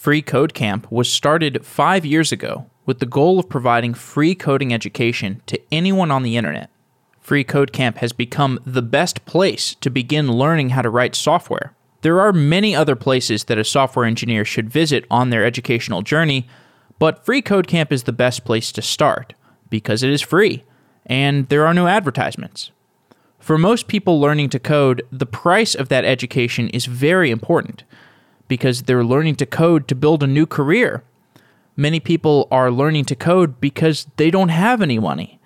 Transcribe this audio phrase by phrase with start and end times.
[0.00, 4.72] Free Code Camp was started five years ago with the goal of providing free coding
[4.72, 6.70] education to anyone on the internet.
[7.20, 11.74] Free Code Camp has become the best place to begin learning how to write software.
[12.00, 16.48] There are many other places that a software engineer should visit on their educational journey,
[16.98, 19.34] but Free Code Camp is the best place to start
[19.68, 20.64] because it is free
[21.04, 22.70] and there are no advertisements.
[23.38, 27.84] For most people learning to code, the price of that education is very important
[28.50, 31.04] because they're learning to code to build a new career.
[31.76, 35.38] Many people are learning to code because they don't have any money.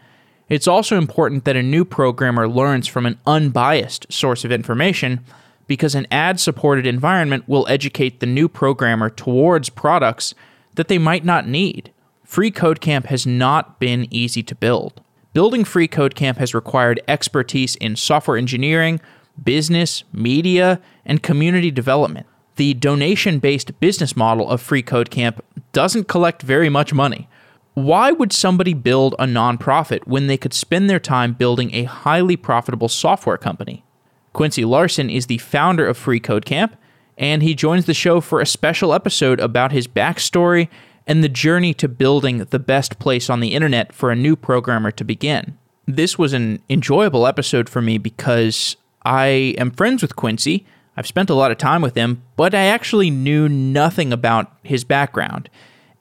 [0.48, 5.22] It's also important that a new programmer learns from an unbiased source of information
[5.66, 10.34] because an ad supported environment will educate the new programmer towards products
[10.74, 11.92] that they might not need.
[12.24, 15.02] Free Code Camp has not been easy to build.
[15.34, 18.98] Building Free Code Camp has required expertise in software engineering,
[19.42, 22.26] business, media, and community development.
[22.56, 27.28] The donation based business model of Free Code Camp doesn't collect very much money.
[27.74, 32.36] Why would somebody build a nonprofit when they could spend their time building a highly
[32.36, 33.84] profitable software company?
[34.32, 36.76] Quincy Larson is the founder of Free Code Camp,
[37.18, 40.68] and he joins the show for a special episode about his backstory
[41.06, 44.90] and the journey to building the best place on the internet for a new programmer
[44.92, 45.58] to begin.
[45.86, 50.64] This was an enjoyable episode for me because I am friends with Quincy.
[50.96, 54.84] I've spent a lot of time with him, but I actually knew nothing about his
[54.84, 55.50] background.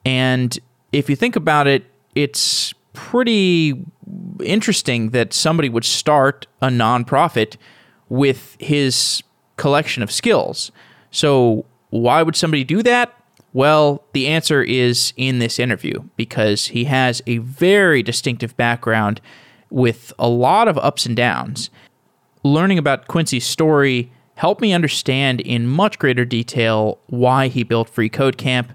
[0.04, 0.56] And
[0.92, 3.84] if you think about it, it's pretty
[4.42, 7.56] interesting that somebody would start a nonprofit
[8.08, 9.22] with his
[9.56, 10.70] collection of skills.
[11.10, 13.14] So, why would somebody do that?
[13.52, 19.20] Well, the answer is in this interview because he has a very distinctive background
[19.70, 21.70] with a lot of ups and downs.
[22.42, 28.08] Learning about Quincy's story helped me understand in much greater detail why he built Free
[28.08, 28.72] Code Camp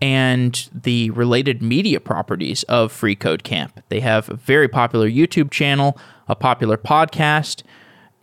[0.00, 3.80] and the related media properties of Free Code Camp.
[3.88, 7.62] They have a very popular YouTube channel, a popular podcast,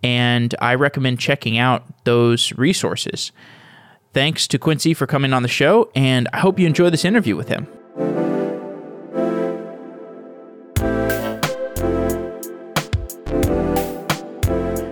[0.03, 3.31] and I recommend checking out those resources.
[4.13, 7.35] Thanks to Quincy for coming on the show, and I hope you enjoy this interview
[7.35, 7.68] with him.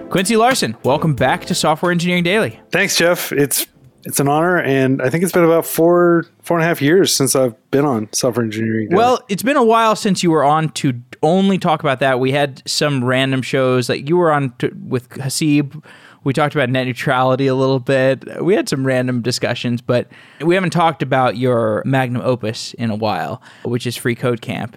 [0.10, 2.60] Quincy Larson, welcome back to Software Engineering Daily.
[2.72, 3.32] Thanks, Jeff.
[3.32, 3.68] It's
[4.06, 7.14] it's an honor, and I think it's been about four four and a half years
[7.14, 8.90] since I've been on Software Engineering.
[8.90, 8.98] Daily.
[8.98, 12.20] Well, it's been a while since you were on to only talk about that.
[12.20, 15.84] We had some random shows, like you were on to, with Hasib.
[16.24, 18.44] we talked about net neutrality a little bit.
[18.44, 20.08] We had some random discussions, but
[20.42, 24.76] we haven't talked about your magnum opus in a while, which is Free Code Camp.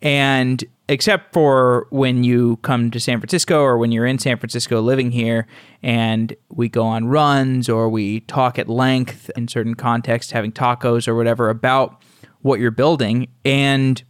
[0.00, 4.80] And except for when you come to San Francisco or when you're in San Francisco
[4.80, 5.46] living here
[5.82, 11.08] and we go on runs or we talk at length in certain contexts, having tacos
[11.08, 12.02] or whatever about
[12.42, 13.28] what you're building.
[13.44, 14.02] And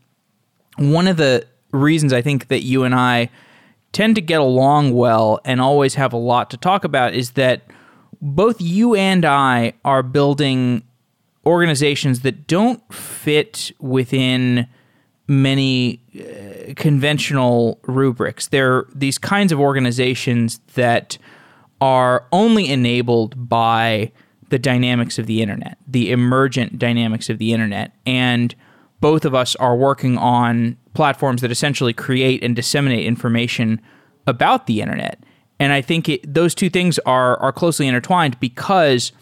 [0.76, 3.31] one of the reasons I think that you and I
[3.92, 7.62] tend to get along well and always have a lot to talk about is that
[8.21, 10.82] both you and I are building
[11.47, 14.69] organizations that don't fit within
[15.26, 18.49] many uh, conventional rubrics.
[18.49, 21.19] They're these kinds of organizations that
[21.81, 24.12] are only enabled by
[24.49, 27.93] the dynamics of the internet, the emergent dynamics of the internet.
[28.06, 28.55] And
[29.01, 33.81] both of us are working on platforms that essentially create and disseminate information
[34.27, 35.19] about the internet.
[35.59, 39.12] And I think it, those two things are are closely intertwined because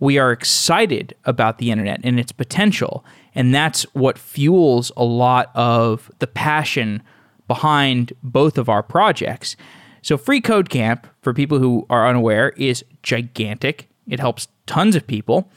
[0.00, 3.04] we are excited about the internet and its potential,
[3.36, 7.02] and that's what fuels a lot of the passion
[7.46, 9.54] behind both of our projects.
[10.02, 13.88] So Free Code Camp, for people who are unaware, is gigantic.
[14.08, 15.48] It helps tons of people.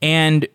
[0.00, 0.48] And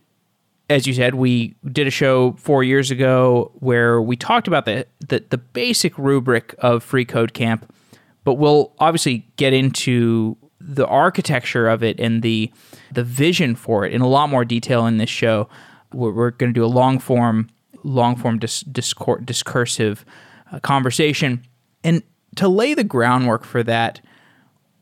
[0.69, 4.87] as you said, we did a show four years ago where we talked about the,
[5.07, 7.71] the, the basic rubric of Free Code Camp,
[8.23, 12.49] but we'll obviously get into the architecture of it and the
[12.93, 15.49] the vision for it in a lot more detail in this show.
[15.93, 17.49] We're, we're going to do a long form,
[17.83, 20.05] long form dis, discor- discursive
[20.51, 21.45] uh, conversation,
[21.83, 22.03] and
[22.35, 24.01] to lay the groundwork for that,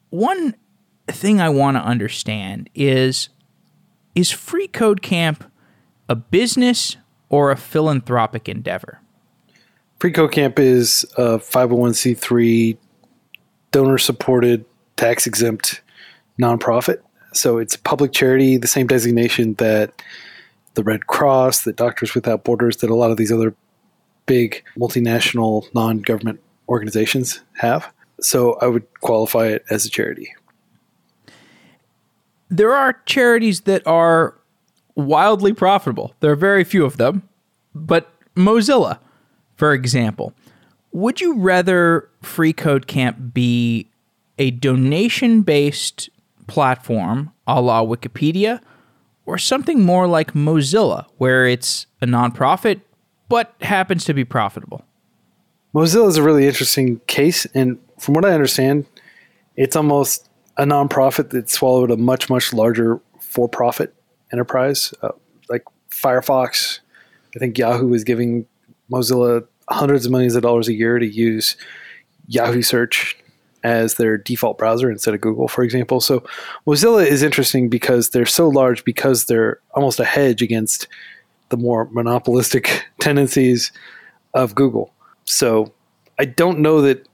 [0.09, 0.55] one
[1.07, 3.29] thing I want to understand is
[4.13, 5.49] is Free Code Camp
[6.09, 6.97] a business
[7.29, 8.99] or a philanthropic endeavor?
[9.99, 12.77] Free Code Camp is a 501c3
[13.71, 14.65] donor supported
[14.97, 15.81] tax exempt
[16.39, 16.97] nonprofit.
[17.33, 20.01] So it's a public charity, the same designation that
[20.73, 23.55] the Red Cross, that Doctors Without Borders, that a lot of these other
[24.25, 26.39] big multinational non government
[26.69, 27.91] organizations have.
[28.21, 30.33] So I would qualify it as a charity.
[32.49, 34.35] There are charities that are
[34.95, 36.13] wildly profitable.
[36.19, 37.27] There are very few of them.
[37.73, 38.99] But Mozilla,
[39.55, 40.33] for example,
[40.91, 43.89] would you rather Free Code Camp be
[44.37, 46.09] a donation based
[46.47, 48.61] platform a la Wikipedia
[49.25, 52.81] or something more like Mozilla, where it's a nonprofit
[53.29, 54.83] but happens to be profitable?
[55.73, 57.45] Mozilla is a really interesting case.
[57.53, 58.85] And from what I understand,
[59.55, 63.93] it's almost a nonprofit that swallowed a much, much larger for profit
[64.33, 64.93] enterprise.
[65.01, 65.11] Uh,
[65.49, 66.79] like Firefox,
[67.35, 68.45] I think Yahoo was giving
[68.91, 71.55] Mozilla hundreds of millions of dollars a year to use
[72.27, 73.17] Yahoo search
[73.63, 76.01] as their default browser instead of Google, for example.
[76.01, 76.23] So
[76.65, 80.87] Mozilla is interesting because they're so large because they're almost a hedge against
[81.49, 83.71] the more monopolistic tendencies
[84.33, 84.93] of Google.
[85.25, 85.73] So
[86.17, 87.07] I don't know that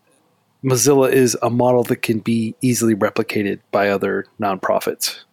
[0.64, 5.24] Mozilla is a model that can be easily replicated by other nonprofits.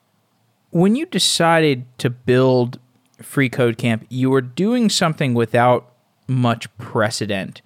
[0.71, 2.79] When you decided to build
[3.23, 5.93] Free Code Camp, you were doing something without
[6.27, 7.63] much precedent,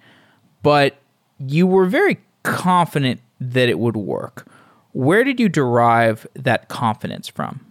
[0.61, 0.97] but
[1.39, 4.47] you were very confident that it would work.
[4.91, 7.65] Where did you derive that confidence from?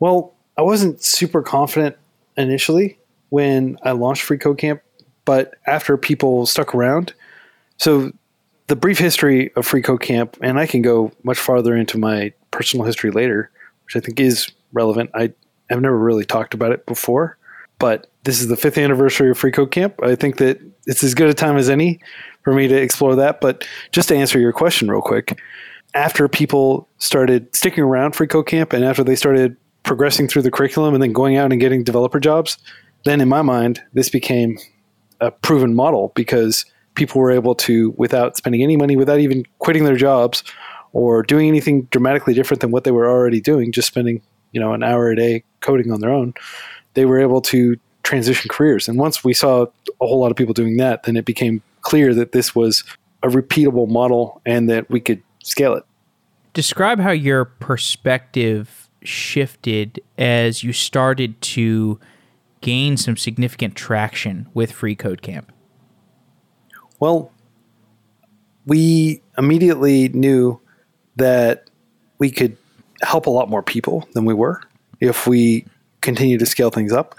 [0.00, 1.96] Well, I wasn't super confident
[2.36, 2.98] initially
[3.30, 4.82] when I launched Free Code Camp,
[5.24, 7.14] but after people stuck around,
[7.78, 8.12] so
[8.66, 12.32] the brief history of Free Code Camp, and I can go much farther into my
[12.50, 13.50] personal history later,
[13.84, 15.10] which I think is relevant.
[15.14, 15.32] I
[15.70, 17.36] have never really talked about it before,
[17.78, 19.94] but this is the fifth anniversary of Free Code Camp.
[20.02, 22.00] I think that it's as good a time as any
[22.42, 23.40] for me to explore that.
[23.40, 25.38] But just to answer your question real quick,
[25.94, 30.50] after people started sticking around Free Code Camp and after they started progressing through the
[30.50, 32.58] curriculum and then going out and getting developer jobs,
[33.04, 34.58] then in my mind, this became
[35.20, 39.84] a proven model because people were able to, without spending any money, without even quitting
[39.84, 40.42] their jobs
[40.92, 44.22] or doing anything dramatically different than what they were already doing, just spending
[44.52, 46.32] you know an hour a day coding on their own,
[46.94, 48.88] they were able to transition careers.
[48.88, 49.66] And once we saw
[50.00, 52.84] a whole lot of people doing that, then it became clear that this was
[53.22, 55.84] a repeatable model and that we could scale it.
[56.52, 61.98] Describe how your perspective shifted as you started to
[62.60, 65.52] gain some significant traction with Free Code Camp.
[67.00, 67.30] Well,
[68.66, 70.60] we immediately knew
[71.16, 71.68] that
[72.18, 72.56] we could
[73.02, 74.62] help a lot more people than we were
[75.00, 75.66] if we
[76.04, 77.16] continue to scale things up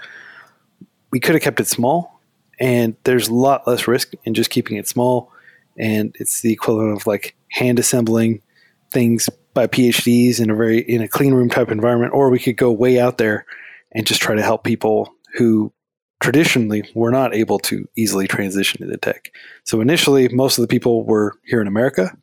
[1.10, 2.20] we could have kept it small,
[2.58, 5.32] and there's a lot less risk in just keeping it small.
[5.78, 8.42] And it's the equivalent of like hand assembling
[8.90, 12.56] things by PhDs in a very in a clean room type environment, or we could
[12.56, 13.46] go way out there
[13.92, 15.72] and just try to help people who
[16.20, 19.32] traditionally were not able to easily transition into tech.
[19.64, 22.16] So initially, most of the people were here in America.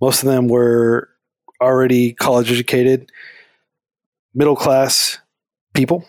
[0.00, 1.08] Most of them were
[1.60, 3.10] already college educated,
[4.34, 5.18] middle class
[5.74, 6.06] people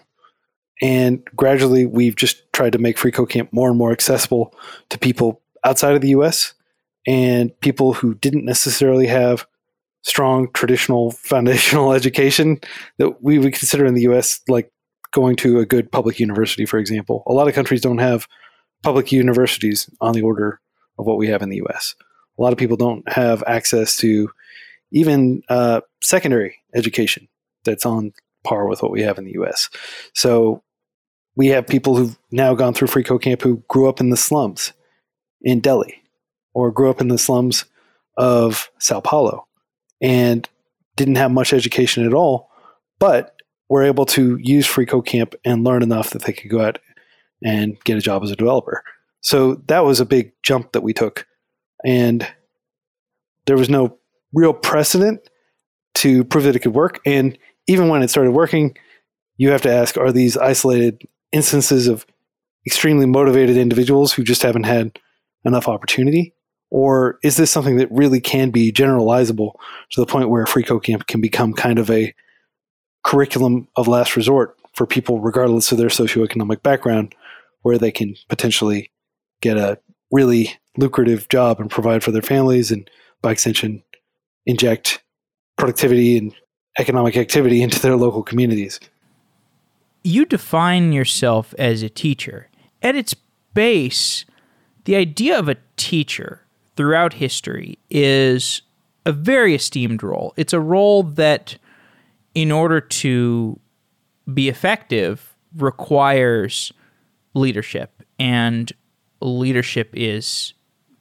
[0.81, 4.54] and gradually, we've just tried to make Free Code Camp more and more accessible
[4.89, 6.54] to people outside of the US
[7.07, 9.45] and people who didn't necessarily have
[10.01, 12.60] strong traditional foundational education
[12.98, 14.71] that we would consider in the US, like
[15.12, 17.24] going to a good public university, for example.
[17.27, 18.27] A lot of countries don't have
[18.81, 20.60] public universities on the order
[21.00, 21.95] of what we have in the US.
[22.38, 24.30] A lot of people don't have access to
[24.92, 27.30] even uh, secondary education
[27.63, 28.12] that's on
[28.44, 29.69] par with what we have in the US.
[30.13, 30.63] So
[31.36, 34.74] we have people who've now gone through Free Camp who grew up in the slums
[35.41, 36.01] in Delhi
[36.53, 37.65] or grew up in the slums
[38.17, 39.48] of Sao Paulo
[40.01, 40.48] and
[40.96, 42.50] didn't have much education at all,
[43.00, 46.79] but were able to use Free Camp and learn enough that they could go out
[47.44, 48.84] and get a job as a developer.
[49.22, 51.25] So that was a big jump that we took.
[51.84, 52.27] And
[53.46, 53.98] there was no
[54.34, 55.27] real precedent
[55.96, 57.00] to prove that it could work.
[57.06, 58.77] And even when it started working,
[59.38, 61.01] you have to ask are these isolated
[61.32, 62.05] instances of
[62.65, 65.00] extremely motivated individuals who just haven't had
[65.46, 66.34] enough opportunity?
[66.70, 69.53] Or is this something that really can be generalizable
[69.91, 72.13] to the point where Free Code Camp can become kind of a
[73.03, 77.13] curriculum of last resort for people, regardless of their socioeconomic background,
[77.62, 78.91] where they can potentially
[79.41, 79.77] get a
[80.12, 82.89] really lucrative job and provide for their families and,
[83.22, 83.84] by extension,
[84.46, 85.03] inject
[85.58, 86.34] productivity and
[86.80, 88.80] economic activity into their local communities?
[90.03, 92.50] you define yourself as a teacher.
[92.82, 93.15] At its
[93.53, 94.25] base,
[94.84, 96.42] the idea of a teacher
[96.75, 98.62] throughout history is
[99.06, 100.34] a very esteemed role.
[100.36, 101.58] It's a role that,
[102.36, 103.60] in order to
[104.34, 106.74] be effective, requires
[107.34, 108.03] leadership.
[108.20, 108.72] And
[109.22, 110.53] leadership is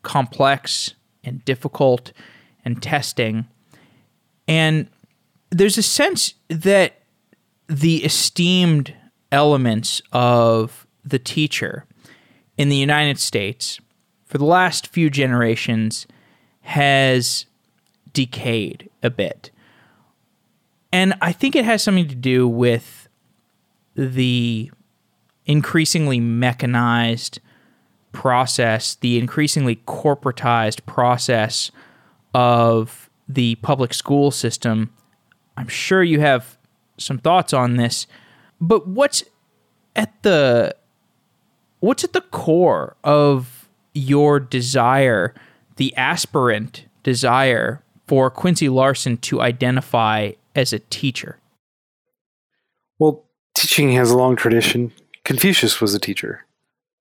[0.03, 2.13] complex and difficult
[2.65, 3.47] and testing.
[4.47, 4.89] And
[5.53, 7.03] there's a sense that
[7.69, 8.95] the esteemed
[9.31, 11.87] elements of the teacher
[12.57, 13.79] in the United States
[14.25, 16.07] for the last few generations
[16.63, 17.45] has
[18.13, 19.51] decayed a bit.
[20.91, 23.09] And I think it has something to do with
[23.95, 24.71] the
[25.45, 27.41] increasingly mechanized
[28.13, 31.71] process, the increasingly corporatized process
[32.35, 34.93] of the public school system.
[35.57, 36.57] I'm sure you have
[36.99, 38.07] some thoughts on this,
[38.61, 39.25] but what's
[39.97, 40.75] at the
[41.81, 45.35] what's at the core of your desire,
[45.77, 51.39] the aspirant desire for Quincy Larson to identify as a teacher?
[52.99, 54.93] Well, teaching has a long tradition.
[55.25, 56.45] Confucius was a teacher,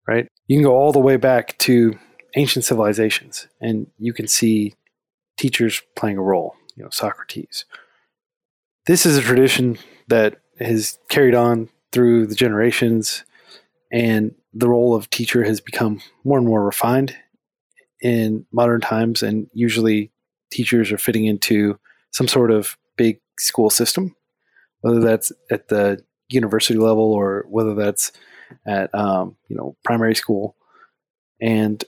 [0.08, 0.28] right?
[0.48, 1.98] You can go all the way back to
[2.36, 4.74] ancient civilizations and you can see
[5.38, 7.66] teachers playing a role, you know, Socrates.
[8.88, 13.24] This is a tradition that has carried on through the generations
[13.92, 17.16] and the role of teacher has become more and more refined
[18.02, 20.12] in modern times and usually
[20.52, 21.78] teachers are fitting into
[22.12, 24.16] some sort of big school system
[24.82, 28.12] whether that's at the university level or whether that's
[28.66, 30.56] at um, you know primary school.
[31.40, 31.84] And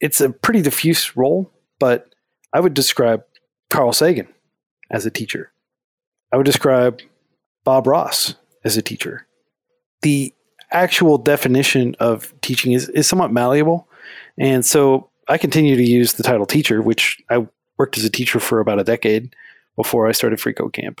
[0.00, 2.14] it's a pretty diffuse role but
[2.52, 3.22] i would describe
[3.70, 4.28] carl sagan
[4.90, 5.52] as a teacher
[6.34, 7.00] i would describe
[7.64, 9.26] bob ross as a teacher
[10.02, 10.34] the
[10.74, 13.88] actual definition of teaching is, is somewhat malleable.
[14.36, 17.46] And so I continue to use the title teacher, which I
[17.78, 19.34] worked as a teacher for about a decade
[19.76, 21.00] before I started Free Code Camp.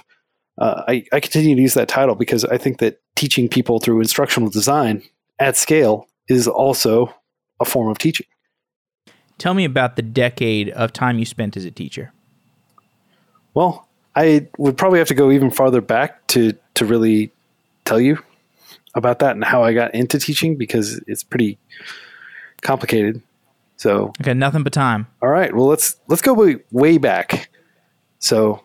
[0.56, 4.00] Uh, I, I continue to use that title because I think that teaching people through
[4.00, 5.02] instructional design
[5.38, 7.12] at scale is also
[7.60, 8.26] a form of teaching.
[9.36, 12.12] Tell me about the decade of time you spent as a teacher.
[13.52, 17.32] Well, I would probably have to go even farther back to to really
[17.84, 18.18] tell you
[18.94, 21.58] about that and how I got into teaching because it's pretty
[22.62, 23.22] complicated.
[23.76, 25.06] So okay, nothing but time.
[25.22, 27.50] All right, well let's let's go way, way back.
[28.18, 28.62] So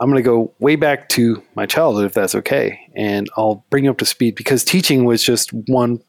[0.00, 3.84] I'm going to go way back to my childhood if that's okay, and I'll bring
[3.84, 6.02] you up to speed because teaching was just one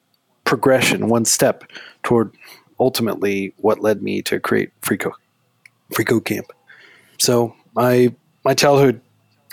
[0.43, 1.63] progression, one step
[2.03, 2.35] toward
[2.79, 5.13] ultimately what led me to create Free Code,
[5.93, 6.47] Free Code Camp.
[7.17, 9.01] So my my childhood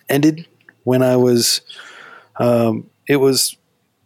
[0.08, 0.46] ended
[0.84, 1.60] when I was
[2.36, 3.56] um, it was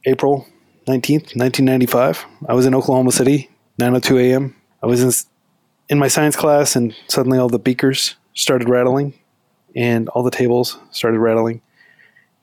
[0.05, 0.47] April
[0.87, 2.25] 19th, 1995.
[2.49, 4.57] I was in Oklahoma City, 9:02 a.m.
[4.83, 5.13] I was in
[5.89, 9.15] in my science class and suddenly all the beakers started rattling
[9.77, 11.61] and all the tables started rattling.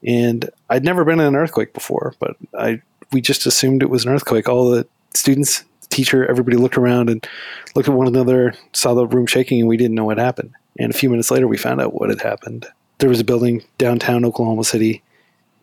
[0.06, 2.80] And I'd never been in an earthquake before, but I
[3.12, 4.48] we just assumed it was an earthquake.
[4.48, 7.26] All the students, the teacher, everybody looked around and
[7.74, 10.52] looked at one another, saw the room shaking, and we didn't know what happened.
[10.78, 12.66] And a few minutes later, we found out what had happened.
[12.98, 15.02] There was a building downtown Oklahoma City,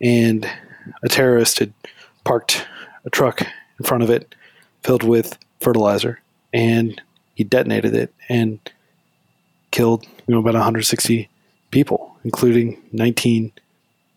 [0.01, 0.49] and
[1.03, 1.73] a terrorist had
[2.23, 2.67] parked
[3.05, 4.35] a truck in front of it
[4.83, 6.19] filled with fertilizer
[6.53, 7.01] and
[7.35, 8.59] he detonated it and
[9.71, 11.29] killed you know about 160
[11.71, 13.51] people including 19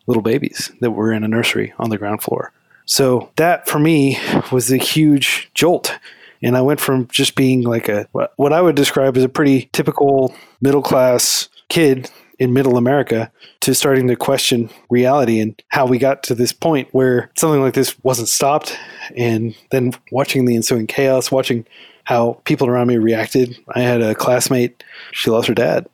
[0.07, 2.53] little babies that were in a nursery on the ground floor
[2.85, 4.19] so that for me
[4.51, 5.99] was a huge jolt
[6.43, 9.69] and i went from just being like a what i would describe as a pretty
[9.73, 13.31] typical middle class kid in middle America
[13.61, 17.75] to starting to question reality and how we got to this point where something like
[17.75, 18.77] this wasn't stopped.
[19.15, 21.67] And then watching the ensuing chaos, watching
[22.05, 23.57] how people around me reacted.
[23.75, 24.83] I had a classmate,
[25.13, 25.87] she lost her dad.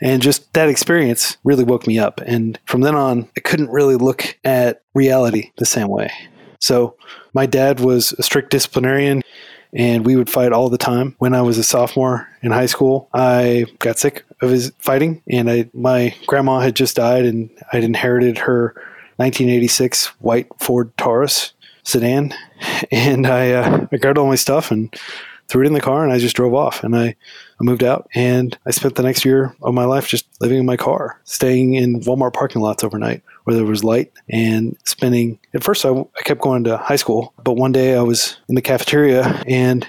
[0.00, 2.20] And just that experience really woke me up.
[2.20, 6.12] And from then on, I couldn't really look at reality the same way.
[6.60, 6.96] So,
[7.32, 9.22] my dad was a strict disciplinarian
[9.74, 11.16] and we would fight all the time.
[11.18, 15.50] When I was a sophomore in high school, I got sick of his fighting, and
[15.50, 18.74] I my grandma had just died, and I'd inherited her
[19.16, 21.52] 1986 white Ford Taurus
[21.82, 22.34] sedan,
[22.90, 24.94] and I uh, I grabbed all my stuff and
[25.48, 27.16] threw it in the car, and I just drove off, and I,
[27.60, 30.66] I moved out, and I spent the next year of my life just living in
[30.66, 35.38] my car, staying in Walmart parking lots overnight where there was light, and spending.
[35.52, 38.54] At first, I, I kept going to high school, but one day I was in
[38.54, 39.86] the cafeteria, and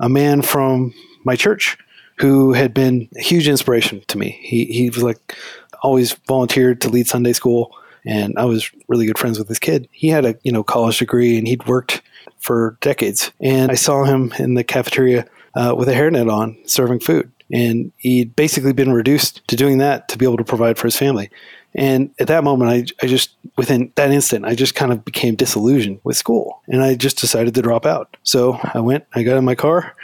[0.00, 0.92] a man from
[1.24, 1.78] my church
[2.18, 4.38] who had been a huge inspiration to me.
[4.42, 5.36] He he was like
[5.82, 9.88] always volunteered to lead Sunday school, and I was really good friends with this kid.
[9.92, 12.02] He had a you know college degree, and he'd worked
[12.38, 13.32] for decades.
[13.40, 15.26] And I saw him in the cafeteria
[15.58, 17.30] uh, with a hairnet on, serving food.
[17.52, 20.96] And he'd basically been reduced to doing that to be able to provide for his
[20.96, 21.30] family.
[21.74, 25.34] And at that moment, I, I just, within that instant, I just kind of became
[25.34, 26.62] disillusioned with school.
[26.68, 28.16] And I just decided to drop out.
[28.22, 29.96] So I went, I got in my car.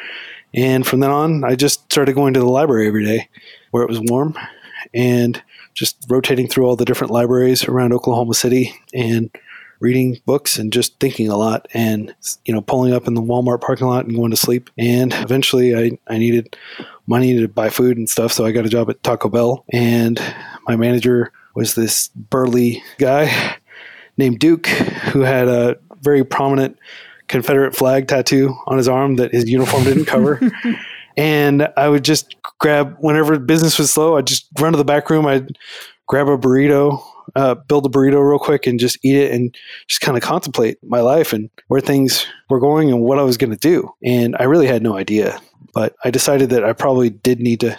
[0.54, 3.28] And from then on, I just started going to the library every day
[3.70, 4.36] where it was warm
[4.92, 5.40] and
[5.74, 9.30] just rotating through all the different libraries around Oklahoma City and
[9.80, 12.14] reading books and just thinking a lot and
[12.44, 14.70] you know pulling up in the Walmart parking lot and going to sleep.
[14.78, 16.56] And eventually I, I needed
[17.06, 19.64] money to buy food and stuff so I got a job at Taco Bell.
[19.72, 20.20] And
[20.66, 23.56] my manager was this burly guy
[24.16, 26.78] named Duke who had a very prominent
[27.28, 30.40] Confederate flag tattoo on his arm that his uniform didn't cover.
[31.16, 35.10] And I would just grab whenever business was slow I'd just run to the back
[35.10, 35.56] room I'd
[36.06, 37.02] grab a burrito
[37.36, 39.54] uh, build a burrito real quick and just eat it and
[39.88, 43.36] just kind of contemplate my life and where things were going and what I was
[43.36, 43.90] going to do.
[44.04, 45.40] And I really had no idea,
[45.72, 47.78] but I decided that I probably did need to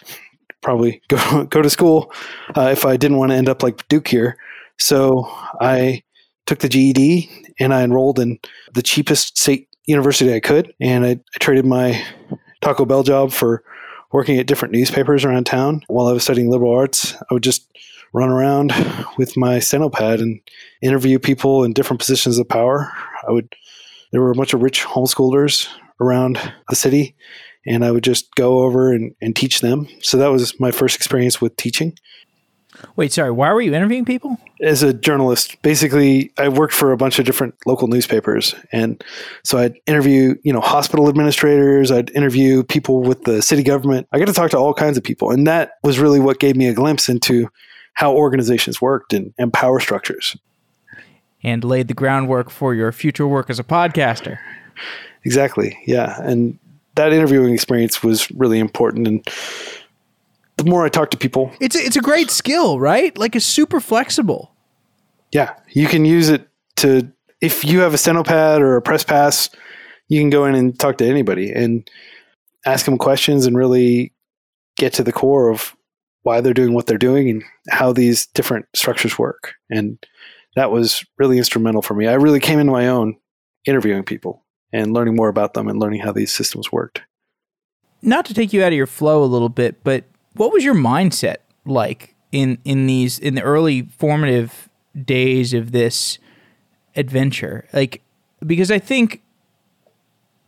[0.62, 2.12] probably go go to school
[2.58, 4.38] uh, if I didn't want to end up like Duke here.
[4.78, 5.26] So
[5.62, 6.04] I
[6.46, 8.40] took the GED and I enrolled in
[8.74, 12.04] the cheapest state university I could, and I, I traded my
[12.62, 13.64] Taco Bell job for
[14.12, 17.16] working at different newspapers around town while I was studying liberal arts.
[17.30, 17.70] I would just
[18.16, 18.72] run around
[19.18, 20.40] with my steno pad and
[20.82, 22.92] interview people in different positions of power.
[23.28, 23.54] I would
[24.12, 25.68] there were a bunch of rich homeschoolers
[26.00, 27.16] around the city
[27.66, 29.88] and I would just go over and, and teach them.
[30.02, 31.98] So that was my first experience with teaching.
[32.96, 34.38] Wait, sorry, why were you interviewing people?
[34.62, 38.54] As a journalist, basically, I worked for a bunch of different local newspapers.
[38.72, 39.04] And
[39.44, 44.08] so I'd interview, you know, hospital administrators, I'd interview people with the city government.
[44.12, 45.32] I got to talk to all kinds of people.
[45.32, 47.50] And that was really what gave me a glimpse into
[47.96, 50.38] how organizations worked and, and power structures.
[51.44, 54.40] And laid the groundwork for your future work as a podcaster.
[55.24, 55.78] Exactly.
[55.86, 56.20] Yeah.
[56.22, 56.58] And
[56.96, 59.08] that interviewing experience was really important.
[59.08, 59.28] And
[60.58, 63.16] the more I talk to people, it's a, it's a great skill, right?
[63.18, 64.52] Like it's super flexible.
[65.32, 66.48] Yeah, you can use it
[66.78, 67.12] to
[67.42, 69.50] if you have a steno pad or a press pass,
[70.08, 71.90] you can go in and talk to anybody and
[72.66, 74.14] ask them questions and really
[74.78, 75.76] get to the core of
[76.26, 79.54] why they're doing what they're doing and how these different structures work.
[79.70, 80.04] And
[80.56, 82.08] that was really instrumental for me.
[82.08, 83.16] I really came into my own
[83.66, 87.02] interviewing people and learning more about them and learning how these systems worked.
[88.02, 90.76] Not to take you out of your flow a little bit, but what was your
[90.76, 94.68] mindset like in in these in the early formative
[95.00, 96.18] days of this
[96.96, 97.68] adventure?
[97.72, 98.02] Like
[98.46, 99.22] because I think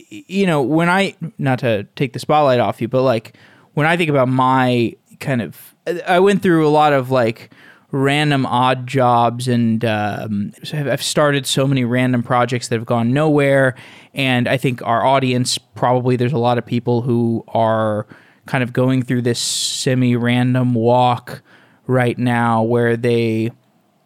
[0.09, 3.35] you know, when I not to take the spotlight off you, but like
[3.73, 5.75] when I think about my kind of
[6.05, 7.51] I went through a lot of like
[7.91, 13.75] random odd jobs and um, I've started so many random projects that have gone nowhere.
[14.13, 18.05] And I think our audience probably there's a lot of people who are
[18.45, 21.41] kind of going through this semi-random walk
[21.85, 23.51] right now where they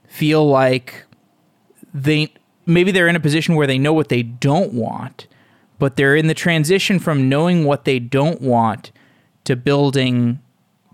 [0.08, 1.06] feel like
[1.94, 2.34] they
[2.66, 5.28] maybe they're in a position where they know what they don't want
[5.80, 8.92] but they're in the transition from knowing what they don't want
[9.44, 10.40] to building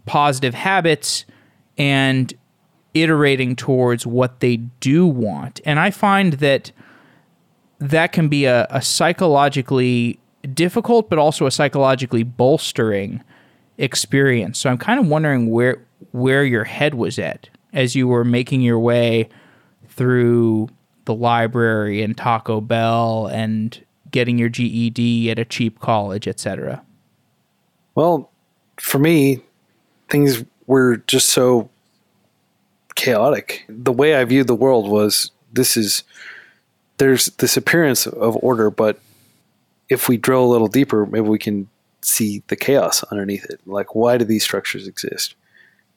[0.07, 1.25] positive habits
[1.77, 2.33] and
[2.93, 5.61] iterating towards what they do want.
[5.65, 6.71] And I find that
[7.79, 10.19] that can be a, a psychologically
[10.53, 13.23] difficult, but also a psychologically bolstering
[13.77, 14.57] experience.
[14.57, 18.61] So I'm kind of wondering where where your head was at as you were making
[18.61, 19.29] your way
[19.87, 20.69] through
[21.05, 26.83] the library and Taco Bell and getting your GED at a cheap college, etc.
[27.95, 28.31] Well,
[28.79, 29.41] for me,
[30.09, 31.69] things were just so
[32.95, 33.65] chaotic.
[33.69, 36.03] The way I viewed the world was this is
[36.97, 38.99] there's this appearance of order, but
[39.89, 41.69] if we drill a little deeper, maybe we can
[42.01, 43.61] see the chaos underneath it.
[43.65, 45.35] Like, why do these structures exist?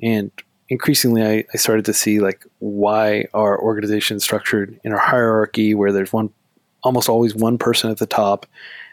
[0.03, 0.31] And
[0.69, 5.93] increasingly, I, I started to see like why are organizations structured in a hierarchy where
[5.93, 6.31] there's one,
[6.83, 8.47] almost always one person at the top,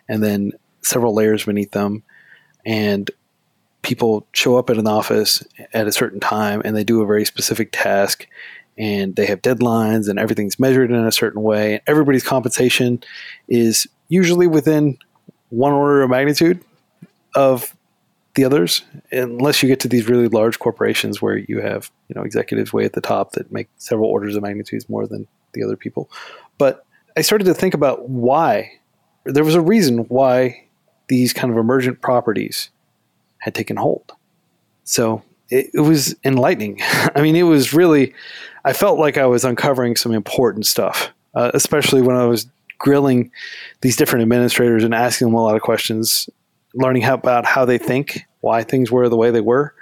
[0.08, 2.04] and then several layers beneath them,
[2.66, 3.12] and
[3.88, 5.42] people show up at an office
[5.74, 8.28] at a certain time and they do a very specific task
[8.78, 11.80] and they have deadlines and everything's measured in a certain way.
[11.88, 13.02] Everybody's compensation
[13.48, 14.98] is usually within
[15.50, 16.62] one order of magnitude
[17.34, 17.74] of
[18.36, 22.24] the others, unless you get to these really large corporations where you have you know
[22.24, 25.78] executives way at the top that make several orders of magnitudes more than the other
[25.78, 26.10] people.
[26.58, 28.74] But I started to think about why
[29.24, 30.66] there was a reason why
[31.08, 32.70] these kind of emergent properties
[33.48, 34.14] had taken hold.
[34.84, 36.80] So it, it was enlightening.
[37.16, 38.14] I mean, it was really,
[38.66, 43.32] I felt like I was uncovering some important stuff, uh, especially when I was grilling
[43.82, 46.30] these different administrators and asking them a lot of questions,
[46.74, 49.74] learning how, about how they think, why things were the way they were.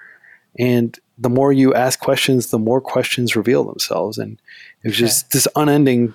[0.57, 4.17] And the more you ask questions, the more questions reveal themselves.
[4.17, 4.39] And
[4.83, 6.13] it was just this unending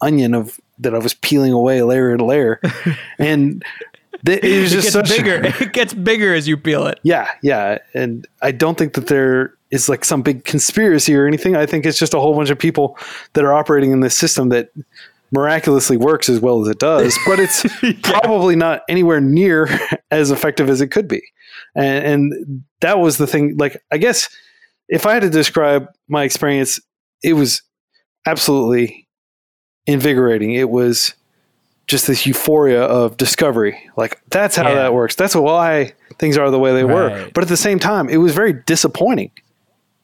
[0.00, 2.60] onion of that I was peeling away layer to layer.
[3.18, 3.62] and
[4.26, 5.42] it is just gets bigger.
[5.60, 7.00] it gets bigger as you peel it.
[7.02, 11.56] Yeah, yeah, and I don't think that there is like some big conspiracy or anything.
[11.56, 12.96] I think it's just a whole bunch of people
[13.32, 14.70] that are operating in this system that
[15.32, 17.92] miraculously works as well as it does, but it's yeah.
[18.02, 19.68] probably not anywhere near
[20.10, 21.22] as effective as it could be.
[21.74, 23.56] And, and that was the thing.
[23.56, 24.28] Like, I guess
[24.88, 26.80] if I had to describe my experience,
[27.22, 27.62] it was
[28.26, 29.08] absolutely
[29.86, 30.52] invigorating.
[30.52, 31.14] It was
[31.86, 33.90] just this euphoria of discovery.
[33.96, 34.74] Like that's how yeah.
[34.74, 35.14] that works.
[35.14, 36.94] That's why things are the way they right.
[36.94, 37.30] were.
[37.34, 39.30] But at the same time, it was very disappointing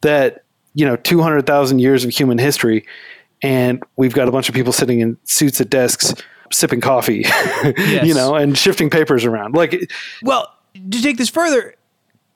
[0.03, 2.87] that you know 200,000 years of human history
[3.43, 6.15] and we've got a bunch of people sitting in suits at desks
[6.53, 7.23] sipping coffee,
[7.65, 8.07] yes.
[8.07, 9.55] you know, and shifting papers around.
[9.55, 9.91] Like
[10.23, 11.75] well, to take this further,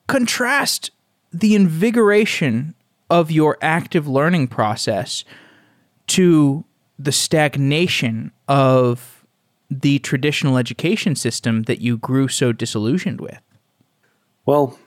[0.07, 0.91] contrast
[1.31, 2.75] the invigoration
[3.09, 5.23] of your active learning process
[6.07, 6.65] to
[6.97, 9.14] the stagnation of
[9.69, 13.41] the traditional education system that you grew so disillusioned with?
[14.45, 14.77] Well,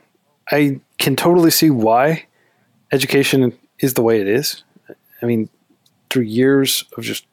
[0.50, 2.26] I can totally see why
[2.92, 4.64] education is the way it is.
[5.22, 5.48] I mean,
[6.10, 7.26] through years of just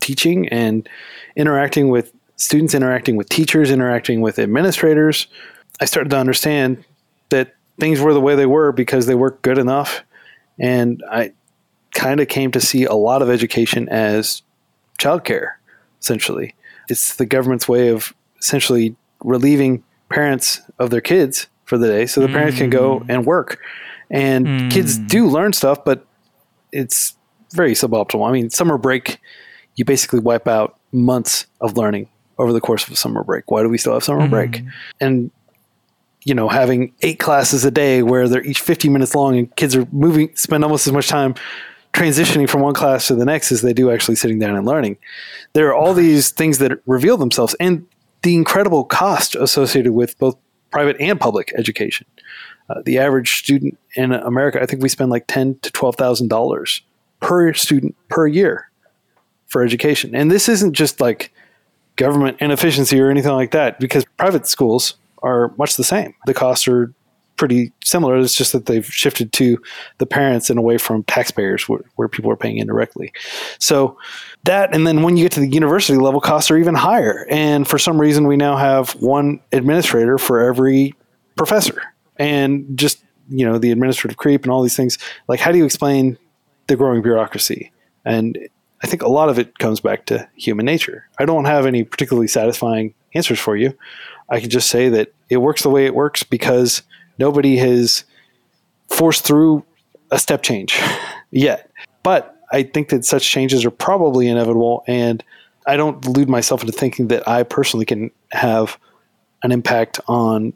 [0.00, 0.88] teaching and
[1.36, 5.28] interacting with students, interacting with teachers, interacting with administrators,
[5.80, 6.84] I started to understand
[7.30, 10.02] that things were the way they were because they weren't good enough.
[10.58, 11.32] And I
[11.94, 14.42] kind of came to see a lot of education as
[14.98, 15.52] childcare,
[16.00, 16.54] essentially.
[16.88, 22.20] It's the government's way of essentially relieving parents of their kids for the day so
[22.20, 22.32] the mm.
[22.32, 23.06] parents can go mm.
[23.08, 23.60] and work.
[24.10, 24.70] And mm.
[24.70, 26.06] kids do learn stuff, but
[26.72, 27.16] it's
[27.52, 28.26] very suboptimal.
[28.26, 29.18] I mean, summer break,
[29.76, 33.50] you basically wipe out months of learning over the course of a summer break.
[33.50, 34.30] Why do we still have summer mm.
[34.30, 34.62] break?
[35.00, 35.30] And
[36.24, 39.74] you know, having eight classes a day where they're each 50 minutes long and kids
[39.76, 41.34] are moving, spend almost as much time
[41.92, 44.96] transitioning from one class to the next as they do actually sitting down and learning.
[45.52, 47.86] There are all these things that reveal themselves and
[48.22, 50.36] the incredible cost associated with both
[50.70, 52.06] private and public education.
[52.68, 56.28] Uh, the average student in America, I think we spend like ten to twelve thousand
[56.28, 56.82] dollars
[57.20, 58.70] per student per year
[59.46, 61.32] for education, and this isn't just like
[61.96, 66.14] government inefficiency or anything like that, because private schools are much the same.
[66.26, 66.92] The costs are
[67.38, 68.18] pretty similar.
[68.18, 69.58] It's just that they've shifted to
[69.96, 73.12] the parents and away from taxpayers where, where people are paying indirectly.
[73.58, 73.96] So
[74.44, 77.26] that, and then when you get to the university level, costs are even higher.
[77.30, 80.94] And for some reason, we now have one administrator for every
[81.36, 81.80] professor.
[82.16, 84.98] And just, you know, the administrative creep and all these things.
[85.28, 86.18] Like, how do you explain
[86.66, 87.72] the growing bureaucracy?
[88.04, 88.38] And
[88.82, 91.08] I think a lot of it comes back to human nature.
[91.18, 93.76] I don't have any particularly satisfying answers for you.
[94.28, 96.82] I can just say that it works the way it works because
[97.18, 98.04] nobody has
[98.88, 99.64] forced through
[100.10, 100.80] a step change
[101.30, 101.70] yet.
[102.02, 105.22] But I think that such changes are probably inevitable, and
[105.66, 108.78] I don't delude myself into thinking that I personally can have
[109.42, 110.54] an impact on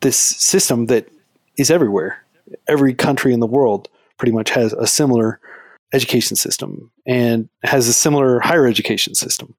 [0.00, 1.08] this system that
[1.56, 2.24] is everywhere.
[2.68, 3.88] Every country in the world
[4.18, 5.40] pretty much has a similar
[5.92, 9.54] education system and has a similar higher education system.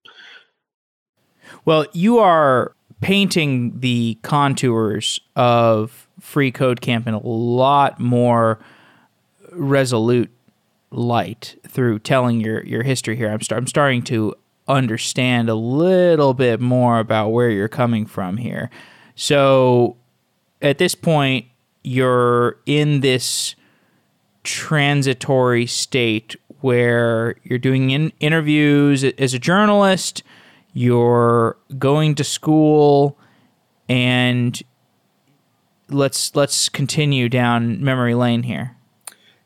[1.65, 8.59] Well, you are painting the contours of Free Code Camp in a lot more
[9.51, 10.31] resolute
[10.91, 13.29] light through telling your your history here.
[13.29, 14.33] I'm start, I'm starting to
[14.67, 18.69] understand a little bit more about where you're coming from here.
[19.15, 19.95] So
[20.61, 21.45] at this point
[21.83, 23.55] you're in this
[24.43, 30.23] transitory state where you're doing in interviews as a journalist
[30.77, 33.17] you're going to school
[33.89, 34.61] and
[35.89, 38.77] let's let's continue down memory lane here.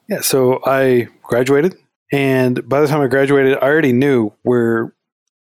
[0.10, 1.78] Yeah, so I graduated
[2.12, 4.94] and by the time I graduated I already knew where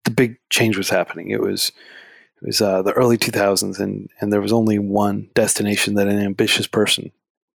[0.04, 1.30] the big change was happening.
[1.30, 1.72] It was
[2.40, 6.20] it was uh, the early 2000s and and there was only one destination that an
[6.20, 7.10] ambitious person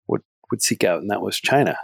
[0.08, 1.76] would would seek out and that was China.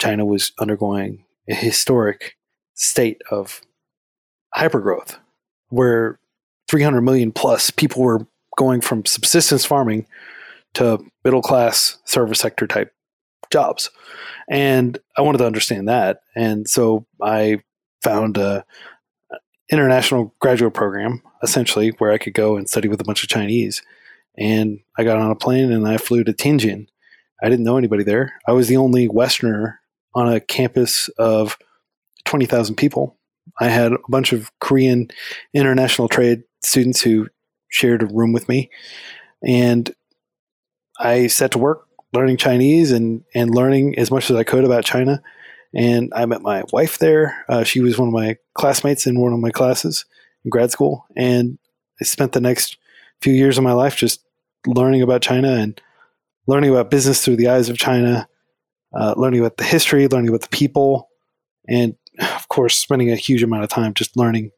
[0.00, 2.38] China was undergoing a historic
[2.72, 3.60] state of
[4.56, 5.18] hypergrowth
[5.72, 6.18] where
[6.68, 10.06] 300 million plus people were going from subsistence farming
[10.74, 12.94] to middle class service sector type
[13.50, 13.90] jobs.
[14.50, 16.20] And I wanted to understand that.
[16.36, 17.62] And so I
[18.02, 18.64] found a
[19.70, 23.82] international graduate program essentially where I could go and study with a bunch of Chinese.
[24.36, 26.86] And I got on a plane and I flew to Tianjin.
[27.42, 28.34] I didn't know anybody there.
[28.46, 29.80] I was the only Westerner
[30.14, 31.56] on a campus of
[32.24, 33.16] 20,000 people.
[33.60, 35.08] I had a bunch of Korean
[35.54, 37.28] international trade students who
[37.68, 38.70] shared a room with me,
[39.46, 39.92] and
[40.98, 44.84] I set to work learning Chinese and and learning as much as I could about
[44.84, 45.22] China.
[45.74, 47.44] And I met my wife there.
[47.48, 50.04] Uh, she was one of my classmates in one of my classes
[50.44, 51.58] in grad school, and
[52.00, 52.76] I spent the next
[53.22, 54.20] few years of my life just
[54.66, 55.80] learning about China and
[56.46, 58.28] learning about business through the eyes of China,
[58.94, 61.08] uh, learning about the history, learning about the people,
[61.68, 61.96] and
[62.52, 64.50] course, spending a huge amount of time just learning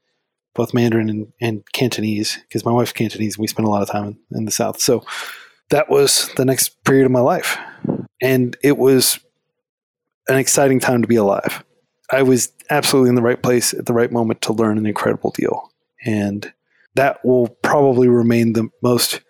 [0.54, 3.38] both Mandarin and, and Cantonese because my wife's Cantonese.
[3.38, 4.80] We spent a lot of time in, in the South.
[4.80, 5.04] So
[5.70, 7.56] that was the next period of my life.
[8.20, 9.18] And it was
[10.28, 11.64] an exciting time to be alive.
[12.10, 15.30] I was absolutely in the right place at the right moment to learn an incredible
[15.30, 15.70] deal.
[16.04, 16.52] And
[16.96, 19.20] that will probably remain the most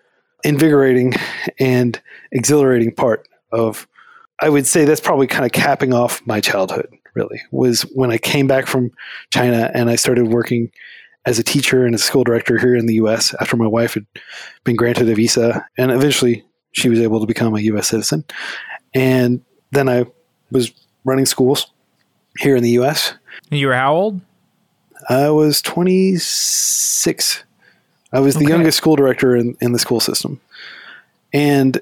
[0.43, 1.15] invigorating
[1.59, 2.01] and
[2.33, 3.87] exhilarating part of
[4.41, 8.19] I would say that's probably kind of capping off my childhood really was when I
[8.19, 8.91] came back from
[9.31, 10.71] China and I started working
[11.27, 14.07] as a teacher and a school director here in the US after my wife had
[14.65, 18.25] been granted a visa and eventually she was able to become a US citizen.
[18.95, 20.07] And then I
[20.51, 20.73] was
[21.05, 21.67] running schools
[22.39, 23.15] here in the US.
[23.51, 24.21] You were how old?
[25.09, 27.45] I was 26.
[28.13, 28.49] I was the Okay.
[28.53, 30.41] youngest school director in, in the school system.
[31.33, 31.81] And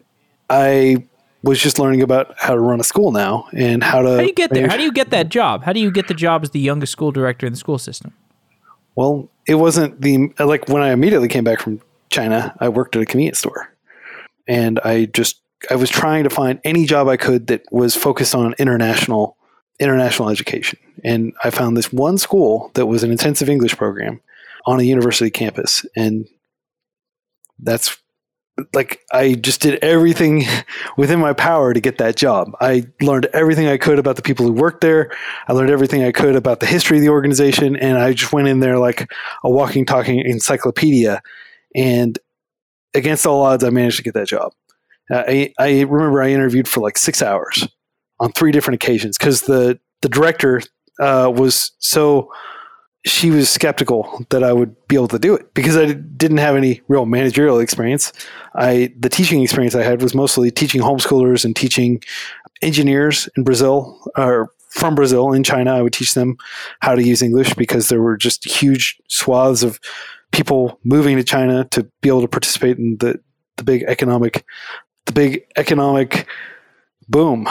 [0.49, 1.05] I
[1.43, 4.11] was just learning about how to run a school now and how to.
[4.11, 4.69] How do you get there?
[4.69, 5.65] How do you get that job?
[5.65, 8.13] How do you get the job as the youngest school director in the school system?
[8.95, 13.03] Well, it wasn't the like when I immediately came back from China, I worked at
[13.03, 13.75] a convenience store.
[14.47, 18.35] And I just I was trying to find any job I could that was focused
[18.35, 19.37] on international
[19.81, 20.79] international education.
[21.03, 24.21] And I found this one school that was an intensive English program
[24.67, 26.29] on a university campus and
[27.59, 27.97] that's
[28.75, 30.45] like I just did everything
[30.97, 32.53] within my power to get that job.
[32.61, 35.11] I learned everything I could about the people who worked there.
[35.49, 38.49] I learned everything I could about the history of the organization, and I just went
[38.49, 39.11] in there like
[39.45, 41.23] a walking, talking encyclopedia.
[41.75, 42.19] And
[42.95, 44.53] against all odds, I managed to get that job.
[45.11, 47.67] Uh, I, I remember I interviewed for like six hours
[48.21, 50.61] on three different occasions because the the director
[51.01, 52.31] uh, was so
[53.05, 56.55] she was skeptical that I would be able to do it because I didn't have
[56.55, 58.13] any real managerial experience.
[58.55, 62.03] I the teaching experience I had was mostly teaching homeschoolers and teaching
[62.63, 65.75] engineers in Brazil or from Brazil in China.
[65.75, 66.37] I would teach them
[66.81, 69.81] how to use English because there were just huge swaths of
[70.31, 73.21] people moving to China to be able to participate in the
[73.57, 74.45] the big economic
[75.07, 76.27] the big economic
[77.13, 77.47] boom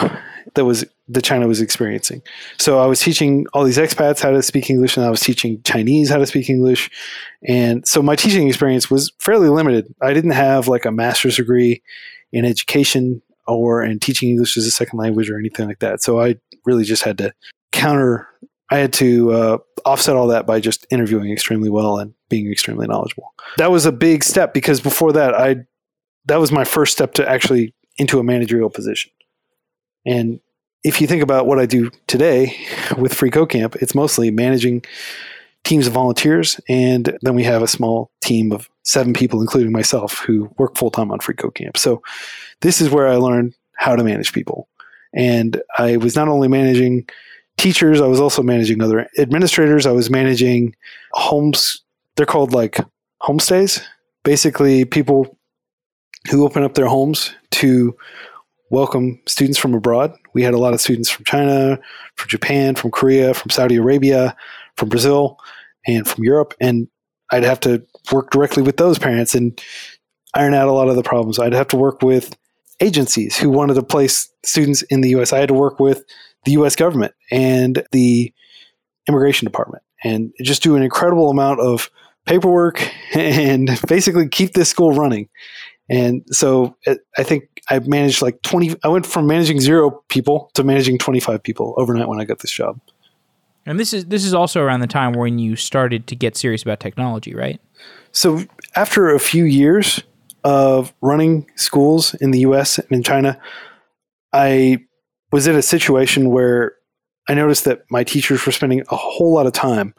[0.54, 2.22] that was that China was experiencing.
[2.58, 5.62] So I was teaching all these expats how to speak English, and I was teaching
[5.62, 6.90] Chinese how to speak English.
[7.46, 9.92] And so my teaching experience was fairly limited.
[10.00, 11.82] I didn't have like a master's degree
[12.32, 16.02] in education or in teaching English as a second language or anything like that.
[16.02, 17.32] So I really just had to
[17.72, 18.28] counter.
[18.70, 22.86] I had to uh, offset all that by just interviewing extremely well and being extremely
[22.86, 23.34] knowledgeable.
[23.58, 25.56] That was a big step because before that, I
[26.26, 29.10] that was my first step to actually into a managerial position.
[30.06, 30.40] And
[30.84, 32.56] if you think about what I do today
[32.96, 34.84] with Free Code Camp, it's mostly managing
[35.64, 40.18] teams of volunteers, and then we have a small team of seven people, including myself,
[40.18, 41.76] who work full time on Free Code Camp.
[41.76, 42.02] So
[42.62, 44.68] this is where I learned how to manage people,
[45.14, 47.08] and I was not only managing
[47.58, 49.86] teachers, I was also managing other administrators.
[49.86, 50.74] I was managing
[51.12, 51.80] homes.
[52.16, 52.78] They're called like
[53.22, 53.84] homestays,
[54.24, 55.38] basically people
[56.28, 57.96] who open up their homes to
[58.72, 60.14] welcome students from abroad.
[60.32, 61.78] We had a lot of students from China,
[62.16, 64.34] from Japan, from Korea, from Saudi Arabia,
[64.76, 65.38] from Brazil,
[65.86, 66.54] and from Europe.
[66.58, 66.88] And
[67.30, 69.60] I'd have to work directly with those parents and
[70.34, 71.38] iron out a lot of the problems.
[71.38, 72.34] I'd have to work with
[72.80, 75.34] agencies who wanted to place students in the US.
[75.34, 76.04] I had to work with
[76.46, 78.32] the US government and the
[79.06, 81.90] immigration department and just do an incredible amount of
[82.24, 85.28] paperwork and basically keep this school running.
[85.88, 90.50] And so it, I think I managed like 20, I went from managing zero people
[90.54, 92.80] to managing 25 people overnight when I got this job.
[93.64, 96.62] And this is this is also around the time when you started to get serious
[96.62, 97.60] about technology, right?
[98.10, 100.02] So after a few years
[100.42, 103.40] of running schools in the US and in China,
[104.32, 104.84] I
[105.30, 106.74] was in a situation where
[107.28, 109.94] I noticed that my teachers were spending a whole lot of time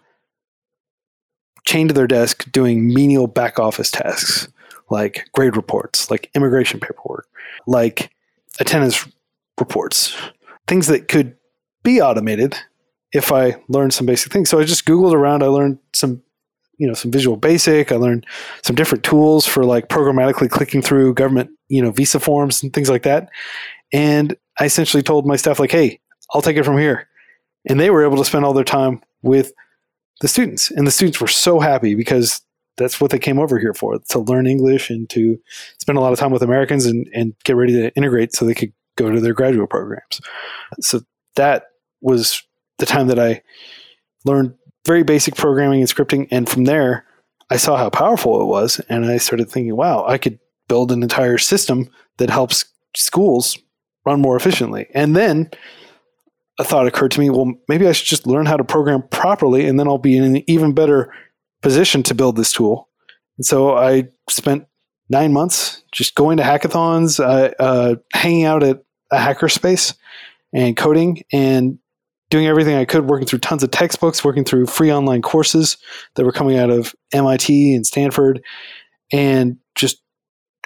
[1.65, 4.49] chained to their desk doing menial back office tasks
[4.93, 7.27] like grade reports, like immigration paperwork,
[7.67, 8.11] like
[8.59, 9.07] attendance
[9.59, 10.15] reports,
[10.67, 11.35] things that could
[11.81, 12.55] be automated
[13.11, 14.49] if I learned some basic things.
[14.49, 15.41] So I just Googled around.
[15.43, 16.21] I learned some,
[16.77, 17.91] you know, some Visual Basic.
[17.91, 18.25] I learned
[18.61, 22.89] some different tools for like programmatically clicking through government, you know, visa forms and things
[22.89, 23.29] like that.
[23.91, 25.99] And I essentially told my staff like, "Hey,
[26.33, 27.07] I'll take it from here,"
[27.67, 29.53] and they were able to spend all their time with
[30.21, 32.41] the students, and the students were so happy because
[32.77, 35.37] that's what they came over here for to learn English and to
[35.79, 38.53] spend a lot of time with Americans and, and get ready to integrate so they
[38.53, 40.21] could go to their graduate programs.
[40.81, 41.01] So
[41.35, 41.65] that
[42.01, 42.43] was
[42.79, 43.41] the time that I
[44.25, 44.53] learned
[44.85, 46.27] very basic programming and scripting.
[46.31, 47.05] And from there,
[47.49, 48.81] I saw how powerful it was.
[48.89, 53.57] And I started thinking, wow, I could build an entire system that helps schools
[54.05, 54.87] run more efficiently.
[54.93, 55.49] And then
[56.59, 59.67] a thought occurred to me well, maybe I should just learn how to program properly,
[59.67, 61.11] and then I'll be in an even better
[61.63, 62.89] position to build this tool.
[63.37, 64.67] And so I spent
[65.09, 69.95] nine months just going to hackathons, uh, uh, hanging out at a hackerspace
[70.53, 71.79] and coding and
[72.29, 75.77] doing everything I could, working through tons of textbooks, working through free online courses
[76.15, 78.43] that were coming out of MIT and Stanford,
[79.11, 80.01] and just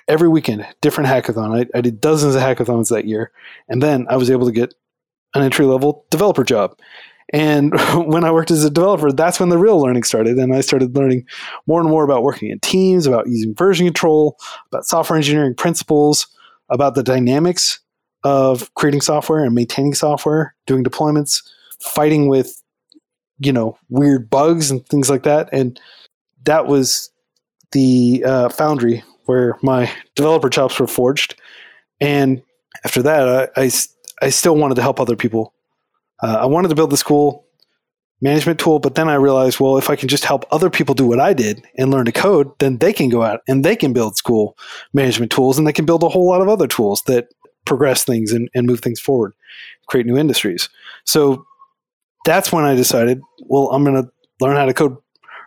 [0.08, 1.60] every weekend, different hackathon.
[1.60, 3.32] I, I did dozens of hackathons that year.
[3.68, 4.74] And then I was able to get
[5.34, 6.78] an entry level developer job.
[7.34, 7.74] And
[8.06, 10.38] when I worked as a developer, that's when the real learning started.
[10.38, 11.26] And I started learning
[11.66, 14.38] more and more about working in teams, about using version control,
[14.68, 16.28] about software engineering principles,
[16.70, 17.80] about the dynamics
[18.24, 21.44] of creating software and maintaining software, doing deployments,
[21.82, 22.62] fighting with,
[23.40, 25.50] you know, weird bugs and things like that.
[25.52, 25.80] And
[26.44, 27.10] that was
[27.72, 31.36] the uh, foundry where my developer chops were forged.
[32.00, 32.42] And
[32.86, 33.72] after that, I, I,
[34.22, 35.54] I still wanted to help other people.
[36.22, 37.46] Uh, I wanted to build this cool
[38.22, 41.06] management tool, but then I realized, well, if I can just help other people do
[41.06, 43.94] what I did and learn to code, then they can go out and they can
[43.94, 44.58] build school
[44.94, 47.28] management tools and they can build a whole lot of other tools that
[47.66, 49.34] progress things and, and move things forward,
[49.88, 50.70] create new industries.
[51.06, 51.46] So
[52.26, 54.10] that's when I decided, well, I'm going to
[54.42, 54.98] learn how to code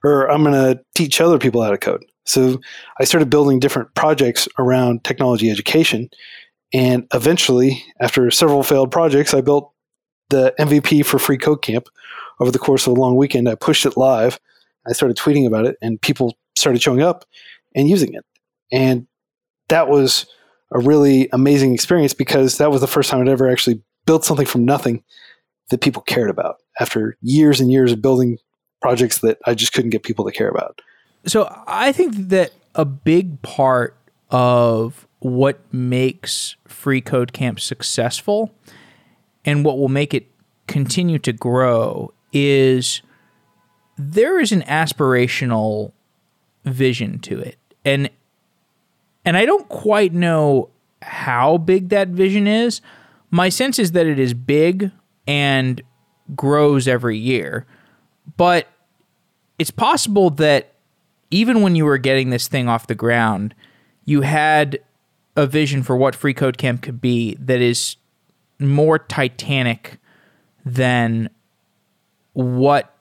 [0.05, 2.05] or I'm going to teach other people how to code.
[2.25, 2.61] So
[3.01, 6.09] I started building different projects around technology education.
[6.73, 9.73] And eventually, after several failed projects, I built
[10.31, 11.89] the MVP for Free Code Camp
[12.41, 13.49] over the course of a long weekend.
[13.49, 14.41] I pushed it live.
[14.89, 17.25] I started tweeting about it, and people started showing up
[17.75, 18.25] and using it.
[18.73, 19.07] And
[19.69, 20.27] that was
[20.73, 24.47] a really amazing experience because that was the first time I'd ever actually built something
[24.47, 25.03] from nothing
[25.71, 28.39] that people cared about after years and years of building
[28.81, 30.81] projects that I just couldn't get people to care about.
[31.27, 33.97] So I think that a big part
[34.31, 38.55] of what makes Free Code Camp successful
[39.45, 40.27] and what will make it
[40.67, 43.03] continue to grow is
[43.97, 45.93] there is an aspirational
[46.65, 47.57] vision to it.
[47.85, 48.11] And
[49.25, 50.71] and I don't quite know
[51.03, 52.81] how big that vision is.
[53.31, 54.91] My sense is that it is big
[55.27, 55.83] and
[56.35, 57.67] grows every year.
[58.37, 58.69] But
[59.59, 60.75] it's possible that
[61.31, 63.55] even when you were getting this thing off the ground,
[64.05, 64.81] you had
[65.37, 67.97] a vision for what Free Code Camp could be that is
[68.61, 69.99] more titanic
[70.65, 71.31] than
[72.33, 72.95] what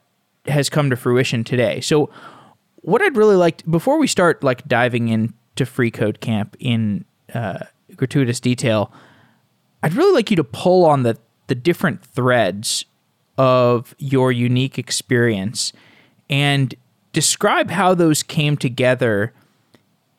[0.45, 1.81] has come to fruition today.
[1.81, 2.09] So
[2.77, 7.05] what I'd really like to, before we start like diving into Free Code Camp in
[7.33, 7.59] uh,
[7.95, 8.91] gratuitous detail,
[9.83, 11.17] I'd really like you to pull on the
[11.47, 12.85] the different threads
[13.37, 15.73] of your unique experience
[16.29, 16.75] and
[17.11, 19.33] describe how those came together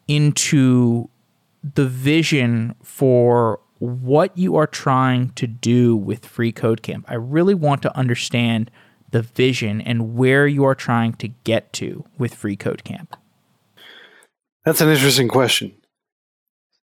[0.08, 1.08] into
[1.62, 7.04] the vision for what you are trying to do with Free Code Camp.
[7.08, 8.70] I really want to understand
[9.10, 13.16] the vision and where you are trying to get to with Free Code Camp.
[14.64, 15.72] That's an interesting question.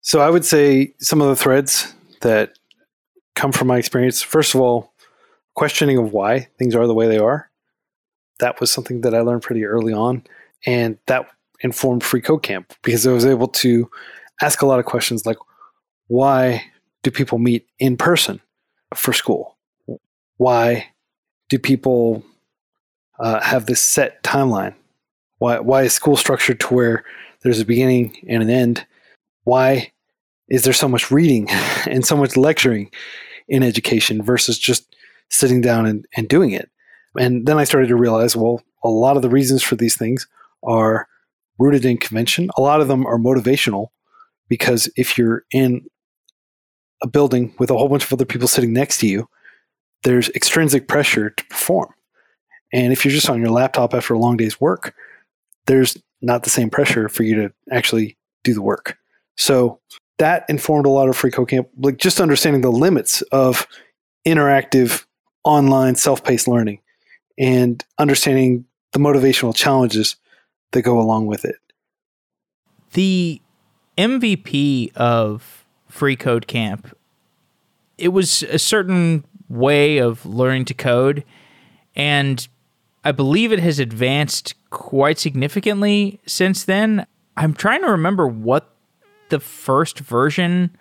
[0.01, 2.59] So I would say some of the threads that
[3.35, 4.93] come from my experience, first of all,
[5.55, 7.51] questioning of why things are the way they are
[8.41, 10.23] that was something that I learned pretty early on.
[10.65, 11.27] And that
[11.61, 13.89] informed Free Code Camp because I was able to
[14.41, 15.37] ask a lot of questions like
[16.07, 16.63] why
[17.03, 18.41] do people meet in person
[18.93, 19.57] for school?
[20.37, 20.87] Why
[21.49, 22.23] do people
[23.19, 24.73] uh, have this set timeline?
[25.39, 27.03] Why, why is school structured to where
[27.43, 28.85] there's a beginning and an end?
[29.43, 29.91] Why
[30.49, 31.49] is there so much reading
[31.87, 32.91] and so much lecturing
[33.47, 34.95] in education versus just
[35.29, 36.69] sitting down and, and doing it?
[37.17, 40.27] And then I started to realize, well, a lot of the reasons for these things
[40.63, 41.07] are
[41.59, 42.49] rooted in convention.
[42.57, 43.87] A lot of them are motivational
[44.47, 45.85] because if you're in
[47.01, 49.27] a building with a whole bunch of other people sitting next to you,
[50.03, 51.93] there's extrinsic pressure to perform.
[52.73, 54.95] And if you're just on your laptop after a long day's work,
[55.65, 58.97] there's not the same pressure for you to actually do the work.
[59.37, 59.79] So
[60.17, 61.31] that informed a lot of free
[61.77, 63.67] like just understanding the limits of
[64.25, 65.05] interactive
[65.43, 66.79] online self-paced learning
[67.37, 70.15] and understanding the motivational challenges
[70.71, 71.55] that go along with it.
[72.93, 73.41] The
[73.97, 75.60] MVP of
[75.91, 76.95] Free Code Camp,
[77.97, 81.23] it was a certain way of learning to code,
[81.95, 82.47] and
[83.03, 87.05] I believe it has advanced quite significantly since then.
[87.37, 88.73] I'm trying to remember what
[89.29, 90.75] the first version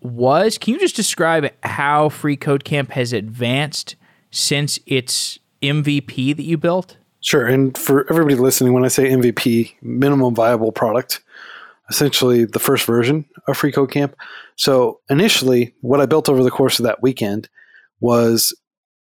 [0.00, 0.58] was.
[0.58, 3.96] Can you just describe how Free Code Camp has advanced
[4.30, 6.96] since its MVP that you built?
[7.20, 7.46] Sure.
[7.46, 11.20] And for everybody listening, when I say MVP, minimum viable product,
[11.90, 14.16] essentially the first version of Free Code Camp.
[14.56, 17.48] So initially, what I built over the course of that weekend
[18.00, 18.56] was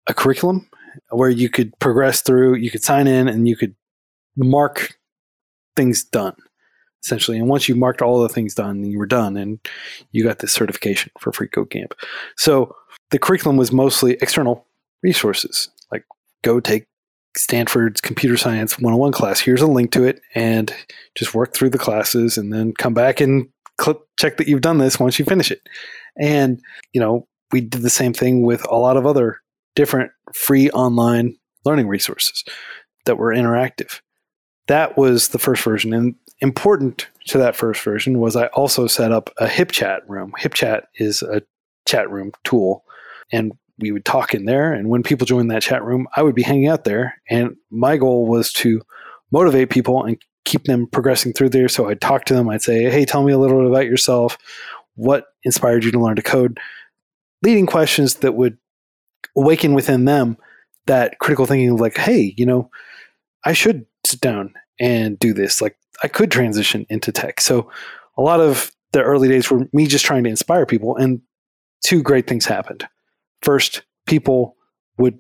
[0.07, 0.71] a curriculum
[1.11, 3.75] where you could progress through, you could sign in, and you could
[4.37, 4.97] mark
[5.75, 6.37] things done
[7.07, 7.39] essentially.
[7.39, 9.61] And once you marked all the things done, you were done, and
[10.11, 11.95] you got this certification for Free Code Camp.
[12.37, 12.75] So
[13.11, 14.67] the curriculum was mostly external
[15.03, 16.05] resources, like
[16.43, 16.87] go take
[17.39, 19.41] Stanford's computer science 101 class.
[19.41, 20.75] Here's a link to it, and
[21.15, 24.79] just work through the classes, and then come back and click, check that you've done
[24.79, 25.61] this once you finish it.
[26.19, 26.61] And
[26.93, 29.41] you know, we did the same thing with a lot of other
[29.75, 32.45] different free online learning resources
[33.05, 34.01] that were interactive.
[34.69, 39.13] That was the first version, and important to that first version was I also set
[39.13, 40.33] up a HipChat room.
[40.39, 41.43] HipChat is a
[41.87, 42.85] chat room tool,
[43.33, 44.73] and we would talk in there.
[44.73, 47.21] And when people joined that chat room, I would be hanging out there.
[47.29, 48.81] And my goal was to
[49.31, 51.69] motivate people and keep them progressing through there.
[51.69, 52.49] So I'd talk to them.
[52.49, 54.39] I'd say, "Hey, tell me a little bit about yourself.
[54.95, 56.59] What inspired you to learn to code?"
[57.43, 58.57] Leading questions that would
[59.37, 60.37] awaken within them
[60.87, 62.71] that critical thinking of like, "Hey, you know,
[63.45, 65.61] I should sit down and do this.
[65.61, 67.41] Like I could transition into tech.
[67.41, 67.71] So
[68.17, 71.21] a lot of the early days were me just trying to inspire people and
[71.85, 72.87] two great things happened.
[73.47, 74.57] First, people
[74.99, 75.17] would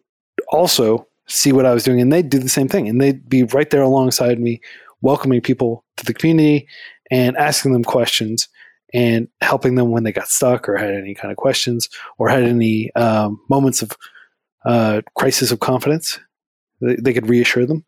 [0.51, 3.45] also see what I was doing and they'd do the same thing and they'd be
[3.45, 4.61] right there alongside me
[5.01, 6.66] welcoming people to the community
[7.09, 8.49] and asking them questions
[8.93, 12.43] and helping them when they got stuck or had any kind of questions or had
[12.43, 13.93] any um, moments of
[14.64, 16.18] uh, crisis of confidence.
[16.81, 17.85] They, they could reassure them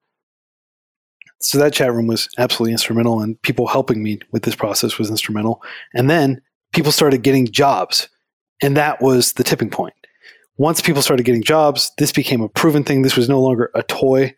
[1.40, 5.10] so that chat room was absolutely instrumental and people helping me with this process was
[5.10, 5.62] instrumental
[5.94, 6.40] and then
[6.72, 8.08] people started getting jobs
[8.62, 9.94] and that was the tipping point
[10.58, 13.02] once people started getting jobs this became a proven thing.
[13.02, 14.34] This was no longer a toy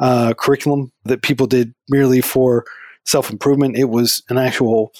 [0.00, 2.64] uh, curriculum that people did merely for
[3.04, 3.76] self-improvement.
[3.76, 4.92] It was an actual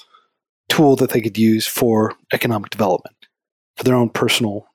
[0.69, 3.15] tool that they could use for economic development
[3.77, 4.67] for their own personal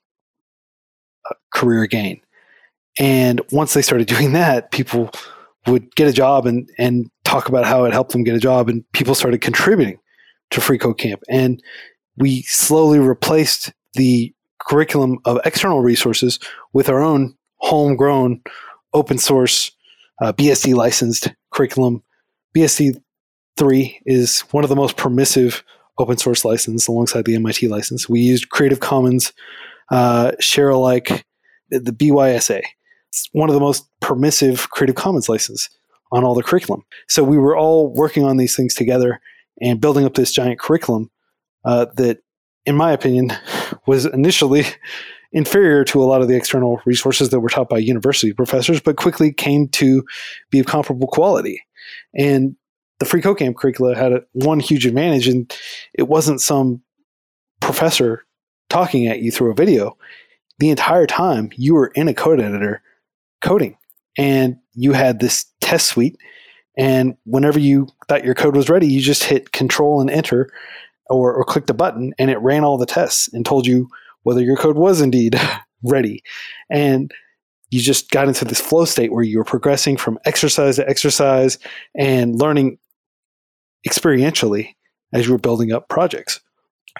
[1.30, 2.20] uh, career gain.
[2.98, 5.10] And once they started doing that people
[5.66, 8.68] would get a job and and talk about how it helped them get a job
[8.68, 9.98] and people started contributing
[10.50, 11.62] to free code camp and
[12.16, 14.34] we slowly replaced the
[14.66, 16.38] curriculum of external resources
[16.72, 18.40] with our own homegrown
[18.94, 19.72] open source
[20.20, 22.02] uh, bsd licensed curriculum.
[22.56, 23.00] Bsd
[23.56, 25.62] 3 is one of the most permissive
[25.98, 28.08] open source license alongside the mit license.
[28.08, 29.32] We used creative commons
[29.90, 31.24] uh, share alike
[31.70, 32.62] the bysa
[33.32, 35.68] one of the most permissive Creative Commons license
[36.10, 36.84] on all the curriculum.
[37.08, 39.20] So we were all working on these things together
[39.60, 41.10] and building up this giant curriculum
[41.64, 42.21] uh, that,
[42.66, 43.32] in my opinion,
[43.86, 44.64] was initially
[45.32, 48.96] inferior to a lot of the external resources that were taught by university professors, but
[48.96, 50.04] quickly came to
[50.50, 51.62] be of comparable quality.
[52.14, 52.56] And
[52.98, 55.52] the Free Code Camp curricula had a, one huge advantage, and
[55.94, 56.82] it wasn't some
[57.60, 58.24] professor
[58.68, 59.96] talking at you through a video.
[60.58, 62.82] The entire time you were in a code editor
[63.40, 63.76] coding
[64.16, 66.16] and you had this test suite
[66.76, 70.48] and whenever you thought your code was ready you just hit control and enter
[71.12, 73.88] or, or clicked a button and it ran all the tests and told you
[74.22, 75.38] whether your code was indeed
[75.82, 76.22] ready
[76.70, 77.12] and
[77.70, 81.58] you just got into this flow state where you were progressing from exercise to exercise
[81.96, 82.78] and learning
[83.86, 84.74] experientially
[85.12, 86.40] as you were building up projects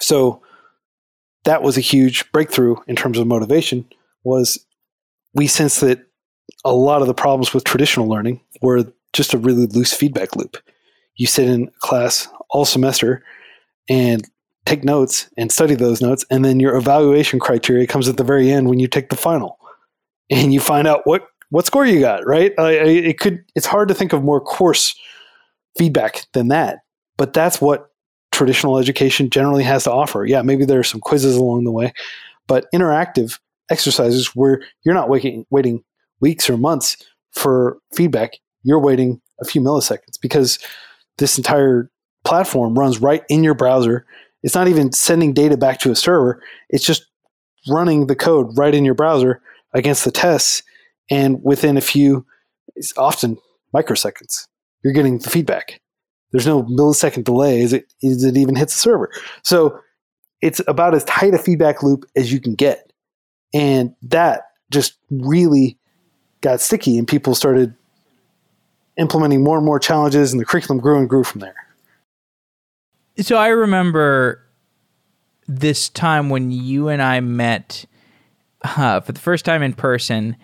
[0.01, 0.43] so
[1.45, 3.87] that was a huge breakthrough in terms of motivation
[4.25, 4.65] was
[5.35, 6.07] we sensed that
[6.65, 10.57] a lot of the problems with traditional learning were just a really loose feedback loop.
[11.17, 13.25] You sit in class all semester
[13.89, 14.29] and
[14.65, 18.51] take notes and study those notes, and then your evaluation criteria comes at the very
[18.51, 19.59] end when you take the final,
[20.31, 22.27] and you find out what what score you got.
[22.27, 22.53] Right?
[22.59, 23.45] I, I, it could.
[23.55, 24.95] It's hard to think of more coarse
[25.77, 26.81] feedback than that,
[27.17, 27.89] but that's what
[28.31, 30.25] traditional education generally has to offer.
[30.25, 31.93] Yeah, maybe there are some quizzes along the way,
[32.47, 33.39] but interactive
[33.71, 35.83] exercises where you're not waiting waiting
[36.21, 36.97] weeks or months
[37.33, 40.59] for feedback, you're waiting a few milliseconds because
[41.19, 41.91] this entire
[42.33, 44.07] platform runs right in your browser.
[44.43, 47.05] It's not even sending data back to a server, it's just
[47.69, 49.43] running the code right in your browser
[49.75, 50.63] against the tests.
[51.11, 52.25] And within a few,
[52.97, 53.37] often
[53.77, 54.47] microseconds,
[54.83, 55.83] you're getting the feedback.
[56.33, 59.11] There's no millisecond delay as it, as it even hits the server.
[59.43, 59.79] So
[60.41, 62.95] it's about as tight a feedback loop as you can get.
[63.53, 65.77] And that just really
[66.41, 67.75] got sticky and people started
[68.97, 71.62] implementing more and more challenges and the curriculum grew and grew from there.
[73.19, 74.43] So I remember
[75.47, 77.85] this time when you and I met
[78.63, 80.37] uh, for the first time in person.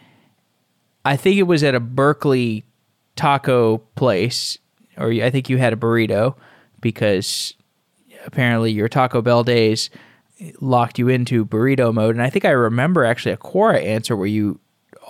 [1.04, 2.64] I think it was at a Berkeley
[3.16, 4.58] taco place,
[4.96, 6.34] or I think you had a burrito
[6.80, 7.54] because
[8.26, 9.90] apparently your Taco Bell days
[10.60, 12.14] locked you into burrito mode.
[12.14, 14.60] And I think I remember actually a Quora answer where you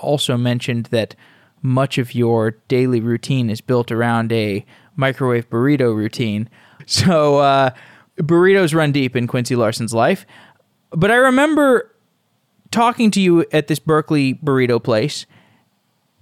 [0.01, 1.15] also mentioned that
[1.61, 4.65] much of your daily routine is built around a
[4.97, 6.49] microwave burrito routine.
[6.89, 7.71] So uh,
[8.17, 10.25] burritos run deep in Quincy Larson's life.
[10.91, 11.95] But I remember
[12.71, 15.27] talking to you at this Berkeley burrito place,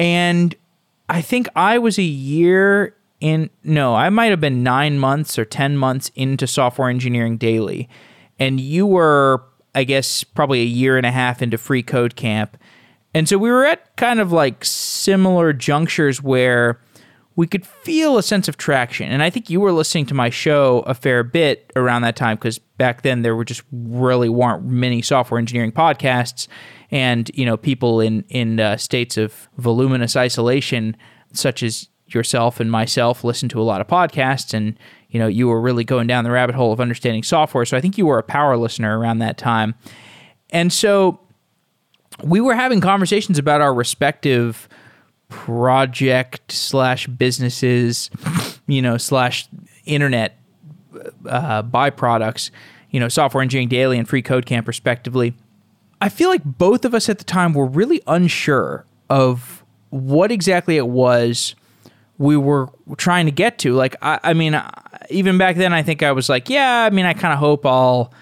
[0.00, 0.54] and
[1.08, 5.44] I think I was a year in, no, I might have been nine months or
[5.44, 7.88] 10 months into software engineering daily.
[8.38, 9.44] And you were,
[9.74, 12.56] I guess, probably a year and a half into free code camp.
[13.14, 16.80] And so we were at kind of like similar junctures where
[17.36, 19.10] we could feel a sense of traction.
[19.10, 22.36] And I think you were listening to my show a fair bit around that time
[22.36, 26.48] because back then there were just really weren't many software engineering podcasts,
[26.90, 30.96] and you know people in in uh, states of voluminous isolation,
[31.32, 34.78] such as yourself and myself, listen to a lot of podcasts, and
[35.10, 37.66] you know you were really going down the rabbit hole of understanding software.
[37.66, 39.74] So I think you were a power listener around that time,
[40.50, 41.20] and so
[42.24, 44.70] we were having conversations about our respective
[45.28, 48.10] project slash businesses,
[48.66, 49.48] you know, slash
[49.84, 50.38] internet
[51.28, 52.50] uh, byproducts,
[52.90, 55.34] you know, software engineering daily and free code camp respectively.
[56.00, 60.76] I feel like both of us at the time were really unsure of what exactly
[60.76, 61.54] it was
[62.18, 63.72] we were trying to get to.
[63.72, 64.60] Like, I, I mean,
[65.10, 67.66] even back then, I think I was like, yeah, I mean, I kind of hope
[67.66, 68.12] I'll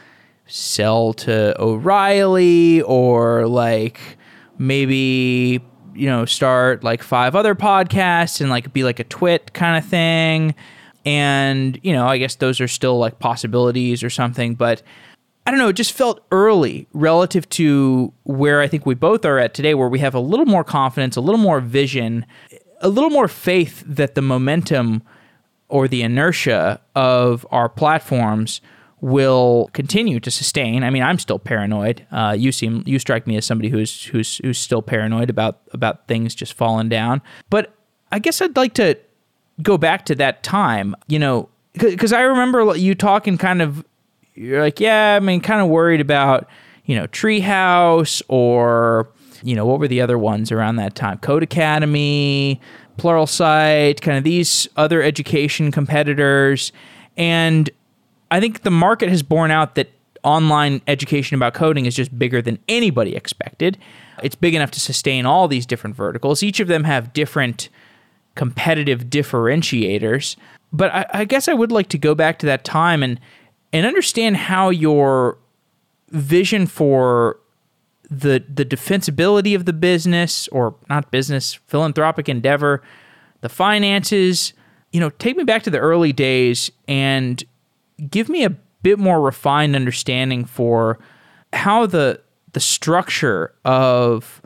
[0.46, 4.00] sell to O'Reilly or like
[4.59, 5.62] maybe
[5.95, 9.88] you know, start like five other podcasts and like be like a TWiT kind of
[9.88, 10.55] thing.
[11.05, 14.82] And, you know, I guess those are still like possibilities or something, but
[15.47, 19.38] I don't know, it just felt early relative to where I think we both are
[19.38, 22.24] at today, where we have a little more confidence, a little more vision,
[22.80, 25.03] a little more faith that the momentum
[25.68, 28.62] or the inertia of our platforms
[29.05, 30.82] will continue to sustain.
[30.82, 32.07] I mean, I'm still paranoid.
[32.11, 36.09] Uh, you seem you strike me as somebody who's who's who's still paranoid about about
[36.09, 37.20] things just falling down.
[37.50, 37.74] But
[38.11, 38.98] I guess I'd like to
[39.62, 40.96] go back to that time.
[41.07, 43.84] You know, because I remember you talking kind of.
[44.36, 46.48] You're like, yeah, I mean, kind of worried about
[46.86, 49.11] you know Treehouse or
[49.42, 51.18] you know what were the other ones around that time?
[51.18, 52.59] Codecademy,
[52.96, 56.72] Pluralsight, kind of these other education competitors,
[57.18, 57.68] and
[58.35, 59.93] I think the market has borne out that
[60.24, 63.78] online education about coding is just bigger than anybody expected.
[64.24, 66.43] It's big enough to sustain all these different verticals.
[66.43, 67.68] Each of them have different
[68.35, 70.35] competitive differentiators.
[70.72, 73.20] But I, I guess I would like to go back to that time and
[73.72, 75.39] and understand how your
[76.11, 77.39] vision for
[78.11, 82.82] the the defensibility of the business or not business philanthropic endeavor
[83.41, 84.53] the finances
[84.93, 87.45] you know take me back to the early days and
[88.11, 90.99] give me a bit more refined understanding for
[91.53, 92.20] how the
[92.53, 94.40] the structure of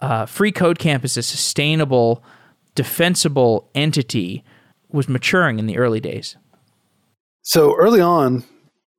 [0.00, 2.22] uh, Free Code Camp as a sustainable,
[2.74, 4.44] defensible entity
[4.88, 6.36] was maturing in the early days.
[7.42, 8.44] So early on,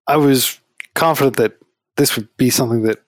[0.07, 0.59] I was
[0.93, 1.57] confident that
[1.97, 2.99] this would be something that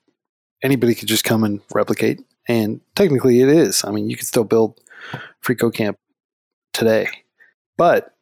[0.64, 2.22] anybody could just come and replicate.
[2.48, 3.84] And technically, it is.
[3.86, 4.80] I mean, you could still build
[5.42, 5.98] Free Code Camp
[6.74, 7.08] today.
[7.78, 8.14] But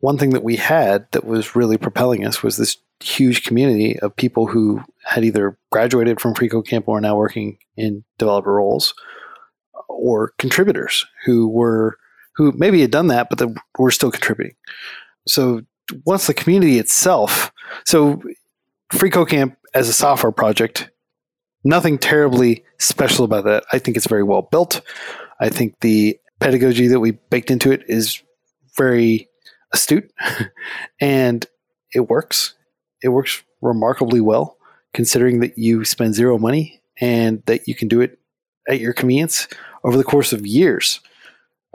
[0.00, 4.14] one thing that we had that was really propelling us was this huge community of
[4.16, 8.52] people who had either graduated from Free Code Camp or are now working in developer
[8.54, 8.94] roles
[9.88, 11.96] or contributors who were
[12.36, 14.54] who maybe had done that but were still contributing.
[15.26, 15.62] So
[16.04, 17.52] once the community itself,
[17.84, 18.22] so
[18.92, 20.90] Free Code Camp as a software project,
[21.64, 23.64] nothing terribly special about that.
[23.72, 24.80] I think it's very well built.
[25.40, 28.22] I think the pedagogy that we baked into it is
[28.76, 29.27] very
[29.72, 30.10] astute
[31.00, 31.46] and
[31.94, 32.54] it works.
[33.02, 34.56] It works remarkably well
[34.94, 38.18] considering that you spend zero money and that you can do it
[38.68, 39.48] at your convenience
[39.84, 41.00] over the course of years.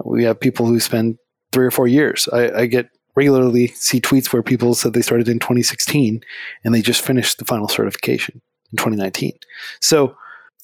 [0.03, 1.17] We have people who spend
[1.51, 2.27] three or four years.
[2.33, 6.21] I, I get regularly see tweets where people said they started in 2016
[6.63, 8.41] and they just finished the final certification
[8.71, 9.33] in 2019.
[9.79, 10.15] So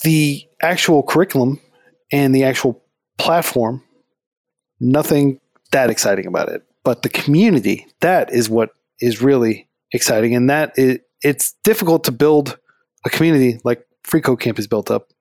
[0.01, 1.59] the actual curriculum
[2.11, 2.83] and the actual
[3.17, 3.83] platform,
[4.79, 5.39] nothing
[5.71, 10.35] that exciting about it but the community that is what is really exciting.
[10.35, 12.57] And that it, it's difficult to build
[13.05, 15.11] a community like free code camp has built up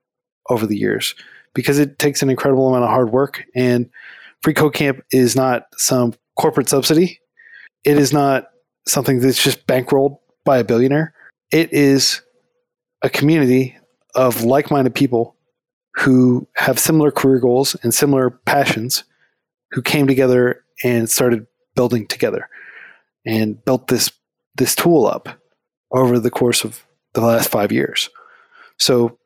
[0.50, 1.14] over the years
[1.54, 3.44] because it takes an incredible amount of hard work.
[3.54, 3.88] And
[4.42, 7.20] free code camp is not some corporate subsidy.
[7.84, 8.48] It is not
[8.86, 11.14] something that's just bankrolled by a billionaire.
[11.50, 12.22] It is
[13.02, 13.76] a community
[14.14, 15.36] of like-minded people
[15.94, 19.04] who have similar career goals and similar passions
[19.72, 21.46] who came together and started
[21.78, 22.48] building together
[23.24, 24.10] and built this
[24.56, 25.28] this tool up
[25.92, 28.10] over the course of the last five years.
[28.78, 29.16] So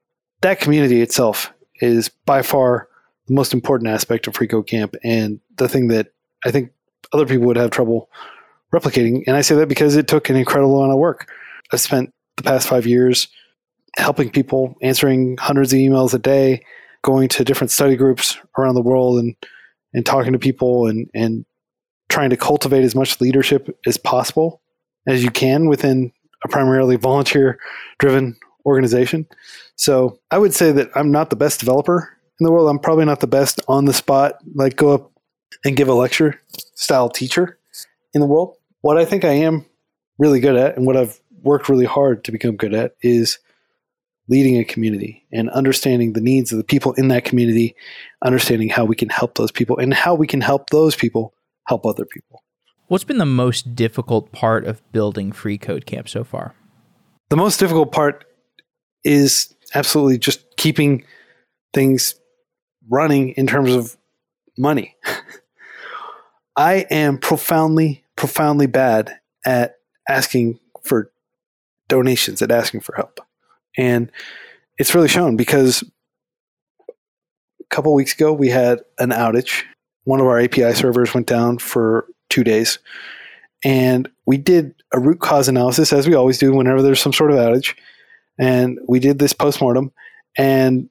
[0.43, 1.51] that community itself
[1.81, 2.89] is by far
[3.27, 6.09] the most important aspect of Free Code Camp and the thing that
[6.45, 6.73] I think
[7.15, 8.11] other people would have trouble
[8.71, 9.23] replicating.
[9.27, 11.33] And I say that because it took an incredible amount of work.
[11.73, 13.29] I've spent the past five years
[13.97, 16.67] helping people, answering hundreds of emails a day,
[17.01, 19.35] going to different study groups around the world and
[19.95, 21.47] and talking to people and and
[22.13, 24.61] trying to cultivate as much leadership as possible
[25.09, 26.13] as you can within
[26.45, 27.59] a primarily volunteer
[27.99, 28.37] driven
[28.67, 29.27] organization.
[29.77, 32.69] So I would say that I'm not the best developer in the world.
[32.69, 35.11] I'm probably not the best on the spot, like go up
[35.65, 36.39] and give a lecture
[36.75, 37.59] style teacher
[38.13, 38.57] in the world.
[38.83, 39.65] What I think I am
[40.19, 43.39] really good at and what I've worked really hard to become good at is
[44.29, 47.75] leading a community and understanding the needs of the people in that community,
[48.23, 51.33] understanding how we can help those people and how we can help those people
[51.67, 52.43] help other people.
[52.89, 56.55] What's been the most difficult part of building Free Code Camp so far?
[57.31, 58.25] The most difficult part
[59.05, 61.05] is absolutely just keeping
[61.73, 62.15] things
[62.91, 63.97] running in terms of
[64.59, 64.97] money.
[66.57, 69.77] I am profoundly, profoundly bad at
[70.09, 71.11] asking for
[71.89, 73.21] donations, at asking for help.
[73.77, 74.11] And
[74.79, 75.83] it's really shown because
[76.91, 76.95] a
[77.71, 79.63] couple weeks ago we had an outage.
[80.05, 82.79] One of our API servers went down for two days.
[83.65, 87.31] And we did a root cause analysis, as we always do whenever there's some sort
[87.31, 87.75] of outage.
[88.39, 89.93] And we did this postmortem.
[90.37, 90.89] And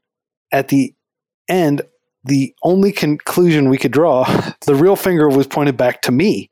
[0.51, 0.93] at the
[1.49, 1.81] end,
[2.23, 4.23] the only conclusion we could draw,
[4.65, 6.49] the real finger was pointed back to me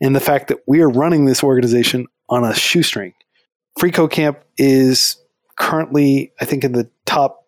[0.00, 3.12] in the fact that we are running this organization on a shoestring.
[3.78, 5.16] FreeCodeCamp is
[5.58, 7.46] currently, I think, in the top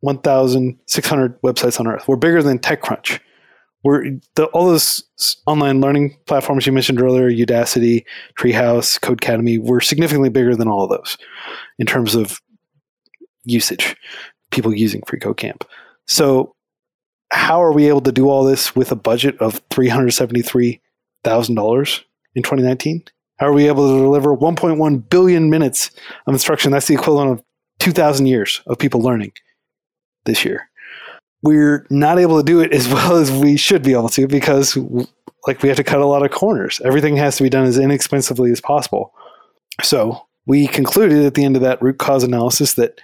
[0.00, 2.06] 1,600 websites on earth.
[2.06, 3.20] We're bigger than TechCrunch.
[3.86, 5.04] We're the, all those
[5.46, 8.04] online learning platforms you mentioned earlier, Udacity,
[8.36, 11.16] Treehouse, Codecademy, we're significantly bigger than all of those
[11.78, 12.42] in terms of
[13.44, 13.94] usage,
[14.50, 15.64] people using Free Code Camp.
[16.08, 16.56] So
[17.30, 20.80] how are we able to do all this with a budget of $373,000
[22.34, 23.04] in 2019?
[23.36, 25.92] How are we able to deliver 1.1 billion minutes
[26.26, 26.72] of instruction?
[26.72, 27.44] That's the equivalent of
[27.78, 29.30] 2,000 years of people learning
[30.24, 30.68] this year.
[31.42, 34.76] We're not able to do it as well as we should be able to because,
[35.46, 36.80] like, we have to cut a lot of corners.
[36.84, 39.12] Everything has to be done as inexpensively as possible.
[39.82, 43.00] So, we concluded at the end of that root cause analysis that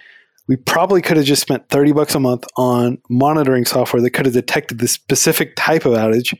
[0.47, 4.25] we probably could have just spent 30 bucks a month on monitoring software that could
[4.25, 6.37] have detected this specific type of outage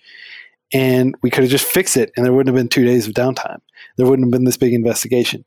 [0.73, 3.13] and we could have just fixed it and there wouldn't have been two days of
[3.13, 3.59] downtime
[3.97, 5.45] there wouldn't have been this big investigation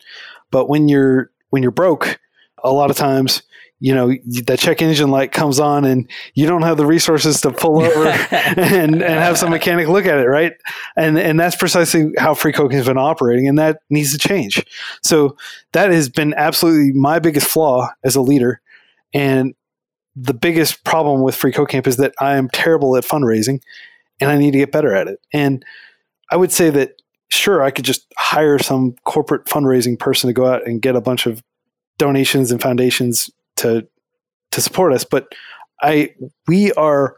[0.51, 2.19] but when you're when you're broke
[2.65, 3.43] a lot of times
[3.79, 4.15] you know
[4.45, 8.07] that check engine light comes on and you don't have the resources to pull over
[8.31, 10.55] and, and have some mechanic look at it right?
[10.97, 14.65] And and that's precisely how free has been operating and that needs to change.
[15.03, 15.37] So
[15.73, 18.61] that has been absolutely my biggest flaw as a leader.
[19.13, 19.55] And
[20.15, 23.61] the biggest problem with free code camp is that i am terrible at fundraising
[24.21, 25.21] and i need to get better at it.
[25.35, 25.63] And
[26.31, 30.47] i would say that sure i could just hire some corporate fundraising person to go
[30.47, 31.43] out and get a bunch of
[31.99, 33.87] donations and foundations to
[34.53, 35.05] to support us.
[35.05, 35.29] But
[35.83, 36.15] I
[36.47, 37.17] we are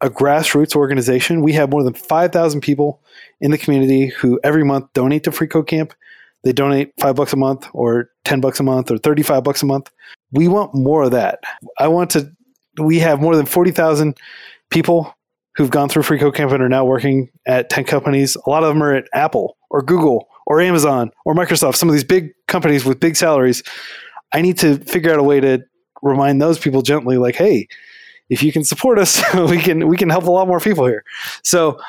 [0.00, 1.42] a grassroots organization.
[1.42, 3.02] We have more than five thousand people
[3.40, 5.94] in the community who every month donate to Free Code Camp.
[6.44, 9.66] They donate five bucks a month, or ten bucks a month, or thirty-five bucks a
[9.66, 9.90] month.
[10.30, 11.40] We want more of that.
[11.78, 12.30] I want to.
[12.80, 14.16] We have more than forty thousand
[14.70, 15.12] people
[15.56, 18.36] who've gone through Free Code Camp and are now working at ten companies.
[18.46, 21.74] A lot of them are at Apple or Google or Amazon or Microsoft.
[21.74, 23.62] Some of these big companies with big salaries.
[24.32, 25.64] I need to figure out a way to
[26.02, 27.68] remind those people gently, like, hey,
[28.30, 31.04] if you can support us, we can we can help a lot more people here.
[31.42, 31.80] So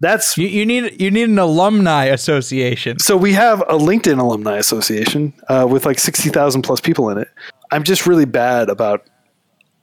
[0.00, 2.98] that's you, you need you need an alumni association.
[2.98, 7.18] So we have a LinkedIn alumni association uh, with like sixty thousand plus people in
[7.18, 7.28] it.
[7.70, 9.08] I'm just really bad about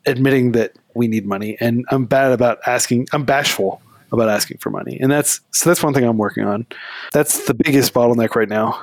[0.06, 3.08] admitting that we need money, and I'm bad about asking.
[3.14, 6.66] I'm bashful about asking for money, and that's so that's one thing I'm working on.
[7.14, 8.80] That's the biggest bottleneck right now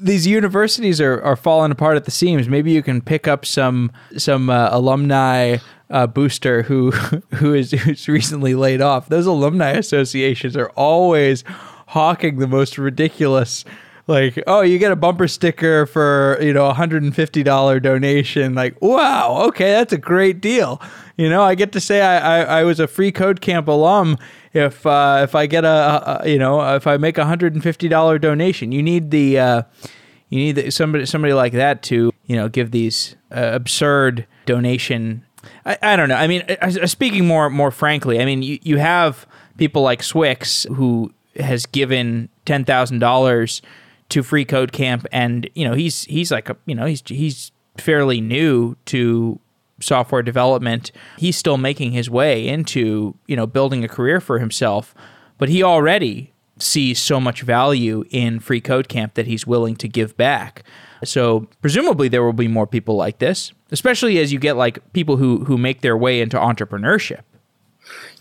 [0.00, 2.48] these universities are, are falling apart at the seams.
[2.48, 5.58] Maybe you can pick up some some uh, alumni
[5.90, 6.90] uh, booster who
[7.34, 9.08] who is who's recently laid off.
[9.08, 11.44] Those alumni associations are always
[11.88, 13.64] hawking the most ridiculous
[14.08, 19.44] like oh you get a bumper sticker for you know a $150 donation like wow
[19.46, 20.82] okay that's a great deal
[21.16, 24.18] you know i get to say i i, I was a free code camp alum
[24.52, 27.62] if uh, if I get a, a, you know if I make a hundred and
[27.62, 29.62] fifty dollar donation, you need the uh,
[30.28, 35.24] you need the, somebody somebody like that to you know give these uh, absurd donation.
[35.64, 36.16] I, I don't know.
[36.16, 36.44] I mean,
[36.86, 39.26] speaking more more frankly, I mean you, you have
[39.56, 43.62] people like swyx who has given ten thousand dollars
[44.10, 47.52] to Free Code Camp, and you know he's he's like a you know he's he's
[47.76, 49.38] fairly new to
[49.80, 50.92] software development.
[51.16, 54.94] He's still making his way into you know building a career for himself,
[55.38, 59.88] but he already sees so much value in Free Code Camp that he's willing to
[59.88, 60.64] give back.
[61.04, 65.16] So presumably there will be more people like this, especially as you get like people
[65.16, 67.22] who who make their way into entrepreneurship.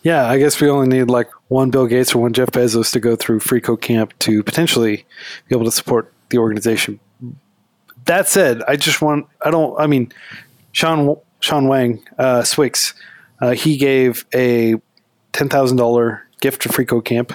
[0.03, 2.99] Yeah, I guess we only need like one Bill Gates or one Jeff Bezos to
[2.99, 5.05] go through Free Code Camp to potentially
[5.47, 6.99] be able to support the organization.
[8.05, 10.12] That said, I just want I don't I mean
[10.72, 12.93] Shawn Shawn Wang uh, swyx
[13.41, 14.75] uh, he gave a
[15.33, 17.33] ten thousand dollar gift to Free Code Camp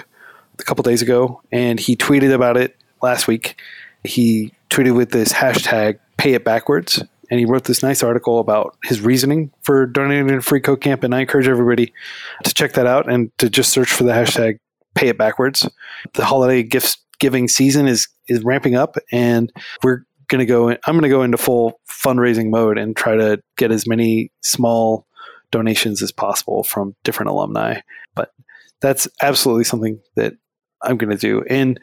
[0.59, 3.59] a couple days ago, and he tweeted about it last week.
[4.03, 8.75] He tweeted with this hashtag "Pay It Backwards," and he wrote this nice article about
[8.83, 11.03] his reasoning for donating to Free Code Camp.
[11.03, 11.93] And I encourage everybody
[12.43, 14.57] to check that out and to just search for the hashtag
[14.95, 15.69] "Pay It Backwards."
[16.13, 19.51] The holiday gifts giving season is is ramping up, and
[19.83, 20.03] we're
[20.33, 20.69] going to go.
[20.69, 24.31] In, I'm going to go into full fundraising mode and try to get as many
[24.41, 25.05] small
[25.51, 27.79] donations as possible from different alumni.
[28.15, 28.31] But
[28.81, 30.33] that's absolutely something that
[30.81, 31.43] I'm going to do.
[31.47, 31.79] And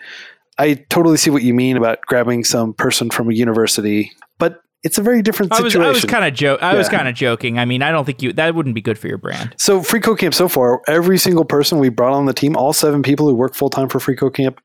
[0.59, 4.99] I totally see what you mean about grabbing some person from a university, but it's
[4.99, 5.83] a very different situation.
[5.83, 6.63] I was, kind of joke.
[6.63, 7.59] I was kind of joking.
[7.59, 9.55] I mean, I don't think you that wouldn't be good for your brand.
[9.59, 12.73] So Free Code Camp so far, every single person we brought on the team, all
[12.73, 14.61] seven people who work full time for Free Code Camp,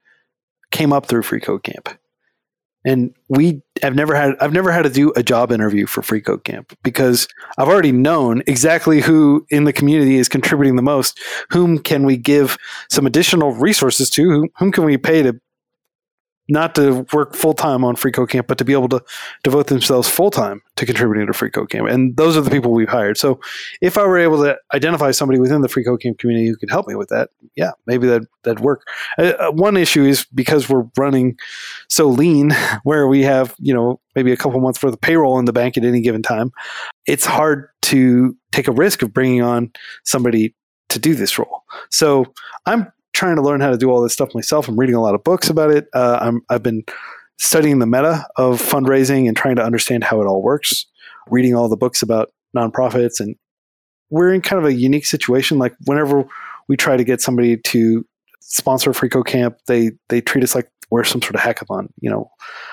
[0.72, 1.90] came up through Free Code Camp
[2.86, 6.22] and we have never had I've never had to do a job interview for Free
[6.22, 7.28] Code Camp because
[7.58, 11.20] I've already known exactly who in the community is contributing the most.
[11.50, 12.58] Whom can we give
[12.90, 14.48] some additional resources to?
[14.58, 15.40] Whom can we pay to
[16.48, 19.04] not to work full time on Free Code Camp, but to be able to
[19.44, 21.88] devote themselves full time to contributing to Free Code Camp.
[21.88, 23.18] And those are the people we've hired.
[23.18, 23.40] So
[23.82, 26.70] if I were able to identify somebody within the Free Code Camp community who could
[26.70, 28.88] help me with that, yeah, maybe that that'd work.
[29.18, 31.38] Uh, uh one issue is because we're running
[31.90, 32.52] so lean,
[32.84, 35.78] where we have you know maybe a couple months worth of payroll in the bank
[35.78, 36.52] at any given time,
[37.08, 39.72] it's hard to take a risk of bringing on
[40.04, 40.56] somebody
[40.90, 41.64] to do this role.
[41.90, 42.34] So
[42.66, 44.68] I'm trying to learn how to do all this stuff myself.
[44.68, 45.88] I'm reading a lot of books about it.
[45.94, 46.84] Uh, I'm, I've been
[47.38, 50.86] studying the meta of fundraising and trying to understand how it all works,
[51.30, 53.20] reading all the books about nonprofits.
[53.20, 53.36] And
[54.10, 55.58] we're in kind of a unique situation.
[55.58, 56.26] Like whenever
[56.68, 58.06] we try to get somebody to
[58.42, 61.88] sponsor a Free Code Camp, they, they treat us like we're some sort of hackathon,
[62.00, 62.30] you know,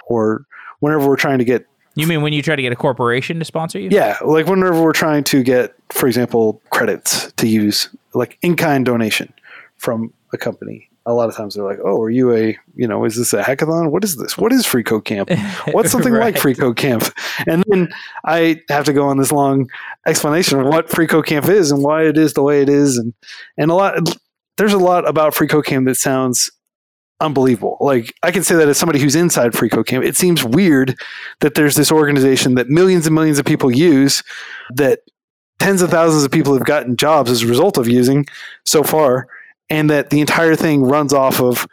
[0.06, 0.44] or
[0.80, 3.44] whenever we're trying to get you mean when you try to get a corporation to
[3.44, 3.90] sponsor you?
[3.92, 8.86] Yeah, like whenever we're trying to get, for example, credits to use, like in kind
[8.86, 9.30] donation
[9.76, 13.04] from a company a lot of times they're like, "Oh, are you a you know
[13.04, 13.90] is this a hackathon?
[13.90, 14.38] What is this?
[14.38, 15.30] What is Free Code Camp?
[15.72, 16.34] What's something right.
[16.34, 17.04] like Free Code Camp?"
[17.46, 17.92] And then
[18.24, 19.68] I have to go on this long
[20.06, 22.98] explanation of what Free Code Camp is and why it is the way it is,
[22.98, 23.12] and
[23.56, 24.16] and a lot
[24.58, 26.50] there's a lot about Free Code Camp that sounds
[27.20, 27.78] unbelievable.
[27.80, 30.94] Like I can say that as somebody who's inside Free Code Camp, it seems weird
[31.40, 34.22] that there's this organization that millions and millions of people use
[34.74, 35.00] that
[35.58, 38.26] tens of thousands of people have gotten jobs as a result of using
[38.64, 39.28] so far
[39.72, 41.66] and that the entire thing runs off of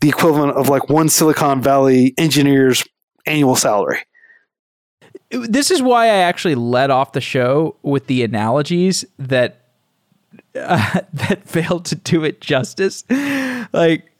[0.00, 2.82] the equivalent of like one Silicon Valley engineer's
[3.26, 4.00] annual salary.
[5.30, 9.60] This is why I actually led off the show with the analogies that
[10.56, 13.04] uh, that failed to do it justice.
[13.72, 14.10] Like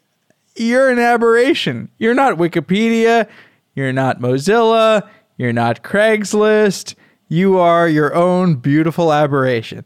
[0.54, 1.90] you're an aberration.
[1.98, 3.28] You're not Wikipedia,
[3.74, 6.94] you're not Mozilla, you're not Craigslist.
[7.28, 9.84] You are your own beautiful aberration.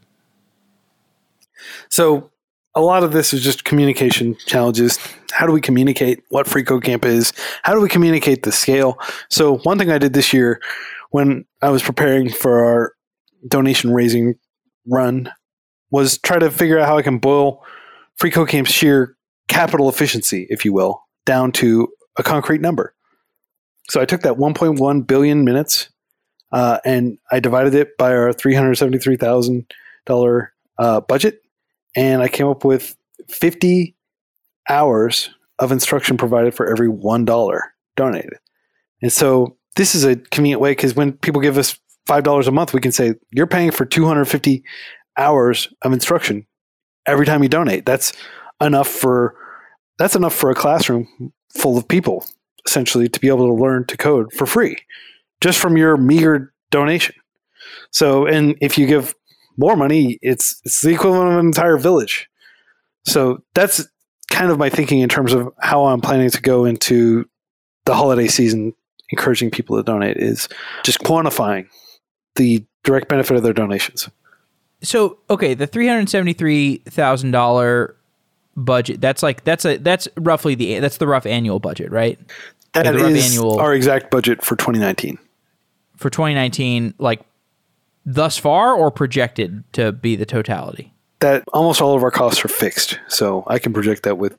[1.88, 2.31] So
[2.74, 4.98] a lot of this is just communication challenges.
[5.30, 7.34] How do we communicate what Free Code Camp is?
[7.62, 8.98] How do we communicate the scale?
[9.28, 10.60] So, one thing I did this year
[11.10, 12.94] when I was preparing for our
[13.46, 14.36] donation raising
[14.86, 15.30] run
[15.90, 17.62] was try to figure out how I can boil
[18.16, 19.16] Free Code Camp's sheer
[19.48, 22.94] capital efficiency, if you will, down to a concrete number.
[23.90, 25.90] So, I took that 1.1 billion minutes
[26.52, 30.48] uh, and I divided it by our $373,000
[30.78, 31.41] uh, budget
[31.96, 32.96] and I came up with
[33.28, 33.94] 50
[34.68, 37.60] hours of instruction provided for every $1
[37.96, 38.38] donated.
[39.00, 41.78] And so this is a convenient way because when people give us
[42.08, 44.64] $5 a month, we can say, you're paying for 250
[45.16, 46.46] hours of instruction
[47.06, 47.86] every time you donate.
[47.86, 48.12] That's
[48.60, 49.36] enough for
[49.98, 52.24] that's enough for a classroom full of people
[52.66, 54.76] essentially to be able to learn to code for free
[55.40, 57.14] just from your meager donation.
[57.90, 59.14] So, and if you give
[59.56, 62.28] more money, it's it's the equivalent of an entire village.
[63.04, 63.86] So that's
[64.30, 67.28] kind of my thinking in terms of how I'm planning to go into
[67.84, 68.74] the holiday season,
[69.10, 70.48] encouraging people to donate is
[70.84, 71.66] just quantifying
[72.36, 74.08] the direct benefit of their donations.
[74.82, 77.96] So okay, the three hundred seventy three thousand dollar
[78.54, 82.18] budget that's like that's a that's roughly the that's the rough annual budget right
[82.74, 85.18] That rough is annual our exact budget for 2019.
[85.96, 87.22] for 2019, like
[88.04, 90.92] thus far, or projected to be the totality?
[91.20, 94.38] That almost all of our costs are fixed, so I can project that with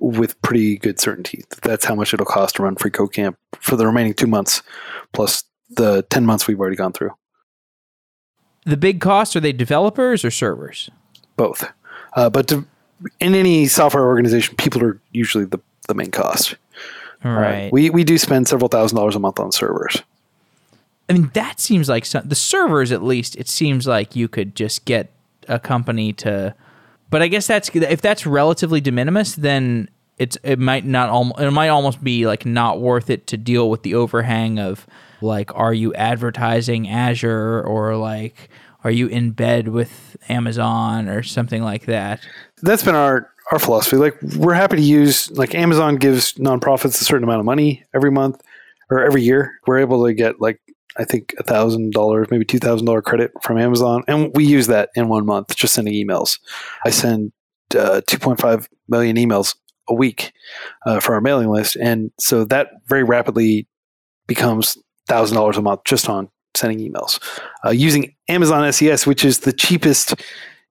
[0.00, 1.44] with pretty good certainty.
[1.62, 4.62] That's how much it'll cost to run Free Code Camp for the remaining two months,
[5.12, 7.10] plus the 10 months we've already gone through.
[8.64, 10.90] The big costs are they developers or servers?
[11.36, 11.70] Both.
[12.14, 12.66] Uh, but to,
[13.20, 16.56] in any software organization, people are usually the, the main cost.
[17.24, 17.72] All right.
[17.72, 20.02] We, we do spend several thousand dollars a month on servers.
[21.10, 24.54] I mean, that seems like some, the servers, at least, it seems like you could
[24.54, 25.12] just get
[25.48, 26.54] a company to.
[27.10, 29.88] But I guess that's if that's relatively de minimis, then
[30.18, 33.68] it's it might not almost it might almost be like not worth it to deal
[33.68, 34.86] with the overhang of
[35.20, 38.48] like are you advertising Azure or like
[38.84, 42.20] are you in bed with Amazon or something like that.
[42.62, 43.96] That's been our our philosophy.
[43.96, 48.12] Like we're happy to use like Amazon gives nonprofits a certain amount of money every
[48.12, 48.40] month
[48.90, 49.58] or every year.
[49.66, 50.60] We're able to get like
[51.00, 54.66] I think a thousand dollars, maybe two thousand dollar credit from Amazon, and we use
[54.66, 56.38] that in one month just sending emails.
[56.84, 57.32] I send
[57.76, 59.56] uh, two point five million emails
[59.88, 60.32] a week
[60.86, 63.66] uh, for our mailing list, and so that very rapidly
[64.26, 64.76] becomes
[65.08, 67.18] thousand dollars a month just on sending emails
[67.64, 70.14] uh, using Amazon SES, which is the cheapest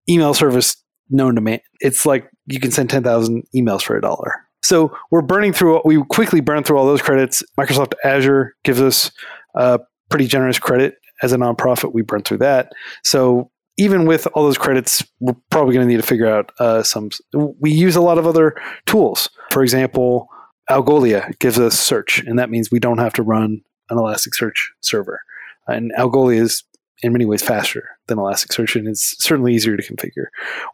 [0.07, 0.77] email service
[1.09, 1.59] known to man.
[1.80, 4.45] It's like you can send ten thousand emails for a dollar.
[4.61, 5.82] So we're burning through.
[5.86, 7.41] We quickly burn through all those credits.
[7.59, 9.11] Microsoft Azure gives us
[9.55, 9.80] uh,
[10.10, 11.93] pretty generous credit as a nonprofit.
[11.93, 12.72] We burn through that.
[13.03, 16.84] So even with all those credits, we're probably going to need to figure out uh,
[16.84, 17.10] some.
[17.34, 18.55] We use a lot of other
[18.86, 19.30] tools.
[19.51, 20.28] For example,
[20.70, 25.22] Algolia gives us search, and that means we don't have to run an Elasticsearch server.
[25.68, 26.64] And Algolia is
[27.01, 30.26] in many ways faster than Elasticsearch, and it's certainly easier to configure.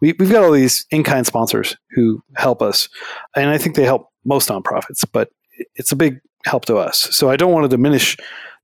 [0.02, 2.90] We, we've got all these in-kind sponsors who help us,
[3.36, 5.30] and I think they help most nonprofits, but
[5.76, 6.98] it's a big help to us.
[7.16, 8.18] So I don't want to diminish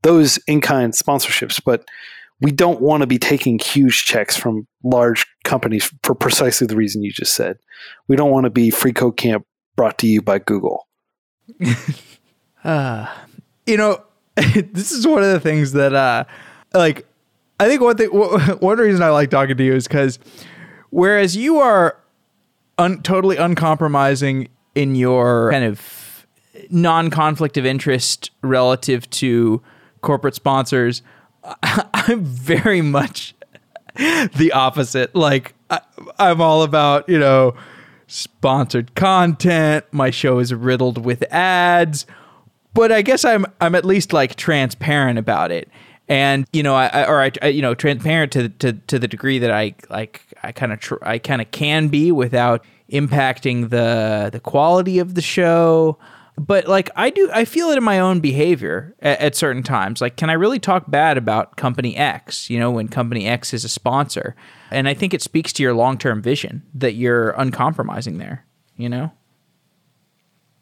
[0.04, 1.86] those in-kind sponsorships, but
[2.42, 7.04] we don't want to be taking huge checks from large companies for precisely the reason
[7.04, 7.58] you just said.
[8.08, 9.46] We don't want to be Free Code Camp
[9.76, 10.88] brought to you by Google.
[12.64, 13.08] Uh,
[13.66, 14.04] you know,
[14.36, 16.24] this is one of the things that, uh,
[16.74, 17.06] like,
[17.60, 18.08] I think one thing,
[18.60, 20.18] one reason I like talking to you is because
[20.90, 22.00] whereas you are
[22.80, 26.26] un- totally uncompromising in your kind of
[26.70, 29.62] non-conflict of interest relative to
[30.02, 31.02] corporate sponsors,
[31.64, 33.36] I'm very much
[33.96, 35.16] the opposite.
[35.16, 35.82] Like I,
[36.20, 37.56] I'm all about you know
[38.08, 39.86] sponsored content.
[39.92, 42.06] My show is riddled with ads,
[42.74, 45.70] but I guess I'm I'm at least like transparent about it.
[46.08, 49.08] And you know, I, I or I, I, you know transparent to to to the
[49.08, 53.70] degree that I like I kind of tr- I kind of can be without impacting
[53.70, 55.98] the the quality of the show
[56.38, 60.02] but like I do, I feel it in my own behavior at, at, certain times.
[60.02, 62.50] Like, can I really talk bad about company X?
[62.50, 64.36] You know, when company X is a sponsor,
[64.70, 68.46] and I think it speaks to your long term vision that you're uncompromising there.
[68.78, 69.12] You know,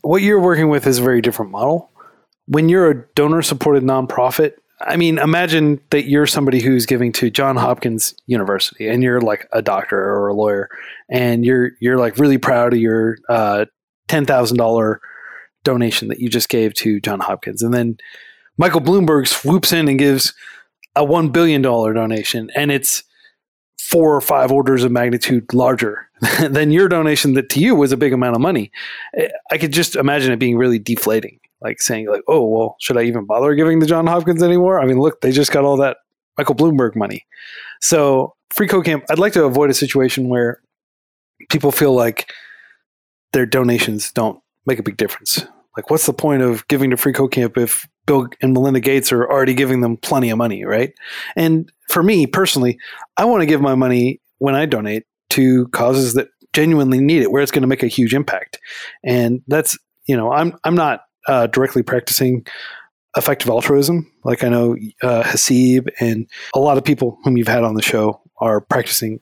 [0.02, 1.92] what you're working with is a very different model.
[2.48, 7.30] When you're a donor supported nonprofit, I mean, imagine that you're somebody who's giving to
[7.30, 10.70] John Hopkins University, and you're like a doctor or a lawyer,
[11.10, 13.66] and you're you're like really proud of your uh,
[14.08, 15.02] ten thousand dollar
[15.64, 17.62] donation that you just gave to John Hopkins.
[17.62, 17.98] And then
[18.58, 20.34] Michael Bloomberg swoops in and gives
[20.96, 23.04] a $1 billion donation, and it's
[23.80, 26.10] four or five orders of magnitude larger
[26.50, 28.72] than your donation that to you was a big amount of money.
[29.52, 33.04] I could just imagine it being really deflating, like saying, like, oh, well, should I
[33.04, 34.80] even bother giving to John Hopkins anymore?
[34.80, 35.98] I mean, look, they just got all that
[36.38, 37.26] Michael Bloomberg money.
[37.82, 40.62] So, Free Code Camp, I'd like to avoid a situation where
[41.50, 42.32] people feel like
[43.32, 44.40] their donations don't
[44.70, 45.44] make a big difference.
[45.76, 49.12] Like, what's the point of giving to Free Code Camp if Bill and Melinda Gates
[49.12, 50.94] are already giving them plenty of money, right?
[51.36, 52.78] And for me personally,
[53.18, 57.32] I want to give my money when I donate to causes that genuinely need it,
[57.32, 58.60] where it's going to make a huge impact.
[59.04, 62.46] And that's, you know, I'm I'm not uh, directly practicing
[63.16, 64.12] effective altruism.
[64.24, 67.82] Like I know uh, Haseeb and a lot of people whom you've had on the
[67.82, 69.20] show are practicing.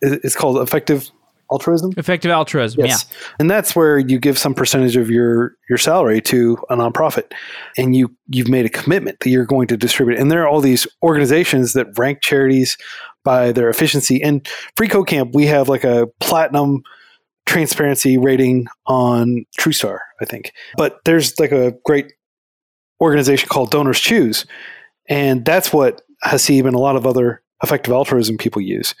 [0.00, 1.10] It's called effective
[1.50, 1.92] altruism.
[1.96, 3.06] Effective altruism, yes.
[3.08, 3.16] yeah.
[3.38, 7.32] And that's where you give some percentage of your your salary to a nonprofit
[7.76, 10.18] and you you've made a commitment that you're going to distribute.
[10.18, 12.76] And there are all these organizations that rank charities
[13.24, 14.22] by their efficiency.
[14.22, 16.82] And Free Code Camp, we have like a platinum
[17.46, 20.52] transparency rating on TrueStar, I think.
[20.76, 22.12] But there's like a great
[23.00, 24.46] organization called Donors Choose.
[25.08, 28.94] And that's what Haseeb and a lot of other effective altruism people use.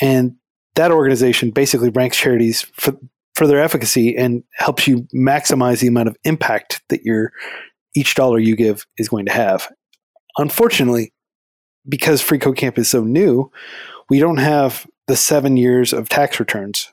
[0.00, 0.36] And
[0.76, 2.96] that organization basically ranks charities for
[3.34, 7.32] for their efficacy and helps you maximize the amount of impact that your
[7.94, 9.72] each dollar you give is going to have.
[10.36, 11.12] Unfortunately,
[11.88, 13.50] because Free Code Camp is so new,
[14.08, 16.92] we don't have the seven years of tax returns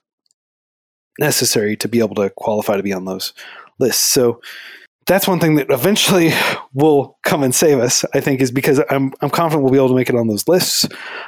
[1.19, 3.33] necessary to be able to qualify to be on those
[3.79, 4.03] lists.
[4.03, 4.39] So
[5.07, 6.31] that's one thing that eventually
[6.73, 9.89] will come and save us, I think, is because I'm, I'm confident we'll be able
[9.89, 10.87] to make it on those lists.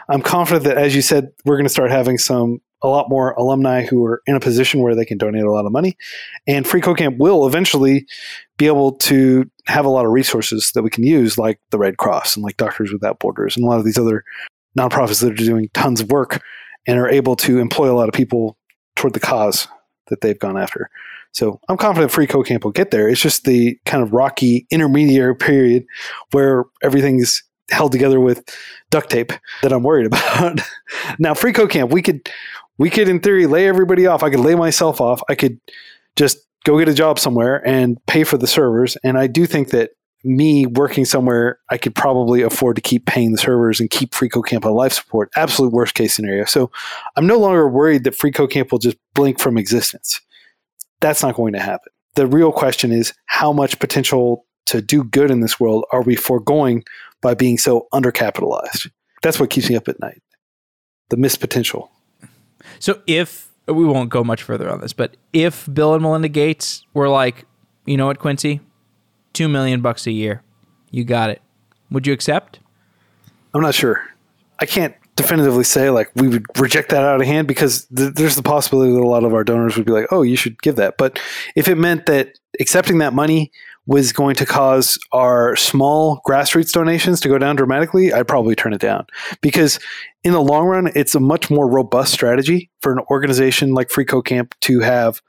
[0.09, 3.31] I'm confident that, as you said, we're going to start having some a lot more
[3.31, 5.97] alumni who are in a position where they can donate a lot of money.
[6.47, 8.05] And Free Code Camp will eventually
[8.57, 11.97] be able to have a lot of resources that we can use, like the Red
[11.97, 14.23] Cross and like Doctors Without Borders and a lot of these other
[14.77, 16.41] nonprofits that are doing tons of work
[16.87, 18.57] and are able to employ a lot of people
[18.95, 19.67] toward the cause
[20.07, 20.89] that they've gone after.
[21.31, 23.07] So I'm confident Free Camp will get there.
[23.07, 25.85] It's just the kind of rocky intermediary period
[26.31, 28.43] where everything's held together with
[28.89, 30.59] duct tape that I'm worried about.
[31.19, 32.29] now, Free Camp, we could
[32.77, 34.23] we could in theory lay everybody off.
[34.23, 35.21] I could lay myself off.
[35.29, 35.59] I could
[36.15, 38.97] just go get a job somewhere and pay for the servers.
[39.03, 39.91] And I do think that
[40.23, 44.29] me working somewhere, I could probably afford to keep paying the servers and keep Free
[44.29, 45.29] Code Camp on life support.
[45.35, 46.45] Absolute worst case scenario.
[46.45, 46.71] So
[47.15, 50.19] I'm no longer worried that Free Code will just blink from existence.
[51.01, 51.91] That's not going to happen.
[52.15, 56.15] The real question is how much potential to do good in this world are we
[56.15, 56.83] foregoing
[57.21, 58.91] by being so undercapitalized?
[59.21, 60.21] That's what keeps me up at night.
[61.09, 61.91] The missed potential.
[62.79, 66.85] So if we won't go much further on this, but if Bill and Melinda Gates
[66.93, 67.45] were like,
[67.85, 68.61] you know what, Quincy,
[69.33, 70.43] two million bucks a year,
[70.91, 71.41] you got it.
[71.91, 72.59] Would you accept?
[73.53, 74.03] I'm not sure.
[74.59, 78.37] I can't definitively say like we would reject that out of hand because th- there's
[78.37, 80.77] the possibility that a lot of our donors would be like, "Oh, you should give
[80.77, 81.19] that." But
[81.55, 83.51] if it meant that accepting that money
[83.85, 88.71] was going to cause our small grassroots donations to go down dramatically, I'd probably turn
[88.71, 89.07] it down.
[89.41, 89.77] Because
[90.23, 94.05] in the long run, it's a much more robust strategy for an organization like Free
[94.05, 95.21] Camp to have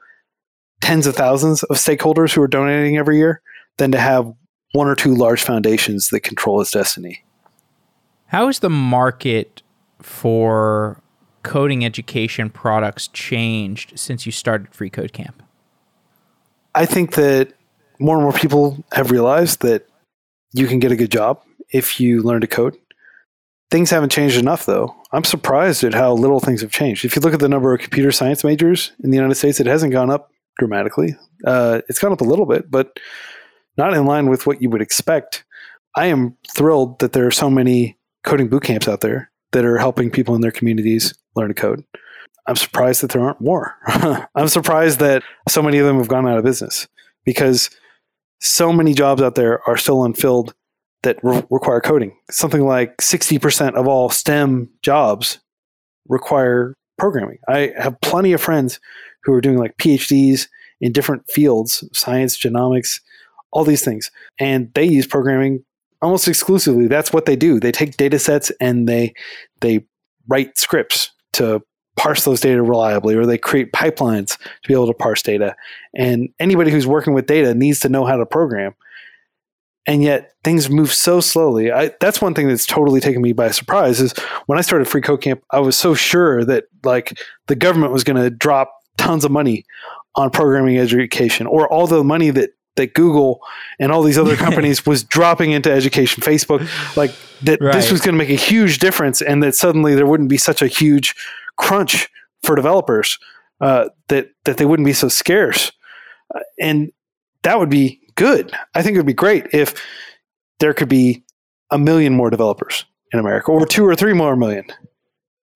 [0.79, 3.41] tens of thousands of stakeholders who are donating every year
[3.77, 4.31] than to have
[4.71, 7.25] one or two large foundations that control its destiny.
[8.27, 9.61] How is the market
[10.03, 11.01] for
[11.43, 15.41] coding education products changed since you started Free Code Camp?
[16.73, 17.53] I think that
[17.99, 19.87] more and more people have realized that
[20.53, 21.41] you can get a good job
[21.71, 22.77] if you learn to code.
[23.69, 24.95] Things haven't changed enough, though.
[25.13, 27.05] I'm surprised at how little things have changed.
[27.05, 29.67] If you look at the number of computer science majors in the United States, it
[29.67, 30.29] hasn't gone up
[30.59, 31.15] dramatically.
[31.45, 32.99] Uh, it's gone up a little bit, but
[33.77, 35.45] not in line with what you would expect.
[35.95, 39.77] I am thrilled that there are so many coding boot camps out there that are
[39.77, 41.83] helping people in their communities learn to code.
[42.47, 43.75] I'm surprised that there aren't more.
[44.35, 46.87] I'm surprised that so many of them have gone out of business
[47.23, 47.69] because
[48.39, 50.53] so many jobs out there are still unfilled
[51.03, 52.17] that re- require coding.
[52.29, 55.39] Something like 60% of all STEM jobs
[56.07, 57.37] require programming.
[57.47, 58.79] I have plenty of friends
[59.23, 60.47] who are doing like PhDs
[60.79, 62.99] in different fields, science, genomics,
[63.51, 64.09] all these things.
[64.39, 65.63] And they use programming
[66.01, 66.87] almost exclusively.
[66.87, 67.59] That's what they do.
[67.59, 69.13] They take data sets and they
[69.61, 69.85] they
[70.27, 71.61] write scripts to
[71.97, 75.55] parse those data reliably or they create pipelines to be able to parse data.
[75.93, 78.73] And anybody who's working with data needs to know how to program.
[79.87, 81.71] And yet things move so slowly.
[81.71, 84.13] I, that's one thing that's totally taken me by surprise is
[84.45, 88.03] when I started Free Code Camp, I was so sure that like the government was
[88.03, 89.65] going to drop tons of money
[90.15, 93.41] on programming education or all the money that that Google
[93.79, 97.11] and all these other companies was dropping into education, Facebook, like
[97.43, 97.73] that right.
[97.73, 100.61] this was going to make a huge difference and that suddenly there wouldn't be such
[100.61, 101.15] a huge
[101.57, 102.09] crunch
[102.43, 103.19] for developers
[103.61, 105.71] uh, that that they wouldn't be so scarce,
[106.33, 106.91] uh, and
[107.43, 108.51] that would be good.
[108.73, 109.75] I think it would be great if
[110.59, 111.23] there could be
[111.69, 114.65] a million more developers in America, or two or three more million.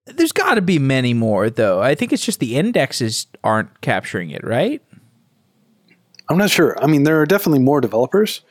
[0.06, 1.82] There's got to be many more, though.
[1.82, 4.84] I think it's just the indexes aren't capturing it, right?
[6.30, 6.82] I'm not sure.
[6.82, 8.42] I mean, there are definitely more developers,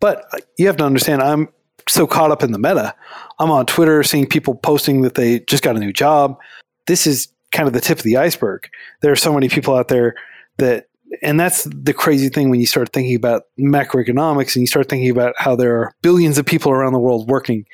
[0.00, 1.48] but uh, you have to understand, I'm
[1.88, 2.94] so caught up in the meta.
[3.38, 6.38] I'm on Twitter seeing people posting that they just got a new job
[6.86, 8.68] this is kind of the tip of the iceberg.
[9.00, 10.14] There are so many people out there
[10.58, 10.88] that,
[11.22, 15.10] and that's the crazy thing when you start thinking about macroeconomics and you start thinking
[15.10, 17.64] about how there are billions of people around the world working,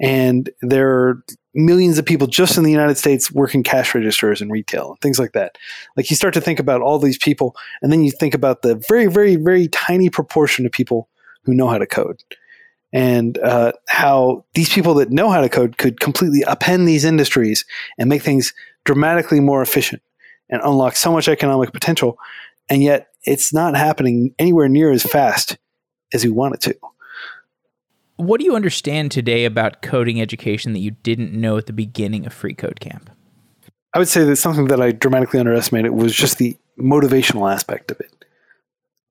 [0.00, 1.24] and there are
[1.58, 5.18] millions of people just in the United States working cash registers and retail and things
[5.18, 5.58] like that.
[5.96, 8.76] Like you start to think about all these people, and then you think about the
[8.88, 11.08] very, very, very tiny proportion of people
[11.42, 12.22] who know how to code
[12.92, 17.64] and uh, how these people that know how to code could completely upend these industries
[17.98, 18.54] and make things
[18.84, 20.00] dramatically more efficient
[20.48, 22.18] and unlock so much economic potential.
[22.70, 25.58] And yet it's not happening anywhere near as fast
[26.14, 26.76] as we want it to.
[28.18, 32.26] What do you understand today about coding education that you didn't know at the beginning
[32.26, 33.10] of Free Code Camp?
[33.94, 38.00] I would say that something that I dramatically underestimated was just the motivational aspect of
[38.00, 38.24] it.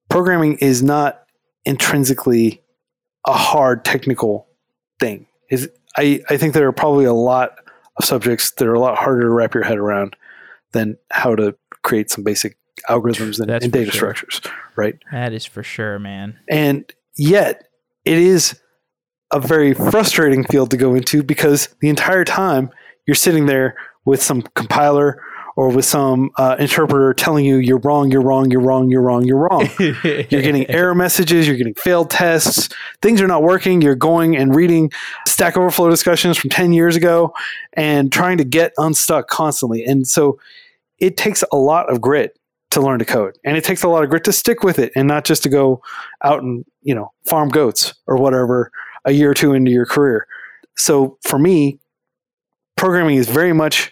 [0.10, 1.24] Programming is not
[1.64, 2.62] intrinsically
[3.26, 4.48] a hard technical
[5.00, 5.26] thing.
[5.50, 7.56] Is I, I think there are probably a lot
[7.96, 10.18] of subjects that are a lot harder to wrap your head around
[10.74, 12.58] than how to create some basic
[12.90, 14.14] algorithms and, and data sure.
[14.14, 14.42] structures,
[14.76, 14.98] right?
[15.14, 16.38] That is for sure, man.
[16.50, 17.70] And yet,
[18.04, 18.60] it is
[19.32, 22.70] a very frustrating field to go into because the entire time
[23.06, 23.76] you're sitting there
[24.06, 25.22] with some compiler
[25.58, 29.26] or with some uh, interpreter telling you you're wrong, you're wrong, you're wrong, you're wrong,
[29.26, 29.68] you're wrong.
[29.80, 32.70] You're getting error messages, you're getting failed tests,
[33.02, 33.82] things are not working.
[33.82, 34.92] You're going and reading
[35.26, 37.34] Stack Overflow discussions from 10 years ago
[37.74, 39.84] and trying to get unstuck constantly.
[39.84, 40.40] And so
[41.00, 42.38] it takes a lot of grit
[42.72, 43.36] to learn to code.
[43.44, 45.50] And it takes a lot of grit to stick with it and not just to
[45.50, 45.82] go
[46.24, 48.72] out and, you know, farm goats or whatever
[49.08, 50.28] a year or two into your career.
[50.76, 51.80] So for me,
[52.76, 53.92] programming is very much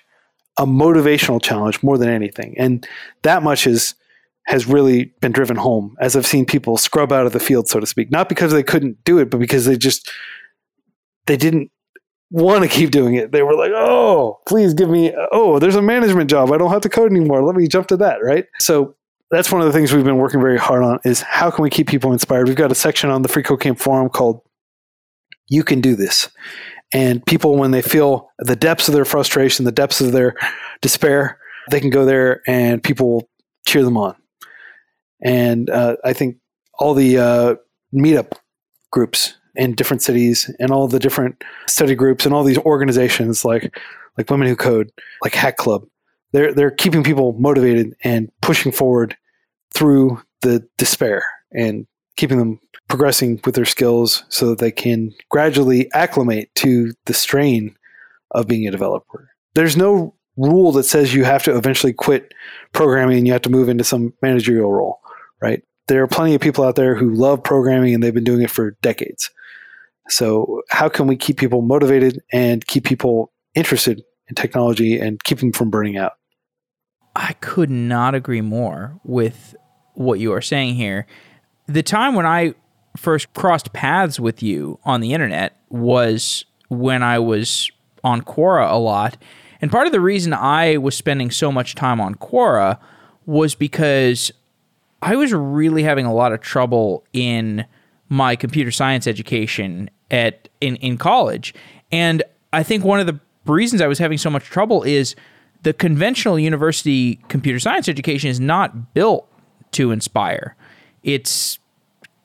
[0.58, 2.56] a motivational challenge more than anything.
[2.58, 2.88] And
[3.24, 3.96] that much is
[4.48, 7.80] has really been driven home as I've seen people scrub out of the field, so
[7.80, 8.12] to speak.
[8.12, 10.12] Not because they couldn't do it, but because they just
[11.26, 11.72] they didn't
[12.30, 13.32] want to keep doing it.
[13.32, 16.52] They were like, "Oh, please give me oh, there's a management job.
[16.52, 17.44] I don't have to code anymore.
[17.44, 18.46] Let me jump to that." Right?
[18.60, 18.96] So
[19.32, 21.70] that's one of the things we've been working very hard on is how can we
[21.70, 22.48] keep people inspired?
[22.48, 24.42] We've got a section on the Free Code Camp forum called
[25.48, 26.30] "You Can Do This,"
[26.94, 30.36] and people when they feel the depths of their frustration, the depths of their
[30.82, 31.40] despair,
[31.70, 33.30] they can go there and people will
[33.68, 34.16] cheer them on.
[35.24, 36.38] And uh, I think
[36.80, 37.56] all the uh,
[37.94, 38.34] meetup
[38.92, 43.76] groups in different cities and all the different study groups and all these organizations like
[44.18, 44.92] like Women Who Code,
[45.22, 45.84] like Hack Club,
[46.32, 49.18] they're they're keeping people motivated and pushing forward
[49.74, 55.92] through the despair and keeping them progressing with their skills so that they can gradually
[55.94, 57.76] acclimate to the strain
[58.32, 59.30] of being a developer.
[59.56, 62.34] There's no rule that says you have to eventually quit
[62.74, 65.00] programming and you have to move into some managerial role,
[65.42, 65.64] right?
[65.88, 68.50] There are plenty of people out there who love programming and they've been doing it
[68.50, 69.30] for decades.
[70.10, 75.40] So, how can we keep people motivated and keep people interested in technology and keep
[75.40, 76.14] them from burning out?
[77.16, 79.56] I could not agree more with
[79.94, 81.08] what you are saying here.
[81.68, 82.54] The time when I
[82.96, 87.70] first crossed paths with you on the internet was when I was
[88.04, 89.18] on Quora a lot.
[89.62, 92.78] And part of the reason I was spending so much time on Quora
[93.26, 94.32] was because
[95.02, 97.66] I was really having a lot of trouble in
[98.10, 101.54] my computer science education at in, in college.
[101.92, 105.16] And I think one of the reasons I was having so much trouble is
[105.64, 109.28] the conventional university computer science education is not built
[109.72, 110.56] to inspire.
[111.06, 111.60] It's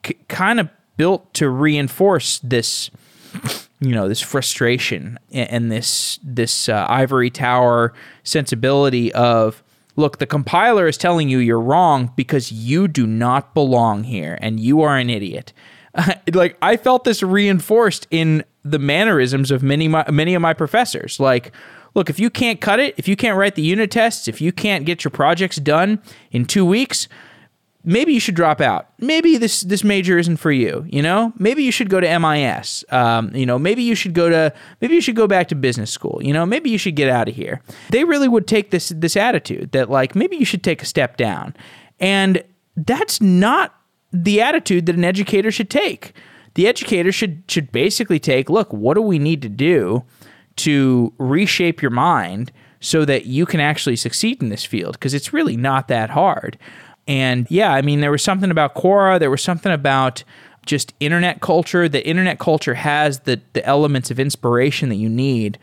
[0.03, 2.91] k- kind of built to reinforce this
[3.79, 9.63] you know this frustration and, and this this uh, ivory tower sensibility of
[9.95, 14.59] look the compiler is telling you you're wrong because you do not belong here and
[14.59, 15.53] you are an idiot.
[16.33, 21.19] Like i felt this reinforced in the mannerisms of many my, many of my professors.
[21.19, 21.51] Like
[21.95, 24.51] look if you can't cut it if you can't write the unit tests if you
[24.51, 26.01] can't get your projects done
[26.31, 27.07] in 2 weeks
[27.83, 28.89] maybe you should drop out.
[28.99, 30.85] Maybe this this major isn't for you.
[30.87, 32.85] You know, maybe you should go to MIS.
[32.89, 35.91] Um, you know, maybe you should go to maybe you should go back to business
[35.91, 36.19] school.
[36.21, 37.61] You know, maybe you should get out of here.
[37.89, 41.17] They really would take this this attitude that like maybe you should take a step
[41.17, 41.55] down,
[41.99, 42.43] and
[42.75, 43.75] that's not
[44.11, 46.13] the attitude that an educator should take.
[46.53, 48.71] The educator should should basically take look.
[48.71, 50.03] What do we need to do
[50.57, 52.51] to reshape your mind
[52.81, 54.93] so that you can actually succeed in this field?
[54.93, 56.57] Because it's really not that hard.
[57.11, 60.23] And yeah, I mean, there was something about Quora, there was something about
[60.65, 61.89] just internet culture.
[61.89, 65.59] The internet culture has the the elements of inspiration that you need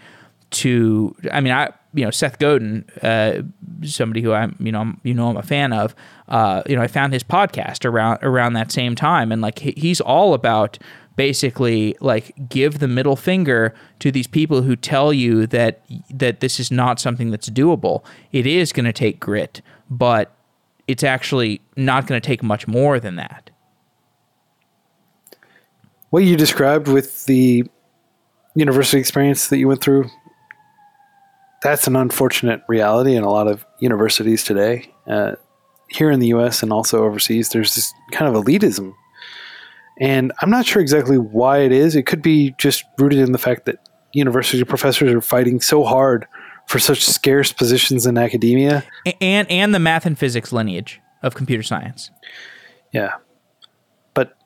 [0.51, 1.17] to.
[1.33, 3.41] I mean, I you know Seth Godin, uh,
[3.83, 5.95] somebody who I'm you know I'm, you know I'm a fan of.
[6.29, 9.73] Uh, you know, I found his podcast around around that same time, and like he,
[9.75, 10.79] he's all about
[11.17, 15.81] basically like give the middle finger to these people who tell you that
[16.11, 18.05] that this is not something that's doable.
[18.33, 20.35] It is going to take grit, but
[20.89, 23.51] it's actually not going to take much more than that.
[26.11, 27.65] What you described with the
[28.55, 30.09] university experience that you went through,
[31.63, 34.93] that's an unfortunate reality in a lot of universities today.
[35.07, 35.35] Uh,
[35.91, 38.95] here in the US and also overseas, there's this kind of elitism.
[40.01, 41.95] And I'm not sure exactly why it is.
[41.95, 46.27] It could be just rooted in the fact that university professors are fighting so hard
[46.69, 48.85] for such scarce positions in academia.
[49.21, 52.11] And and the math and physics lineage of computer science.
[52.93, 53.15] Yeah.
[54.15, 54.37] But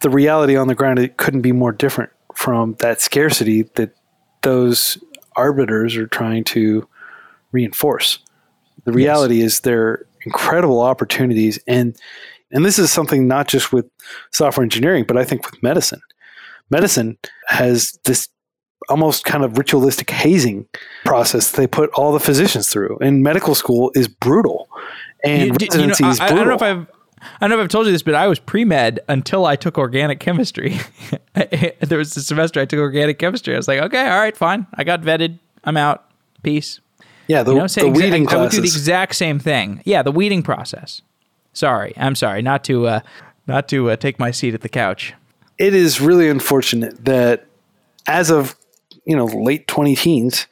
[0.00, 3.94] the reality on the ground it couldn't be more different from that scarcity that
[4.42, 4.98] those
[5.36, 6.86] arbiters are trying to
[7.52, 8.18] reinforce.
[8.84, 9.52] The reality yes.
[9.52, 11.96] is they're incredible opportunities and
[12.50, 13.86] and this is something not just with
[14.32, 16.00] software engineering, but I think with medicine.
[16.70, 18.28] Medicine has this
[18.88, 20.66] almost kind of ritualistic hazing
[21.04, 22.98] process they put all the physicians through.
[23.00, 24.68] And medical school is brutal.
[25.24, 26.86] And You- you know, residency is I, I don't know if I've
[27.20, 29.56] I don't know if I've told you this, but I was pre med until I
[29.56, 30.78] took organic chemistry.
[31.80, 33.54] there was a semester I took organic chemistry.
[33.54, 34.66] I was like, okay, all right, fine.
[34.74, 35.38] I got vetted.
[35.64, 36.04] I'm out.
[36.44, 36.78] Peace.
[37.26, 39.82] yeah, the, You know, the same, weeding I, I would do the exact same thing.
[39.84, 41.02] Yeah, the weeding process.
[41.52, 43.00] Sorry, I'm sorry, not to uh,
[43.48, 45.12] not to uh, take my seat at the couch.
[45.58, 47.46] it is really unfortunate that
[48.06, 48.54] as of
[49.08, 50.46] you know late 20 teens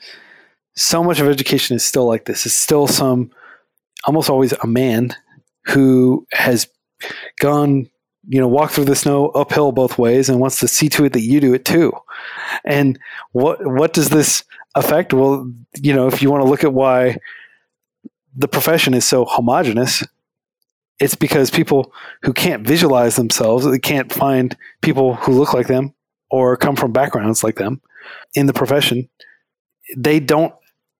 [0.77, 2.47] so much of education is still like this.
[2.47, 3.31] It's still some
[4.05, 5.15] almost always a man
[5.65, 6.69] who has
[7.41, 7.89] gone
[8.29, 11.13] you know walked through the snow uphill both ways and wants to see to it
[11.15, 11.93] that you do it too.
[12.65, 12.99] And
[13.33, 15.13] what what does this affect?
[15.15, 15.51] Well
[15.81, 17.19] you know if you want to look at why
[18.37, 20.05] the profession is so homogenous
[20.99, 21.93] it's because people
[22.23, 25.95] who can't visualize themselves they can't find people who look like them
[26.31, 27.81] or come from backgrounds like them
[28.35, 29.09] in the profession,
[29.97, 30.55] they don't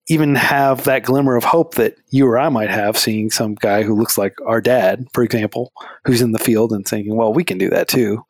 [0.09, 3.83] even have that glimmer of hope that you or I might have seeing some guy
[3.83, 5.73] who looks like our dad, for example,
[6.05, 8.25] who's in the field and thinking, well, we can do that too.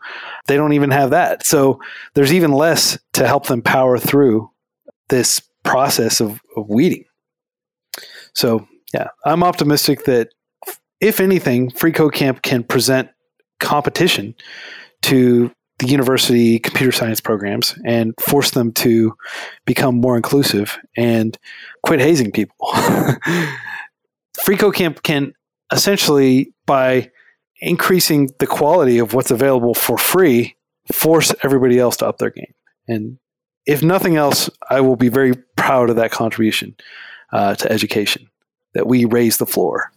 [0.46, 1.44] They don't even have that.
[1.44, 1.78] So
[2.14, 4.50] there's even less to help them power through
[5.08, 7.04] this process of, of weeding.
[8.32, 10.30] So, yeah, I'm optimistic that
[11.00, 13.10] if anything, Free Code Camp can present
[13.60, 14.34] competition
[15.02, 19.14] to the university computer science programs and force them to
[19.66, 21.38] become more inclusive and
[21.82, 22.68] quit hazing people.
[24.42, 25.34] Free Code Camp can
[25.72, 27.10] essentially, by
[27.60, 30.56] increasing the quality of what's available for free,
[30.92, 32.54] force everybody else to up their game.
[32.86, 33.18] And
[33.66, 36.76] if nothing else, I will be very proud of that contribution
[37.32, 38.28] uh, to education
[38.74, 39.90] that we raise the floor.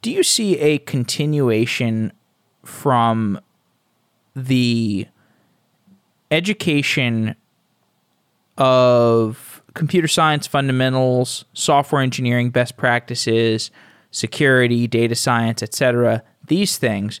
[0.00, 2.12] Do you see a continuation
[2.64, 3.40] from
[4.36, 5.08] the
[6.30, 7.34] education
[8.58, 13.70] of computer science fundamentals, software engineering best practices,
[14.10, 17.20] security, data science, etc., these things?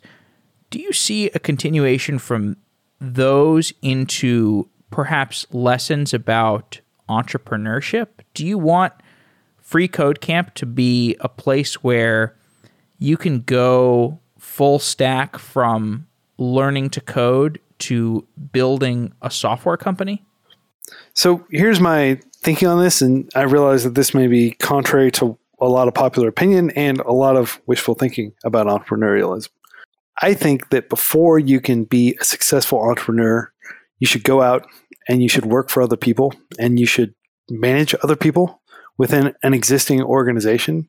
[0.70, 2.56] Do you see a continuation from
[3.00, 8.08] those into perhaps lessons about entrepreneurship?
[8.34, 8.92] Do you want
[9.58, 12.36] Free Code Camp to be a place where
[12.98, 16.06] you can go full stack from
[16.38, 20.24] learning to code to building a software company?
[21.14, 25.36] So here's my thinking on this, and I realize that this may be contrary to
[25.60, 29.48] a lot of popular opinion and a lot of wishful thinking about entrepreneurialism.
[30.22, 33.50] I think that before you can be a successful entrepreneur,
[33.98, 34.66] you should go out
[35.08, 37.14] and you should work for other people and you should
[37.50, 38.60] manage other people
[38.98, 40.88] within an existing organization.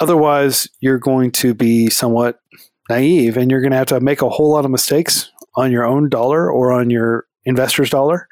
[0.00, 2.40] Otherwise, you're going to be somewhat
[2.88, 5.84] naive and you're going to have to make a whole lot of mistakes on your
[5.84, 8.28] own dollar or on your investor's dollar.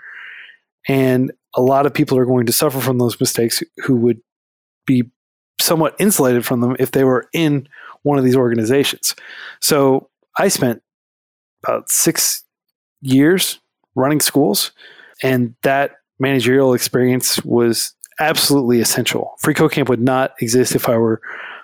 [0.88, 4.20] And a lot of people are going to suffer from those mistakes who would
[4.86, 5.04] be
[5.60, 7.68] somewhat insulated from them if they were in
[8.02, 9.14] one of these organizations.
[9.60, 10.82] So I spent
[11.62, 12.44] about six
[13.00, 13.60] years
[13.94, 14.72] running schools,
[15.22, 19.34] and that managerial experience was absolutely essential.
[19.38, 21.20] Free Code Camp would not exist if I were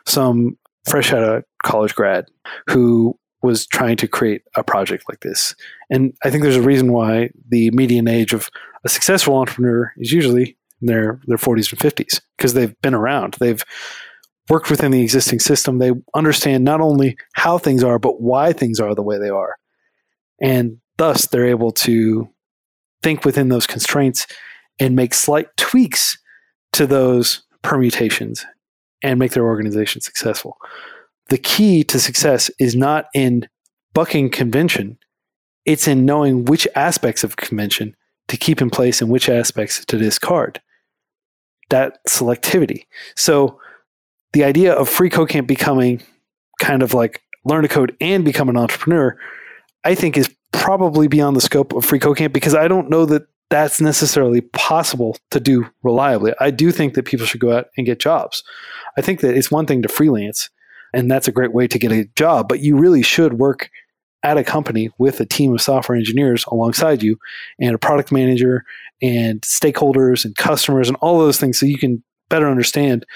[0.06, 0.56] some
[0.86, 2.26] fresh out of college grad
[2.68, 5.54] who was trying to create a project like this.
[5.88, 8.50] And I think there's a reason why the median age of
[8.84, 13.36] a successful entrepreneur is usually in their their 40s and 50s because they've been around.
[13.40, 13.62] They've
[14.48, 15.78] worked within the existing system.
[15.78, 19.56] They understand not only how things are, but why things are the way they are.
[20.40, 22.28] And thus, they're able to
[23.02, 24.26] think within those constraints
[24.78, 26.18] and make slight tweaks
[26.72, 28.44] to those permutations
[29.02, 30.56] and make their organization successful.
[31.28, 33.48] The key to success is not in
[33.94, 34.98] bucking convention,
[35.64, 37.96] it's in knowing which aspects of convention
[38.28, 40.60] to keep in place and which aspects to discard.
[41.68, 42.86] That selectivity.
[43.16, 43.60] So,
[44.32, 46.02] the idea of free code camp becoming
[46.60, 49.16] kind of like learn to code and become an entrepreneur,
[49.84, 53.06] I think is probably beyond the scope of free code camp because I don't know
[53.06, 56.32] that that's necessarily possible to do reliably.
[56.40, 58.42] I do think that people should go out and get jobs.
[58.96, 60.48] I think that it's one thing to freelance,
[60.94, 63.70] and that's a great way to get a job, but you really should work
[64.22, 67.18] at a company with a team of software engineers alongside you
[67.58, 68.64] and a product manager
[69.02, 73.06] and stakeholders and customers and all those things so you can better understand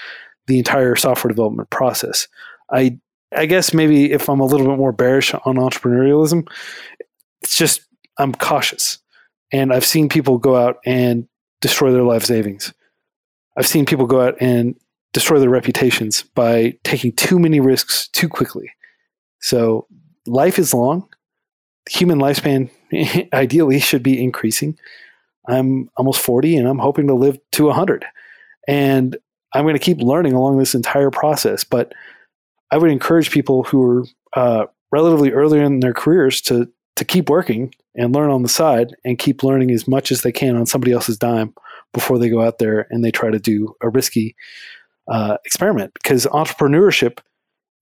[0.47, 2.27] the entire software development process.
[2.71, 2.99] I
[3.35, 6.47] I guess maybe if I'm a little bit more bearish on entrepreneurialism,
[7.41, 7.81] it's just
[8.17, 8.99] I'm cautious.
[9.51, 11.27] And I've seen people go out and
[11.61, 12.73] destroy their life savings.
[13.57, 14.75] I've seen people go out and
[15.13, 18.71] destroy their reputations by taking too many risks too quickly.
[19.39, 19.87] So
[20.25, 21.07] life is long.
[21.89, 22.69] Human lifespan
[23.33, 24.77] ideally should be increasing.
[25.47, 28.05] I'm almost 40 and I'm hoping to live to 100.
[28.67, 29.15] And
[29.53, 31.63] I'm going to keep learning along this entire process.
[31.63, 31.93] But
[32.71, 34.05] I would encourage people who are
[34.35, 38.95] uh, relatively early in their careers to to keep working and learn on the side
[39.03, 41.53] and keep learning as much as they can on somebody else's dime
[41.93, 44.35] before they go out there and they try to do a risky
[45.07, 45.93] uh, experiment.
[45.93, 47.19] Because entrepreneurship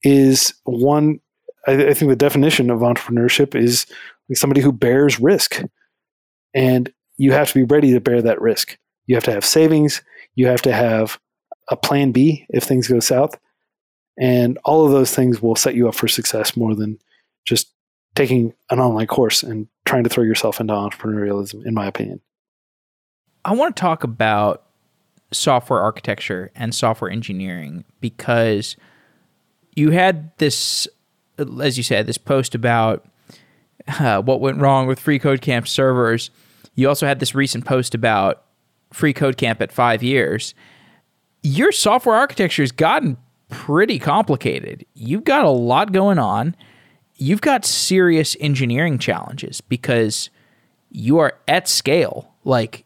[0.03, 1.19] is one.
[1.67, 3.85] I, I think the definition of entrepreneurship is
[4.33, 5.61] somebody who bears risk,
[6.53, 8.77] and you have to be ready to bear that risk.
[9.07, 10.01] You have to have savings.
[10.35, 11.19] You have to have
[11.69, 13.37] a plan B if things go south.
[14.19, 16.99] And all of those things will set you up for success more than
[17.45, 17.73] just
[18.15, 22.21] taking an online course and trying to throw yourself into entrepreneurialism, in my opinion.
[23.45, 24.63] I want to talk about
[25.31, 28.77] software architecture and software engineering because
[29.75, 30.87] you had this,
[31.61, 33.05] as you said, this post about
[33.99, 36.29] uh, what went wrong with Free Code Camp servers.
[36.75, 38.43] You also had this recent post about
[38.91, 40.53] Free Code Camp at five years.
[41.41, 43.17] Your software architecture has gotten
[43.49, 44.85] pretty complicated.
[44.93, 46.55] You've got a lot going on.
[47.15, 50.29] You've got serious engineering challenges because
[50.89, 52.31] you are at scale.
[52.43, 52.85] Like,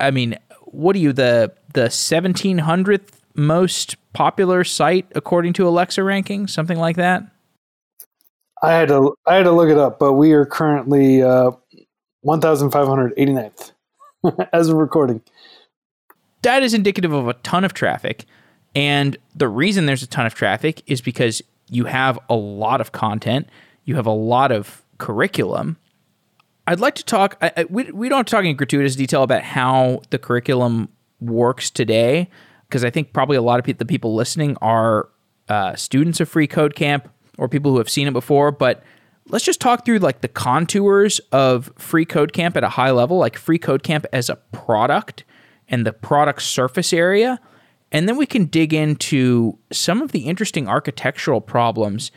[0.00, 6.00] I mean, what are you the the seventeen hundredth most popular site according to Alexa
[6.00, 7.24] rankings, something like that?
[8.62, 11.50] I had to I had to look it up, but we are currently uh,
[12.20, 13.72] one thousand five hundred eighty ninth
[14.52, 15.20] as of recording.
[16.42, 18.24] That is indicative of a ton of traffic.
[18.74, 22.92] And the reason there's a ton of traffic is because you have a lot of
[22.92, 23.48] content,
[23.84, 25.78] you have a lot of curriculum.
[26.66, 30.18] I'd like to talk, I, we, we don't talk in gratuitous detail about how the
[30.18, 32.28] curriculum works today,
[32.68, 35.08] because I think probably a lot of pe- the people listening are
[35.48, 37.08] uh, students of Free Code Camp
[37.38, 38.52] or people who have seen it before.
[38.52, 38.82] But
[39.28, 43.16] let's just talk through like the contours of Free Code Camp at a high level,
[43.16, 45.24] like Free Code Camp as a product
[45.68, 47.40] and the product surface area
[47.92, 52.10] and then we can dig into some of the interesting architectural problems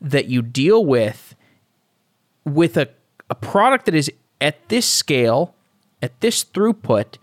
[0.00, 1.34] that you deal with
[2.44, 2.88] with a,
[3.30, 5.54] a product that is at this scale,
[6.02, 7.16] at this throughput,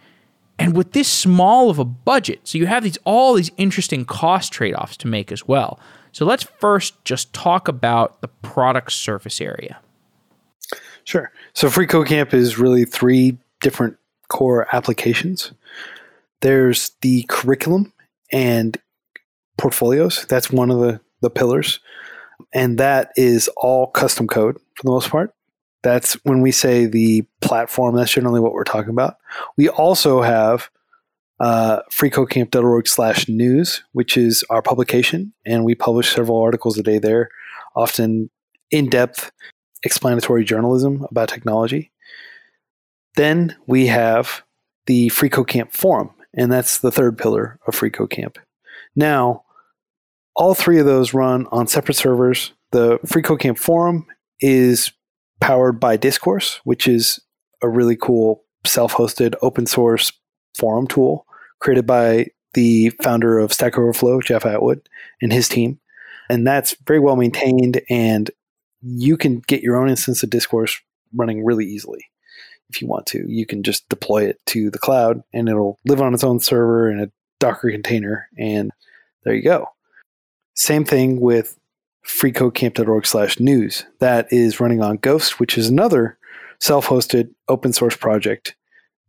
[0.58, 2.40] and with this small of a budget.
[2.46, 5.80] So you have these all these interesting cost trade-offs to make as well.
[6.14, 9.80] So let's first just talk about the product surface area.
[11.04, 11.32] Sure.
[11.54, 13.98] So Free Code is really three different
[14.30, 15.52] core applications.
[16.42, 17.94] There's the curriculum,
[18.32, 18.78] and
[19.58, 20.26] portfolios.
[20.28, 21.80] That's one of the, the pillars.
[22.54, 25.34] And that is all custom code for the most part.
[25.84, 29.18] That's when we say the platform, that's generally what we're talking about.
[29.58, 30.70] We also have
[31.40, 35.34] uh, freecodecamp.org slash news, which is our publication.
[35.46, 37.30] And we publish several articles a day there,
[37.76, 38.30] often
[38.72, 39.32] in depth
[39.84, 41.92] explanatory journalism about technology.
[43.16, 44.44] Then we have
[44.88, 48.38] the Free Code Camp forum, and that's the third pillar of Free Code Camp.
[48.96, 49.44] Now,
[50.36, 52.54] all three of those run on separate servers.
[52.72, 54.06] The Free Code Camp forum
[54.40, 54.92] is
[55.40, 57.20] powered by Discourse, which is
[57.62, 60.12] a really cool self-hosted open source
[60.58, 61.26] forum tool
[61.60, 64.88] created by the founder of Stack Overflow, Jeff Atwood,
[65.22, 65.80] and his team.
[66.30, 68.30] And that's very well maintained, and
[68.82, 70.80] you can get your own instance of Discourse
[71.16, 72.06] running really easily
[72.70, 73.26] if you want to.
[73.28, 76.90] You can just deploy it to the cloud and it'll live on its own server
[76.90, 78.72] in a Docker container, and
[79.24, 79.70] there you go.
[80.56, 81.58] Same thing with
[82.06, 83.86] freecodecamp.org slash news.
[84.00, 86.18] That is running on Ghost, which is another
[86.60, 88.56] self-hosted open source project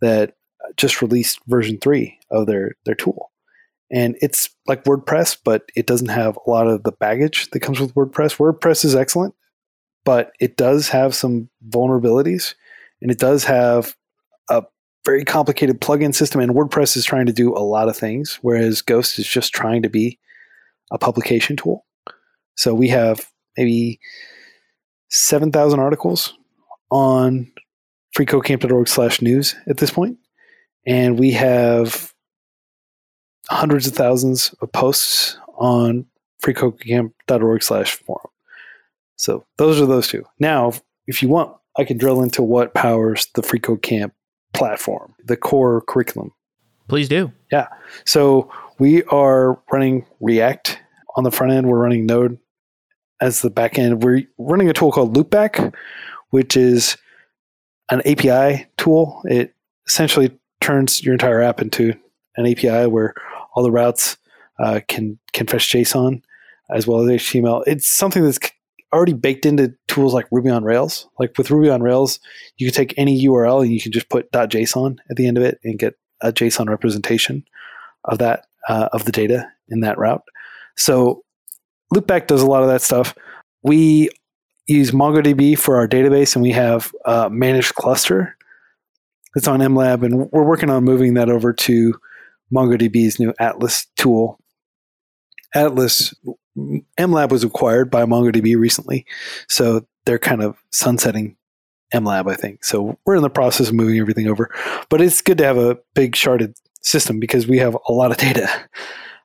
[0.03, 0.35] that
[0.77, 3.31] just released version three of their, their tool.
[3.91, 7.81] And it's like WordPress, but it doesn't have a lot of the baggage that comes
[7.81, 8.37] with WordPress.
[8.37, 9.35] WordPress is excellent,
[10.05, 12.55] but it does have some vulnerabilities
[13.01, 13.95] and it does have
[14.49, 14.65] a
[15.05, 16.41] very complicated plugin system.
[16.41, 19.83] And WordPress is trying to do a lot of things, whereas Ghost is just trying
[19.83, 20.19] to be
[20.91, 21.85] a publication tool.
[22.57, 23.27] So we have
[23.57, 24.01] maybe
[25.11, 26.35] 7,000 articles
[26.91, 27.51] on
[28.17, 29.95] freecodecamp.org slash news at this.
[30.87, 32.13] And we have
[33.51, 36.07] hundreds of thousands of posts on
[36.45, 38.31] freecodecamp.org slash forum.
[39.17, 40.25] So those are those two.
[40.39, 40.73] Now,
[41.07, 44.13] if you want I can drill into what powers the Free Code Camp
[44.53, 46.33] platform, the core curriculum.
[46.89, 47.33] Please do.
[47.53, 47.69] Yeah.
[48.05, 50.81] So we are running React
[51.17, 51.69] on the front end.
[51.69, 52.39] We're running Node
[53.21, 54.03] as the back end.
[54.03, 55.75] We're running a tool called Loopback,
[56.31, 56.97] which is
[57.91, 59.23] an API tool.
[59.25, 59.55] It
[59.87, 61.95] essentially turns your entire app into
[62.37, 63.15] an API where
[63.55, 64.17] all the routes
[64.59, 66.23] uh, can can fetch JSON
[66.71, 67.63] as well as HTML.
[67.67, 68.39] It's something that's
[68.93, 71.09] already baked into tools like Ruby on Rails.
[71.19, 72.21] Like with Ruby on Rails,
[72.57, 75.45] you can take any URL and you can just put .json at the end of
[75.45, 77.45] it and get a JSON representation
[78.05, 80.23] of that uh, of the data in that route.
[80.77, 81.23] So
[81.95, 83.15] Loopback does a lot of that stuff.
[83.63, 84.11] We
[84.67, 88.37] use MongoDB for our database, and we have a managed cluster
[89.35, 91.95] that's on MLab, and we're working on moving that over to
[92.55, 94.39] MongoDB's new Atlas tool.
[95.55, 96.15] Atlas
[96.99, 99.07] MLab was acquired by MongoDB recently,
[99.49, 101.37] so they're kind of sunsetting
[101.93, 102.65] MLab, I think.
[102.65, 104.51] So we're in the process of moving everything over,
[104.89, 108.17] but it's good to have a big sharded system because we have a lot of
[108.17, 108.49] data.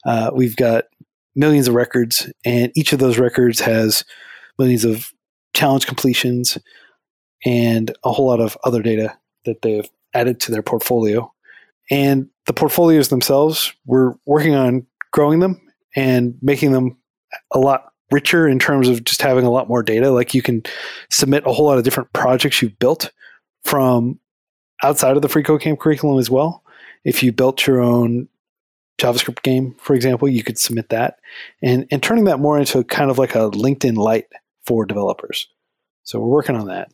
[0.06, 0.86] Uh, we've got
[1.36, 4.04] millions of records, and each of those records has
[4.60, 5.12] millions of
[5.54, 6.58] challenge completions
[7.46, 11.32] and a whole lot of other data that they've added to their portfolio.
[11.92, 15.62] And the portfolios themselves, we're working on growing them
[15.96, 16.98] and making them
[17.52, 20.12] a lot richer in terms of just having a lot more data.
[20.12, 20.64] Like you can
[21.10, 23.12] submit a whole lot of different projects you've built
[23.66, 24.20] from
[24.84, 26.64] outside of the free code camp curriculum as well.
[27.04, 28.28] If you built your own
[29.00, 31.20] JavaScript game, for example, you could submit that
[31.62, 34.26] and, and turning that more into kind of like a LinkedIn light
[34.66, 35.48] for developers.
[36.04, 36.92] So we're working on that.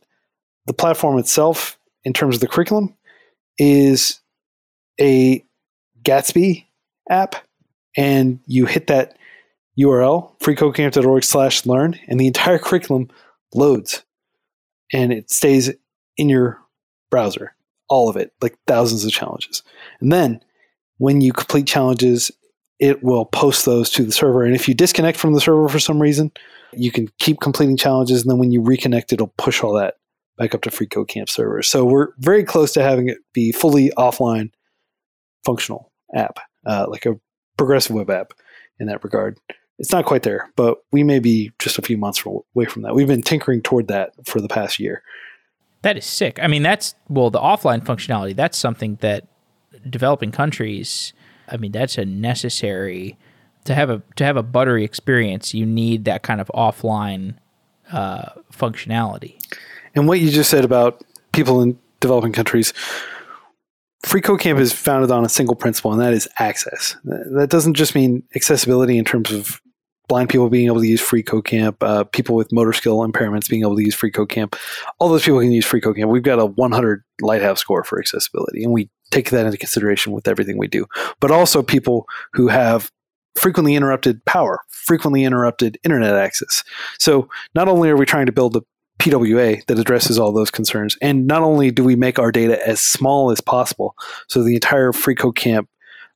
[0.66, 2.94] The platform itself, in terms of the curriculum,
[3.58, 4.20] is
[5.00, 5.44] a
[6.02, 6.66] Gatsby
[7.08, 7.36] app,
[7.96, 9.16] and you hit that
[9.80, 13.08] URL, freecodecamp.org slash learn, and the entire curriculum
[13.54, 14.04] loads
[14.92, 15.70] and it stays
[16.16, 16.58] in your
[17.10, 17.54] browser,
[17.88, 19.62] all of it, like thousands of challenges.
[20.00, 20.40] And then
[20.98, 22.30] when you complete challenges,
[22.78, 24.42] it will post those to the server.
[24.42, 26.32] And if you disconnect from the server for some reason,
[26.72, 28.22] you can keep completing challenges.
[28.22, 29.94] And then when you reconnect, it'll push all that
[30.38, 31.62] back up to FreeCodeCamp Code server.
[31.62, 34.50] So we're very close to having it be fully offline
[35.44, 37.18] functional app, uh, like a
[37.58, 38.32] progressive web app
[38.78, 39.38] in that regard
[39.80, 42.94] it's not quite there, but we may be just a few months away from that.
[42.94, 45.02] We've been tinkering toward that for the past year.
[45.80, 46.38] That is sick.
[46.40, 48.36] I mean, that's well, the offline functionality.
[48.36, 49.26] That's something that
[49.88, 51.14] developing countries.
[51.48, 53.16] I mean, that's a necessary
[53.64, 55.54] to have a to have a buttery experience.
[55.54, 57.36] You need that kind of offline
[57.90, 59.38] uh, functionality.
[59.94, 61.02] And what you just said about
[61.32, 62.74] people in developing countries,
[64.04, 66.96] Free Code Camp is founded on a single principle, and that is access.
[67.04, 69.62] That doesn't just mean accessibility in terms of
[70.10, 73.48] blind people being able to use free code camp, uh, people with motor skill impairments
[73.48, 74.56] being able to use free code camp.
[74.98, 76.10] All those people can use free code camp.
[76.10, 80.26] We've got a 100 Lighthouse score for accessibility, and we take that into consideration with
[80.26, 80.84] everything we do.
[81.20, 82.90] But also people who have
[83.36, 86.64] frequently interrupted power, frequently interrupted internet access.
[86.98, 88.62] So not only are we trying to build a
[88.98, 92.82] PWA that addresses all those concerns, and not only do we make our data as
[92.82, 93.94] small as possible,
[94.28, 95.68] so the entire free code camp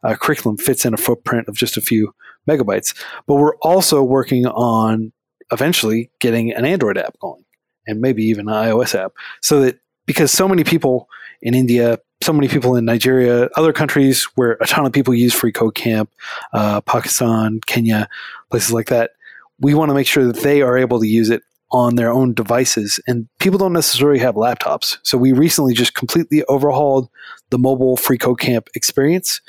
[0.02, 2.12] uh, curriculum fits in a footprint of just a few
[2.48, 2.94] megabytes.
[3.26, 5.12] But we're also working on
[5.52, 7.44] eventually getting an Android app going
[7.86, 9.12] and maybe even an iOS app
[9.42, 11.08] so that because so many people
[11.42, 15.34] in India, so many people in Nigeria, other countries where a ton of people use
[15.34, 16.10] Free Code Camp,
[16.52, 18.08] uh, Pakistan, Kenya,
[18.50, 19.12] places like that,
[19.60, 22.32] we want to make sure that they are able to use it on their own
[22.32, 23.00] devices.
[23.06, 24.98] And people don't necessarily have laptops.
[25.02, 27.08] So we recently just completely overhauled
[27.50, 29.40] the mobile Free Code Camp experience,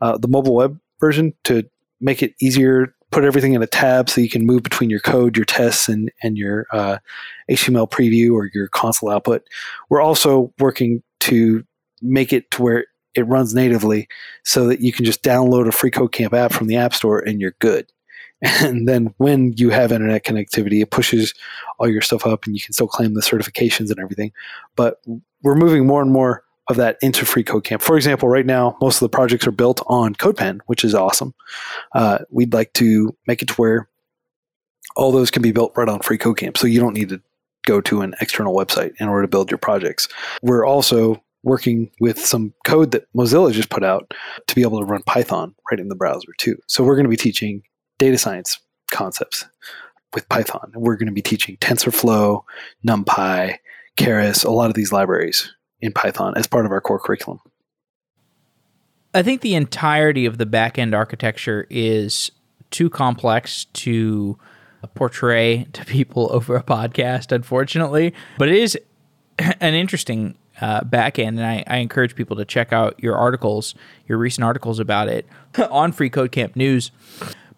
[0.00, 1.68] uh, the mobile web version, to
[2.04, 5.36] make it easier put everything in a tab so you can move between your code,
[5.36, 6.98] your tests, and and your uh,
[7.48, 9.42] HTML preview or your console output.
[9.88, 11.64] We're also working to
[12.02, 14.08] make it to where it runs natively,
[14.42, 17.20] so that you can just download a free Code Camp app from the App Store
[17.20, 17.90] and you're good.
[18.60, 21.32] And then when you have internet connectivity, it pushes
[21.78, 24.32] all your stuff up, and you can still claim the certifications and everything.
[24.76, 25.00] But
[25.42, 27.82] we're moving more and more of that into free code camp.
[27.82, 31.34] For example, right now, most of the projects are built on CodePen, which is awesome.
[31.94, 33.88] Uh, we'd like to make it to where
[34.96, 36.56] all those can be built right on free code camp.
[36.56, 37.20] So you don't need to
[37.66, 40.08] go to an external website in order to build your projects.
[40.42, 44.14] We're also working with some code that Mozilla just put out
[44.46, 46.56] to be able to run Python right in the browser too.
[46.68, 47.62] So we're going to be teaching
[47.98, 48.58] data science
[48.90, 49.44] concepts
[50.14, 50.72] with Python.
[50.74, 52.42] We're going to be teaching TensorFlow,
[52.86, 53.56] NumPy,
[53.98, 55.52] Keras, a lot of these libraries
[55.84, 57.40] in Python as part of our core curriculum.
[59.12, 62.32] I think the entirety of the backend architecture is
[62.70, 64.36] too complex to
[64.94, 68.14] portray to people over a podcast, unfortunately.
[68.38, 68.78] But it is
[69.38, 73.74] an interesting uh, backend, and I, I, encourage people to check out your articles,
[74.06, 75.26] your recent articles about it
[75.70, 76.92] on Free Code Camp News.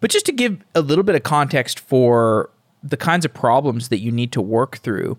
[0.01, 2.49] But just to give a little bit of context for
[2.83, 5.19] the kinds of problems that you need to work through,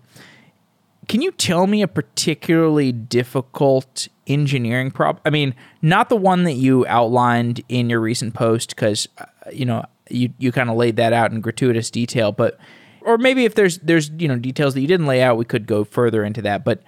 [1.08, 5.22] can you tell me a particularly difficult engineering problem?
[5.24, 9.64] I mean, not the one that you outlined in your recent post, because uh, you
[9.64, 12.58] know, you you kind of laid that out in gratuitous detail, but
[13.00, 15.66] or maybe if there's there's you know details that you didn't lay out, we could
[15.66, 16.64] go further into that.
[16.64, 16.82] But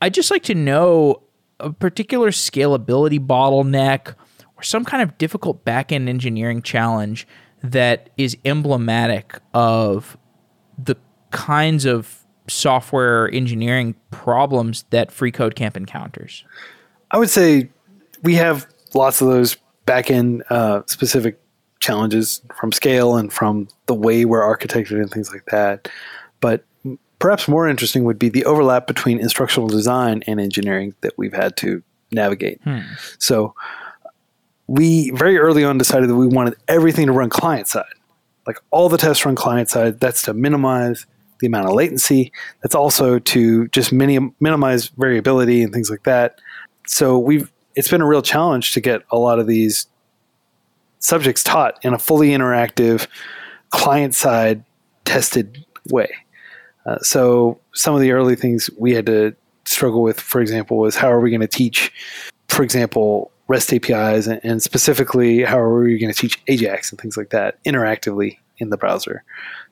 [0.00, 1.22] I'd just like to know
[1.60, 4.14] a particular scalability bottleneck
[4.56, 7.26] or some kind of difficult backend engineering challenge
[7.62, 10.16] that is emblematic of
[10.78, 10.96] the
[11.30, 16.44] kinds of software engineering problems that Free Code Camp encounters?
[17.10, 17.68] I would say
[18.22, 19.56] we have lots of those
[19.86, 21.38] backend uh, specific
[21.78, 25.88] challenges from scale and from the way we're architected and things like that.
[26.40, 26.64] But
[27.18, 31.56] perhaps more interesting would be the overlap between instructional design and engineering that we've had
[31.58, 32.60] to navigate.
[32.62, 32.80] Hmm.
[33.18, 33.54] So
[34.66, 37.84] we very early on decided that we wanted everything to run client side.
[38.46, 40.00] Like all the tests run client side.
[40.00, 41.06] That's to minimize
[41.40, 42.32] the amount of latency.
[42.62, 46.40] That's also to just minim- minimize variability and things like that.
[46.86, 49.86] So we've it's been a real challenge to get a lot of these
[50.98, 53.06] subjects taught in a fully interactive,
[53.70, 54.64] client side
[55.04, 56.08] tested way.
[56.86, 59.34] Uh, so some of the early things we had to
[59.64, 61.92] struggle with, for example, was how are we going to teach,
[62.48, 67.00] for example, REST APIs and, and specifically how are we going to teach AJAX and
[67.00, 69.22] things like that interactively in the browser.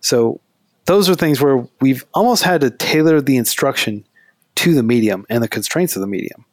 [0.00, 0.40] So
[0.86, 4.04] those are things where we've almost had to tailor the instruction
[4.56, 6.44] to the medium and the constraints of the medium.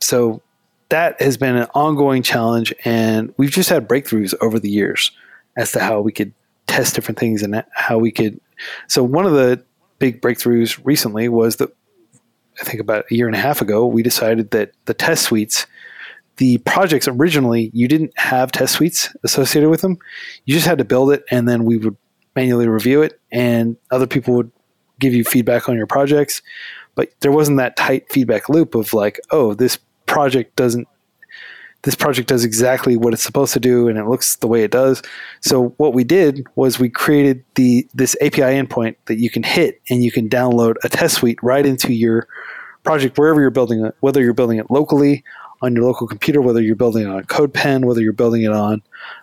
[0.00, 0.42] So
[0.88, 5.12] that has been an ongoing challenge, and we've just had breakthroughs over the years
[5.56, 6.32] as to how we could
[6.66, 8.40] test different things and how we could.
[8.88, 9.62] So one of the
[9.98, 11.70] big breakthroughs recently was that
[12.60, 15.66] I think about a year and a half ago, we decided that the test suites,
[16.36, 19.98] the projects originally, you didn't have test suites associated with them.
[20.44, 21.96] You just had to build it, and then we would
[22.36, 24.50] manually review it, and other people would
[24.98, 26.42] give you feedback on your projects.
[26.94, 30.88] But there wasn't that tight feedback loop of like, oh, this project doesn't
[31.82, 34.70] this project does exactly what it's supposed to do and it looks the way it
[34.70, 35.02] does.
[35.40, 39.80] So what we did was we created the this API endpoint that you can hit
[39.88, 42.28] and you can download a test suite right into your
[42.82, 45.24] project wherever you're building it, whether you're building it locally
[45.62, 48.82] on your local computer, whether you're building it on CodePen, whether you're building it on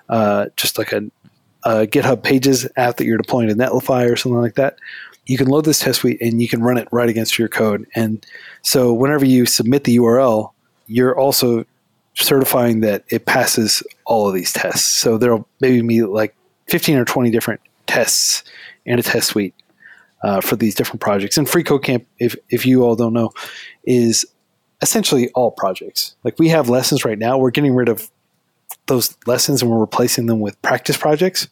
[0.09, 1.03] uh, just like a,
[1.67, 4.77] a, GitHub Pages app that you're deploying to Netlify or something like that.
[5.25, 7.85] You can load this test suite and you can run it right against your code.
[7.95, 8.25] And
[8.61, 10.51] so whenever you submit the URL,
[10.87, 11.65] you're also
[12.15, 14.87] certifying that it passes all of these tests.
[14.87, 16.35] So there'll maybe be like
[16.67, 18.43] 15 or 20 different tests
[18.85, 19.53] in a test suite
[20.23, 21.37] uh, for these different projects.
[21.37, 23.31] And Free Code Camp, if, if you all don't know,
[23.85, 24.25] is
[24.81, 26.15] essentially all projects.
[26.23, 28.09] Like we have lessons right now, we're getting rid of
[28.87, 31.47] those lessons and we're replacing them with practice projects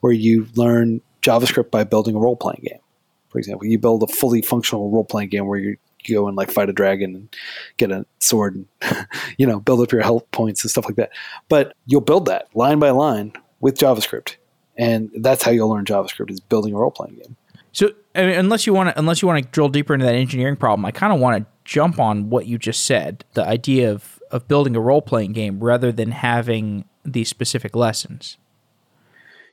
[0.00, 2.80] where you learn JavaScript by building a role playing game.
[3.28, 5.76] For example, you build a fully functional role playing game where you
[6.08, 7.36] go and like fight a dragon and
[7.76, 9.06] get a sword and
[9.38, 11.10] you know build up your health points and stuff like that.
[11.48, 14.36] But you'll build that line by line with JavaScript,
[14.76, 17.36] and that's how you'll learn JavaScript is building a role playing game.
[17.72, 20.14] So I mean, unless you want to unless you want to drill deeper into that
[20.14, 23.90] engineering problem, I kind of want to jump on what you just said, the idea
[23.90, 28.38] of of building a role playing game rather than having these specific lessons.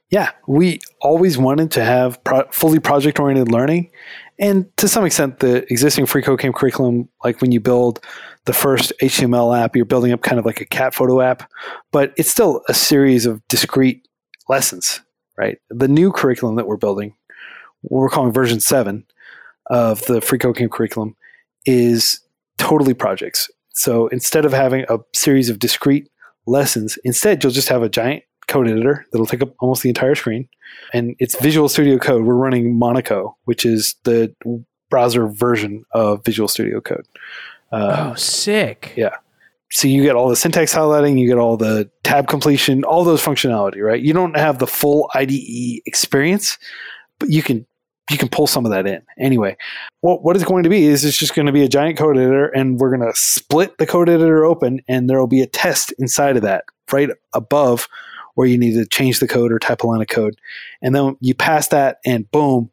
[0.09, 3.91] Yeah, we always wanted to have pro- fully project oriented learning,
[4.39, 8.03] and to some extent, the existing free code camp curriculum, like when you build
[8.45, 11.47] the first HTML app, you're building up kind of like a cat photo app,
[11.91, 14.07] but it's still a series of discrete
[14.47, 15.01] lessons,
[15.37, 15.59] right?
[15.69, 17.13] The new curriculum that we're building,
[17.81, 19.05] what we're calling version seven
[19.67, 21.15] of the free code camp curriculum,
[21.65, 22.21] is
[22.57, 23.51] totally projects.
[23.79, 26.09] So instead of having a series of discrete
[26.45, 30.15] lessons, instead you'll just have a giant code editor that'll take up almost the entire
[30.15, 30.49] screen.
[30.93, 32.25] And it's Visual Studio Code.
[32.25, 34.35] We're running Monaco, which is the
[34.89, 37.05] browser version of Visual Studio Code.
[37.71, 38.91] Uh, oh, sick.
[38.97, 39.15] Yeah.
[39.71, 43.23] So you get all the syntax highlighting, you get all the tab completion, all those
[43.23, 44.01] functionality, right?
[44.01, 46.57] You don't have the full IDE experience,
[47.17, 47.65] but you can
[48.09, 49.01] you can pull some of that in.
[49.17, 49.57] Anyway,
[50.01, 52.17] what what it's going to be is it's just going to be a giant code
[52.17, 55.47] editor, and we're going to split the code editor open, and there will be a
[55.47, 57.87] test inside of that right above
[58.35, 60.35] where you need to change the code or type a line of code.
[60.81, 62.71] And then you pass that and boom,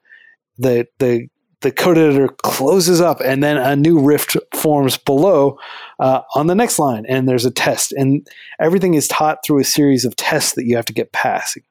[0.59, 1.29] the the
[1.63, 5.59] the code editor closes up and then a new rift forms below
[5.99, 8.27] uh, on the next line and there's a test and
[8.61, 11.63] everything is taught through a series of tests that you have to get passing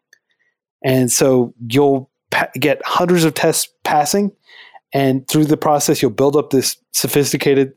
[0.83, 4.31] and so you'll pa- get hundreds of tests passing
[4.93, 7.73] and through the process you'll build up this sophisticated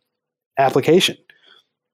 [0.59, 1.17] application.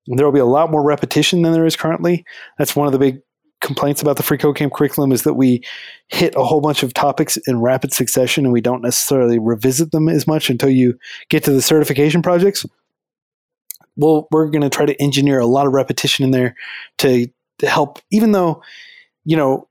[0.07, 2.25] There will be a lot more repetition than there is currently.
[2.59, 3.21] That's one of the big
[3.61, 5.63] complaints about the free code camp curriculum is that we
[6.09, 10.09] hit a whole bunch of topics in rapid succession and we don't necessarily revisit them
[10.09, 10.99] as much until you
[11.31, 12.67] get to the certification projects.
[13.97, 16.57] Well we're going to try to engineer a lot of repetition in there
[16.99, 17.29] to,
[17.59, 18.63] to help even though
[19.25, 19.69] you know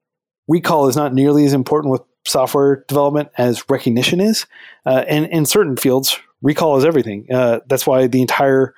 [0.48, 4.45] recall is not nearly as important with software development as recognition is.
[4.86, 7.26] Uh, and in certain fields, recall is everything.
[7.32, 8.74] Uh, that's why the entire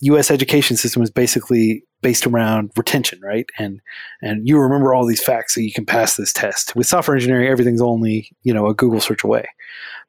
[0.00, 0.30] U.S.
[0.30, 3.46] education system is basically based around retention, right?
[3.58, 3.80] And
[4.22, 6.76] and you remember all these facts so you can pass this test.
[6.76, 9.46] With software engineering, everything's only you know a Google search away.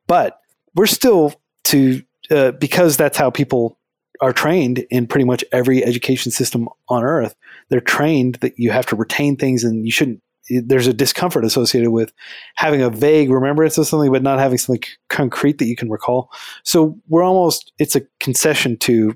[0.07, 0.39] But
[0.75, 1.33] we're still
[1.65, 3.77] to uh, because that's how people
[4.21, 7.35] are trained in pretty much every education system on earth.
[7.69, 10.21] They're trained that you have to retain things and you shouldn't.
[10.49, 12.11] There's a discomfort associated with
[12.55, 16.31] having a vague remembrance of something, but not having something concrete that you can recall.
[16.63, 19.15] So we're almost, it's a concession to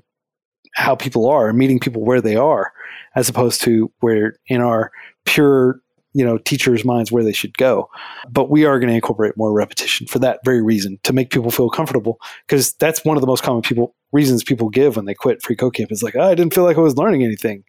[0.74, 2.72] how people are, meeting people where they are,
[3.16, 4.90] as opposed to where in our
[5.24, 5.80] pure
[6.14, 7.90] you know teachers' minds where they should go.
[8.30, 11.50] But we are going to incorporate more repetition for that very reason to make people
[11.50, 15.14] feel comfortable because that's one of the most common people reasons people give when they
[15.14, 17.64] quit free code camp is like oh, I didn't feel like I was learning anything,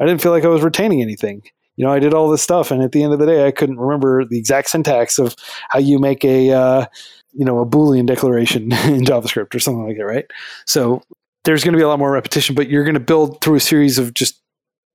[0.00, 1.42] I didn't feel like I was retaining anything.
[1.78, 3.52] You know, I did all this stuff, and at the end of the day, I
[3.52, 5.36] couldn't remember the exact syntax of
[5.68, 6.86] how you make a uh,
[7.32, 10.26] you know a boolean declaration in javascript or something like that right
[10.66, 11.02] so
[11.44, 13.60] there's going to be a lot more repetition but you're going to build through a
[13.60, 14.42] series of just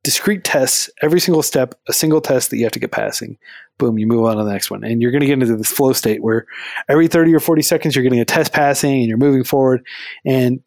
[0.03, 3.37] discrete tests, every single step, a single test that you have to get passing.
[3.77, 4.83] Boom, you move on to the next one.
[4.83, 6.45] And you're going to get into this flow state where
[6.89, 9.85] every 30 or 40 seconds you're getting a test passing and you're moving forward.
[10.25, 10.59] And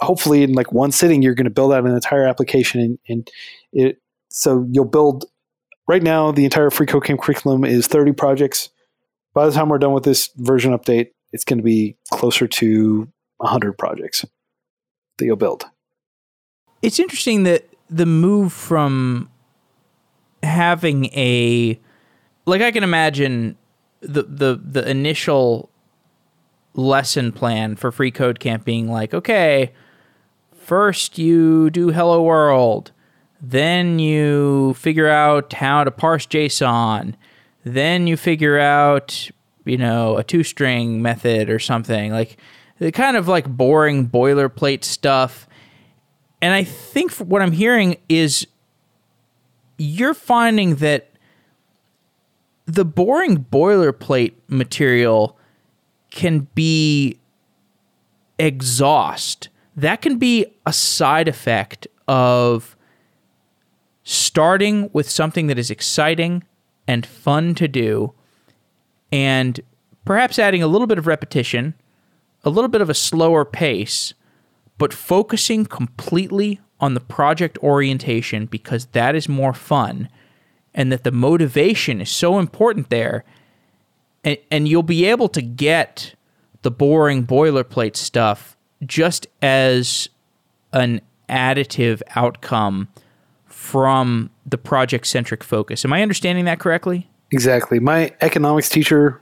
[0.00, 3.30] hopefully in like one sitting, you're going to build out an entire application and, and
[3.72, 3.96] it,
[4.28, 5.24] so you'll build
[5.86, 8.70] right now the entire free code camp curriculum is 30 projects.
[9.34, 13.08] By the time we're done with this version update, it's going to be closer to
[13.38, 14.24] 100 projects
[15.18, 15.64] that you'll build.
[16.82, 19.30] It's interesting that the move from
[20.42, 21.78] having a
[22.44, 23.56] like I can imagine
[24.00, 25.70] the the the initial
[26.74, 29.72] lesson plan for free code camp being like okay
[30.54, 32.92] first you do hello world
[33.40, 37.14] then you figure out how to parse json.
[37.64, 39.30] Then you figure out
[39.64, 42.12] you know a two string method or something.
[42.12, 42.38] Like
[42.78, 45.48] the kind of like boring boilerplate stuff.
[46.42, 48.46] And I think what I'm hearing is
[49.78, 51.10] you're finding that
[52.66, 55.38] the boring boilerplate material
[56.10, 57.18] can be
[58.38, 59.48] exhaust.
[59.76, 62.75] That can be a side effect of
[64.08, 66.44] starting with something that is exciting
[66.86, 68.12] and fun to do
[69.10, 69.60] and
[70.04, 71.74] perhaps adding a little bit of repetition,
[72.44, 74.14] a little bit of a slower pace
[74.78, 80.08] but focusing completely on the project orientation because that is more fun
[80.72, 83.24] and that the motivation is so important there
[84.22, 86.14] and, and you'll be able to get
[86.62, 90.08] the boring boilerplate stuff just as
[90.72, 92.86] an additive outcome
[93.66, 95.84] from the project centric focus.
[95.84, 97.08] Am I understanding that correctly?
[97.32, 97.80] Exactly.
[97.80, 99.20] My economics teacher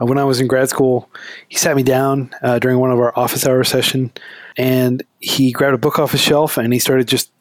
[0.00, 1.10] uh, when I was in grad school,
[1.48, 4.12] he sat me down uh, during one of our office hour session,
[4.56, 7.32] and he grabbed a book off his shelf and he started just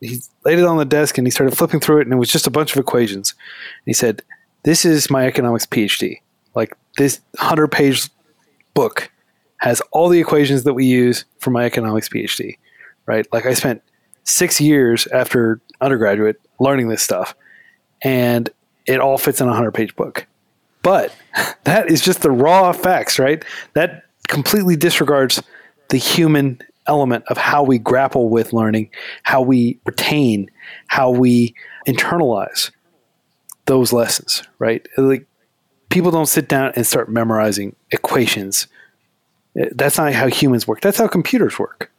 [0.00, 2.28] he laid it on the desk and he started flipping through it, and it was
[2.28, 3.30] just a bunch of equations.
[3.30, 4.22] And he said,
[4.64, 6.20] "This is my economics PhD.
[6.54, 8.10] Like this hundred page
[8.74, 9.10] book
[9.60, 12.58] has all the equations that we use for my economics PhD.
[13.06, 13.26] Right?
[13.32, 13.82] Like I spent
[14.26, 17.34] six years after undergraduate learning this stuff,
[18.02, 18.50] and
[18.86, 20.26] it all fits in a hundred page book."
[20.82, 21.14] But
[21.64, 23.44] that is just the raw facts, right?
[23.72, 25.42] That completely disregards
[25.88, 28.90] the human element of how we grapple with learning,
[29.22, 30.50] how we retain,
[30.88, 31.54] how we
[31.86, 32.70] internalize
[33.66, 34.86] those lessons, right?
[34.96, 35.26] Like
[35.88, 38.68] people don't sit down and start memorizing equations.
[39.54, 40.80] That's not how humans work.
[40.80, 41.90] That's how computers work.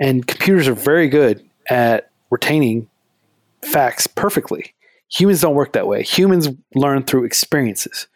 [0.00, 2.88] And computers are very good at retaining
[3.62, 4.74] facts perfectly.
[5.10, 6.02] Humans don't work that way.
[6.02, 8.06] Humans learn through experiences.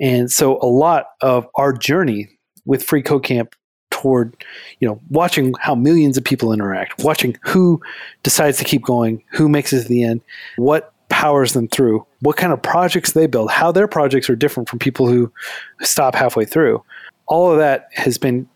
[0.00, 2.28] And so a lot of our journey
[2.64, 3.54] with Free Code Camp
[3.90, 4.36] toward,
[4.78, 7.80] you know, watching how millions of people interact, watching who
[8.22, 10.20] decides to keep going, who makes it to the end,
[10.56, 14.68] what powers them through, what kind of projects they build, how their projects are different
[14.68, 15.32] from people who
[15.80, 16.82] stop halfway through.
[17.26, 18.46] All of that has been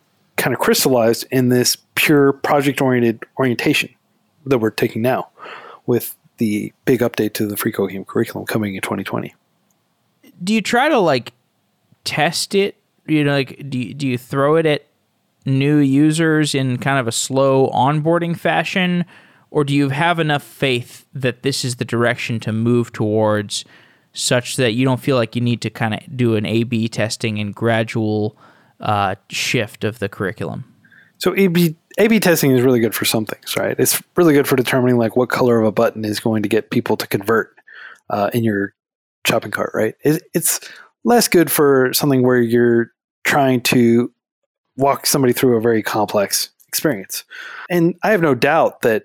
[0.40, 3.88] kind of crystallized in this pure project oriented orientation
[4.46, 5.28] that we're taking now
[5.86, 9.34] with the big update to the free code curriculum coming in 2020
[10.42, 11.32] do you try to like
[12.04, 12.76] test it?
[13.06, 14.86] You know like do you, do you throw it at
[15.46, 19.04] new users in kind of a slow onboarding fashion?
[19.50, 23.64] Or do you have enough faith that this is the direction to move towards
[24.12, 26.88] such that you don't feel like you need to kind of do an a b
[26.88, 28.36] testing and gradual
[28.80, 30.64] uh, shift of the curriculum
[31.20, 31.76] so A/B
[32.20, 33.78] testing is really good for some things, right?
[33.78, 36.70] It's really good for determining like what color of a button is going to get
[36.70, 37.54] people to convert
[38.08, 38.74] uh, in your
[39.26, 39.94] shopping cart, right?
[40.02, 40.60] It, it's
[41.04, 42.92] less good for something where you're
[43.24, 44.10] trying to
[44.76, 47.24] walk somebody through a very complex experience.
[47.68, 49.04] And I have no doubt that,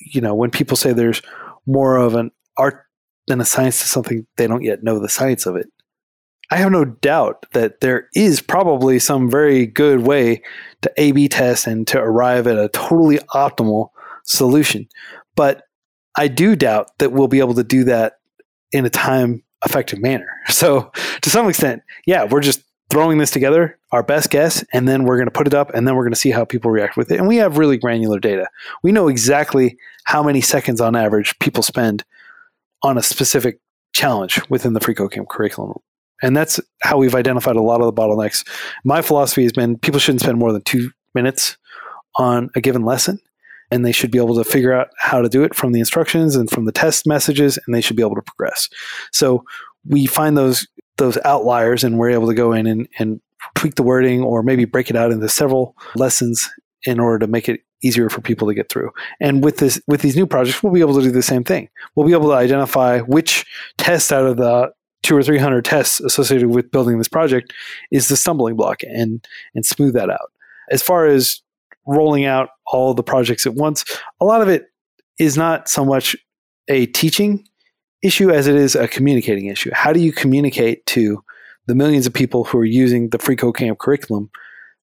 [0.00, 1.20] you know, when people say there's
[1.66, 2.86] more of an art
[3.26, 5.66] than a science to something, they don't yet know the science of it.
[6.50, 10.42] I have no doubt that there is probably some very good way
[10.82, 13.90] to A B test and to arrive at a totally optimal
[14.24, 14.88] solution.
[15.36, 15.62] But
[16.16, 18.14] I do doubt that we'll be able to do that
[18.72, 20.28] in a time effective manner.
[20.50, 20.90] So,
[21.22, 25.16] to some extent, yeah, we're just throwing this together, our best guess, and then we're
[25.16, 27.12] going to put it up and then we're going to see how people react with
[27.12, 27.18] it.
[27.18, 28.48] And we have really granular data.
[28.82, 32.04] We know exactly how many seconds on average people spend
[32.82, 33.60] on a specific
[33.92, 35.78] challenge within the FreeCodeCamp curriculum.
[36.22, 38.46] And that's how we've identified a lot of the bottlenecks.
[38.84, 41.56] My philosophy has been people shouldn't spend more than two minutes
[42.16, 43.18] on a given lesson,
[43.70, 46.36] and they should be able to figure out how to do it from the instructions
[46.36, 48.68] and from the test messages, and they should be able to progress.
[49.12, 49.44] So
[49.88, 50.66] we find those
[50.96, 53.20] those outliers, and we're able to go in and, and
[53.54, 56.50] tweak the wording, or maybe break it out into several lessons
[56.84, 58.90] in order to make it easier for people to get through.
[59.20, 61.68] And with this with these new projects, we'll be able to do the same thing.
[61.94, 63.46] We'll be able to identify which
[63.78, 64.72] test out of the
[65.02, 67.52] two or three hundred tests associated with building this project
[67.90, 70.32] is the stumbling block and and smooth that out.
[70.70, 71.40] As far as
[71.86, 73.84] rolling out all the projects at once,
[74.20, 74.66] a lot of it
[75.18, 76.16] is not so much
[76.68, 77.44] a teaching
[78.02, 79.70] issue as it is a communicating issue.
[79.72, 81.22] How do you communicate to
[81.66, 84.30] the millions of people who are using the FreeCodeCamp curriculum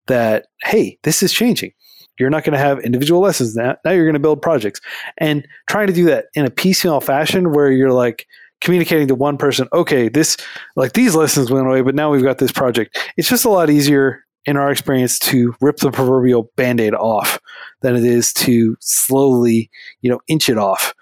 [0.07, 1.73] that hey, this is changing.
[2.19, 3.75] You're not going to have individual lessons now.
[3.85, 4.81] Now you're going to build projects.
[5.17, 8.25] And trying to do that in a piecemeal fashion where you're like,
[8.61, 10.37] communicating to one person, okay, this
[10.75, 12.97] like these lessons went away, but now we've got this project.
[13.17, 17.39] It's just a lot easier in our experience to rip the proverbial band-aid off
[17.81, 19.69] than it is to slowly,
[20.01, 20.93] you know, inch it off.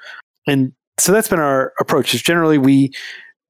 [0.48, 2.92] And so that's been our approach is generally we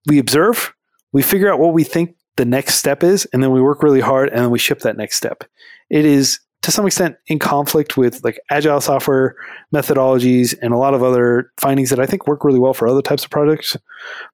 [0.07, 0.73] we observe,
[1.13, 4.01] we figure out what we think the next step is, and then we work really
[4.01, 5.43] hard and then we ship that next step.
[5.89, 9.35] It is to some extent in conflict with like agile software
[9.71, 13.03] methodologies and a lot of other findings that I think work really well for other
[13.03, 13.77] types of projects.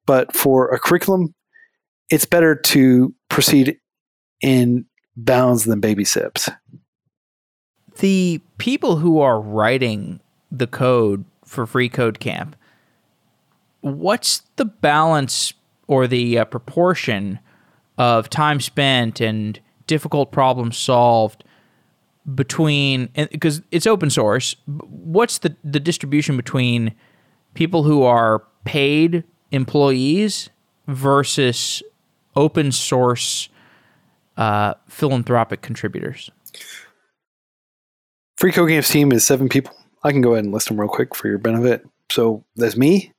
[0.06, 1.36] But for a curriculum,
[2.10, 3.78] it's better to proceed
[4.40, 4.86] in
[5.18, 6.48] bounds than baby steps.
[8.00, 12.54] The people who are writing the code for FreeCodeCamp,
[13.82, 15.54] what's the balance
[15.88, 17.40] or the uh, proportion
[17.98, 21.44] of time spent and difficult problems solved
[22.36, 26.94] between because it's open source what's the the distribution between
[27.54, 30.50] people who are paid employees
[30.88, 31.84] versus
[32.36, 33.50] open source
[34.38, 36.32] uh, philanthropic contributors?
[38.38, 39.74] FreeCodeCamp's team is seven people.
[40.04, 41.88] I can go ahead and list them real quick for your benefit.
[42.12, 43.14] So that's me.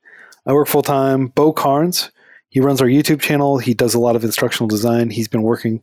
[0.45, 1.27] I work full-time.
[1.27, 2.11] Beau Carnes
[2.53, 3.57] he runs our YouTube channel.
[3.57, 5.09] He does a lot of instructional design.
[5.09, 5.81] He's been working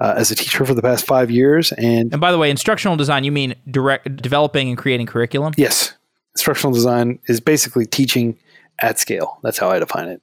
[0.00, 1.70] uh, as a teacher for the past five years.
[1.70, 5.54] And and by the way, instructional design, you mean direct developing and creating curriculum?
[5.56, 5.94] Yes,
[6.34, 8.36] instructional design is basically teaching
[8.80, 9.38] at scale.
[9.44, 10.20] That's how I define it.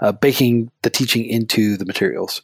[0.00, 2.40] Uh, baking the teaching into the materials.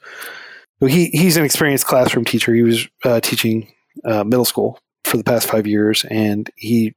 [0.80, 2.52] So he he's an experienced classroom teacher.
[2.52, 3.72] He was uh, teaching
[4.04, 6.94] uh, middle school for the past five years, and he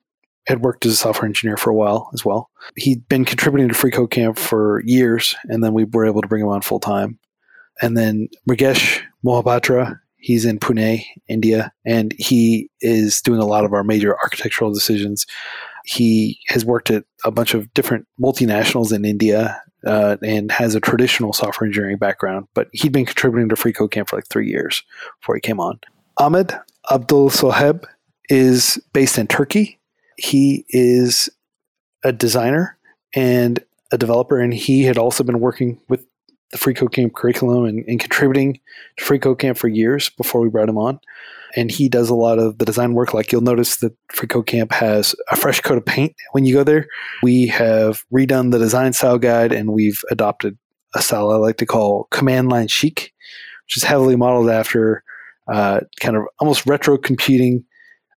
[0.48, 2.50] had worked as a software engineer for a while as well.
[2.76, 6.50] He'd been contributing to FreeCodeCamp for years, and then we were able to bring him
[6.50, 7.20] on full time.
[7.82, 13.74] And then Mrugesh Mohapatra, he's in Pune, India, and he is doing a lot of
[13.74, 15.26] our major architectural decisions.
[15.84, 20.80] He has worked at a bunch of different multinationals in India uh, and has a
[20.80, 24.84] traditional software engineering background, but he'd been contributing to FreeCodeCamp for like three years
[25.20, 25.80] before he came on.
[26.18, 26.58] Ahmed
[26.90, 27.86] Abdolsaheb
[28.30, 29.80] is based in Turkey
[30.18, 31.30] he is
[32.04, 32.78] a designer
[33.16, 36.06] and a developer, and he had also been working with
[36.52, 38.60] the FreeCodeCamp curriculum and, and contributing
[38.98, 41.00] to FreeCodeCamp for years before we brought him on.
[41.56, 43.14] And he does a lot of the design work.
[43.14, 46.88] Like you'll notice that FreeCodeCamp has a fresh coat of paint when you go there.
[47.24, 50.58] We have redone the design style guide and we've adopted
[50.96, 53.14] a style I like to call command line chic,
[53.66, 55.04] which is heavily modeled after
[55.52, 57.64] uh, kind of almost retro computing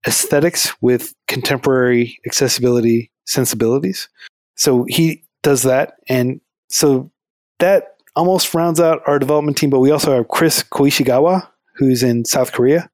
[0.06, 4.08] aesthetics with contemporary accessibility sensibilities.
[4.54, 5.94] So he does that.
[6.08, 7.10] And so
[7.58, 9.70] that almost rounds out our development team.
[9.70, 12.88] But we also have Kris Koishigawa, who's in South Korea.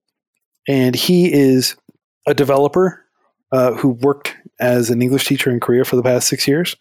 [0.68, 1.76] And he is
[2.26, 3.04] a developer
[3.52, 6.76] uh, who worked as an English teacher in Korea for the past six years.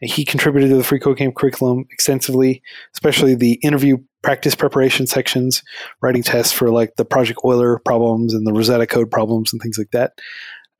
[0.00, 2.62] He contributed to the FreeCodeCamp curriculum extensively,
[2.94, 5.62] especially the interview practice preparation sections,
[6.00, 9.76] writing tests for like the Project Euler problems and the Rosetta Code problems and things
[9.76, 10.12] like that.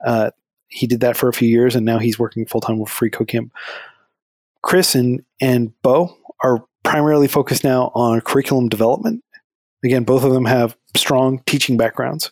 [0.05, 0.31] Uh,
[0.69, 3.51] he did that for a few years, and now he's working full time with FreeCodeCamp.
[4.63, 9.23] Kris and and Beau are primarily focused now on curriculum development.
[9.85, 12.31] Again, both of them have strong teaching backgrounds,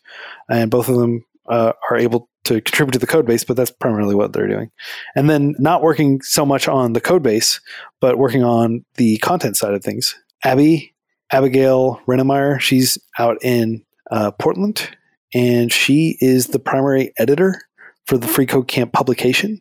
[0.49, 3.71] and both of them uh, are able to contribute to the code base, but that's
[3.71, 4.71] primarily what they're doing.
[5.15, 7.61] And then not working so much on the code base,
[8.01, 10.15] but working on the content side of things.
[10.45, 10.95] Abbey,
[11.31, 14.89] Abigail Rennemeyer, she's out in uh, Portland,
[15.35, 17.61] and she is the primary editor
[18.07, 19.61] for the Free Code Camp publication,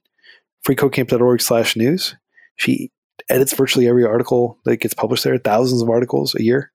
[0.66, 2.16] freecodecamp.org slash news.
[2.56, 2.92] She
[3.30, 6.72] edits virtually every article that gets published there, thousands of articles a year.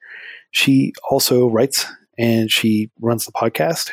[0.50, 1.86] She also writes
[2.18, 3.90] and she runs the podcast.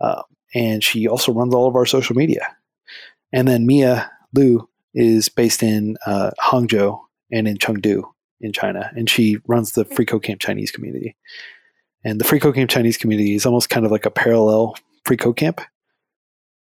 [0.00, 0.22] Uh,
[0.54, 2.46] and she also runs all of our social media.
[3.32, 7.00] And then Miya Liu is based in uh, Hangzhou
[7.32, 8.02] and in Chengdu
[8.40, 11.16] in China, and she runs the Free Code Camp Chinese community.
[12.04, 14.74] And the Free Code Camp Chinese community is almost kind of like a parallel
[15.04, 15.60] Free Code Camp.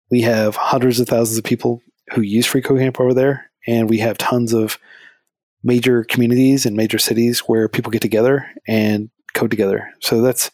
[0.09, 1.81] We have hundreds of thousands of people
[2.13, 4.77] who use Free Code Camp over there, and we have tons of
[5.63, 9.89] major communities and major cities where people get together and code together.
[10.01, 10.49] So that's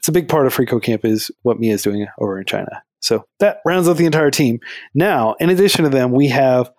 [0.00, 2.46] it's a big part of Free Code Camp is what Miya is doing over in
[2.46, 2.82] China.
[3.00, 4.58] So that rounds out the entire team.
[4.94, 6.70] Now, in addition to them, we have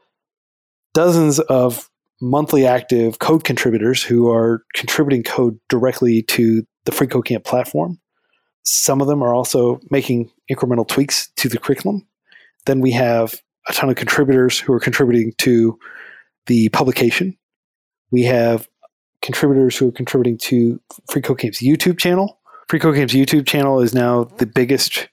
[0.95, 1.87] dozens of
[2.19, 7.99] monthly active code contributors who are contributing code directly to the Free Code platform.
[8.63, 12.07] Some of them are also making incremental tweaks to the curriculum.
[12.65, 13.35] Then we have
[13.67, 15.77] a ton of contributors who are contributing to
[16.47, 17.37] the publication.
[18.09, 18.67] We have
[19.21, 22.39] contributors who are contributing to Free Code YouTube channel.
[22.71, 25.09] Free Code Camp's YouTube channel is now the biggest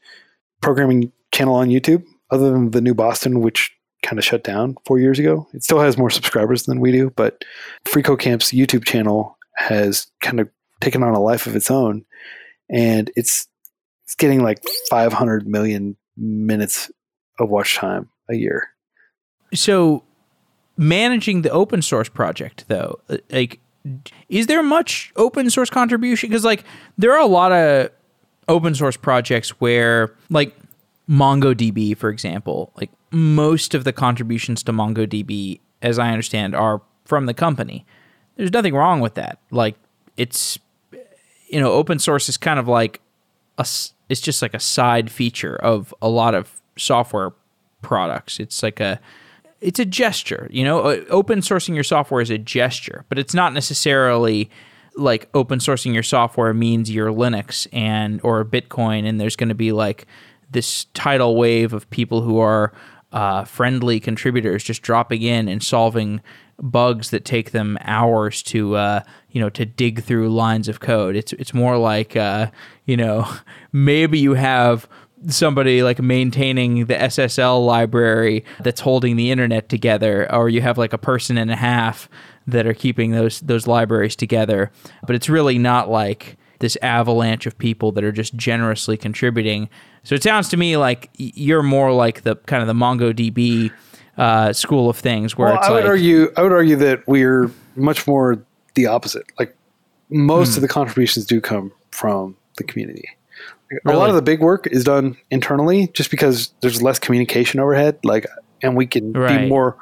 [0.61, 5.01] programming channel on YouTube, other than the New Boston, which kind of shut down four
[5.01, 5.45] years ago.
[5.53, 7.43] It still has more subscribers than we do, but
[7.85, 10.49] Free Camp's YouTube channel has kind of
[10.81, 12.05] taken on a life of its own,
[12.71, 13.49] and it's
[14.05, 16.93] it's getting like 500 million minutes
[17.41, 18.69] of watch time a year.
[19.53, 20.05] So,
[20.77, 23.59] managing the open source project, though, uh, like
[24.28, 26.28] is there much open source contribution?
[26.28, 26.65] Because like
[26.97, 27.90] there are a lot of
[28.48, 30.56] open source projects where like
[31.09, 37.27] MongoDB, for example, like most of the contributions to MongoDB, as I understand, are from
[37.27, 37.86] the company.
[38.36, 39.39] There's nothing wrong with that.
[39.51, 39.77] Like
[40.16, 40.59] it's
[41.48, 43.01] you know, open source is kind of like
[43.56, 43.66] a
[44.09, 47.32] it's just like a side feature of a lot of software
[47.82, 48.39] products.
[48.40, 49.01] It's like a
[49.61, 50.49] it's a gesture.
[50.51, 54.51] You know, uh, open sourcing your software is a gesture, but it's not necessarily
[54.97, 59.55] like open sourcing your software means you're Linux and or Bitcoin, and there's going to
[59.55, 60.07] be like
[60.51, 62.73] this tidal wave of people who are
[63.13, 66.21] uh, friendly contributors just dropping in and solving
[66.61, 71.17] bugs that take them hours to uh, you know to dig through lines of code.
[71.17, 72.51] It's it's more like uh,
[72.85, 73.29] you know
[73.73, 74.89] maybe you have
[75.27, 80.93] somebody like maintaining the SSL library that's holding the internet together, or you have like
[80.93, 82.09] a person and a half
[82.47, 84.70] that are keeping those those libraries together.
[85.07, 89.69] But it's really not like this avalanche of people that are just generously contributing.
[90.03, 93.70] So it sounds to me like you're more like the kind of the MongoDB
[94.16, 97.51] uh, school of things, where well, I would like, argue I would argue that we're
[97.77, 98.43] much more
[98.74, 99.24] the opposite.
[99.39, 99.57] Like
[100.11, 100.57] most hmm.
[100.59, 103.09] of the contributions do come from the community.
[103.70, 103.97] Really?
[103.97, 107.99] A lot of the big work is done internally just because there's less communication overhead.
[108.03, 108.27] Like,
[108.62, 109.43] and we can right.
[109.43, 109.77] be more.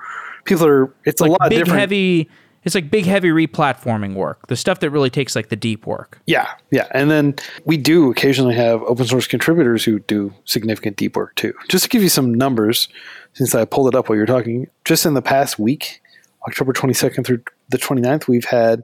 [0.44, 0.94] People are.
[1.04, 1.80] It's like a lot big different.
[1.80, 2.28] heavy.
[2.64, 4.48] It's like big heavy replatforming work.
[4.48, 6.20] The stuff that really takes like the deep work.
[6.26, 11.14] Yeah, yeah, and then we do occasionally have open source contributors who do significant deep
[11.14, 11.54] work too.
[11.68, 12.88] Just to give you some numbers,
[13.34, 16.00] since I pulled it up while you're talking, just in the past week,
[16.48, 18.82] October 22nd through the 29th, we've had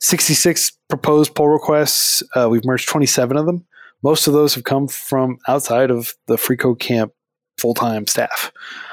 [0.00, 2.22] 66 proposed pull requests.
[2.36, 3.64] Uh, we've merged 27 of them.
[4.04, 7.12] Most of those have come from outside of the Free Code Camp
[7.58, 8.52] full time staff.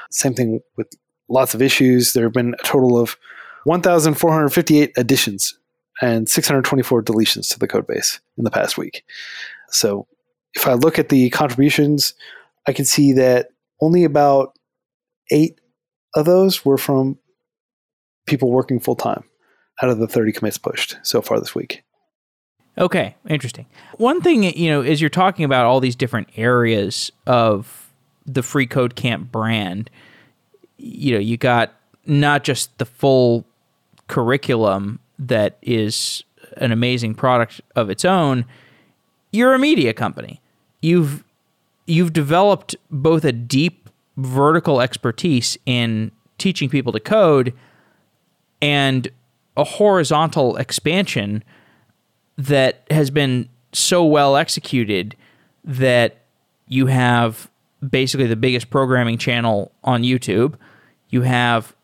[0.09, 0.87] Same thing with
[1.27, 2.13] lots of issues.
[2.13, 3.17] There have been a total of
[3.65, 5.59] 1,458 additions
[6.01, 9.03] and 624 deletions to the code base in the past week.
[9.69, 10.07] So
[10.53, 12.13] if I look at the contributions,
[12.65, 13.49] I can see that
[13.81, 14.57] only about
[15.29, 15.59] eight
[16.15, 17.19] of those were from
[18.27, 19.25] people working full time
[19.81, 21.83] out of the 30 commits pushed so far this week.
[22.81, 23.67] Okay, interesting.
[23.97, 27.91] One thing, you know, as you're talking about all these different areas of
[28.25, 29.91] the Free Code Camp brand,
[30.77, 31.75] you know, you got
[32.07, 33.45] not just the full
[34.07, 36.23] curriculum that is
[36.57, 38.45] an amazing product of its own,
[39.31, 40.41] you're a media company.
[40.81, 41.23] You've
[41.85, 47.53] you've developed both a deep vertical expertise in teaching people to code
[48.59, 49.07] and
[49.55, 51.43] a horizontal expansion
[52.47, 55.15] that has been so well executed
[55.63, 56.17] that
[56.67, 57.49] you have
[57.87, 60.55] basically the biggest programming channel on YouTube.
[61.09, 61.75] You have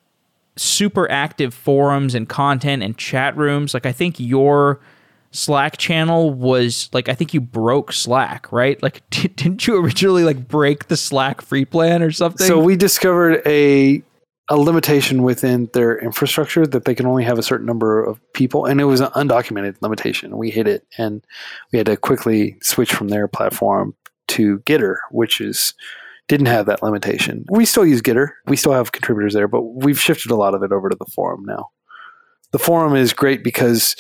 [0.56, 3.74] super active forums and content and chat rooms.
[3.74, 4.80] Like I think your
[5.32, 8.82] Slack channel was like I think you broke Slack, right?
[8.82, 12.48] Like didn't you originally like break the Slack free plan or something?
[12.48, 14.02] So we discovered a
[14.49, 18.65] a limitation within their infrastructure that they can only have a certain number of people
[18.65, 20.38] and it was an undocumented limitation.
[20.38, 21.26] We hit it and
[21.72, 23.94] we had to quickly switch from their platform
[24.30, 25.74] to Gitter, which is
[26.28, 27.45] didn't have that limitation.
[27.49, 28.30] We still use Gitter.
[28.48, 31.06] We still have contributors there, but we've shifted a lot of it over to the
[31.06, 31.69] forum now.
[32.52, 33.95] The forum is great because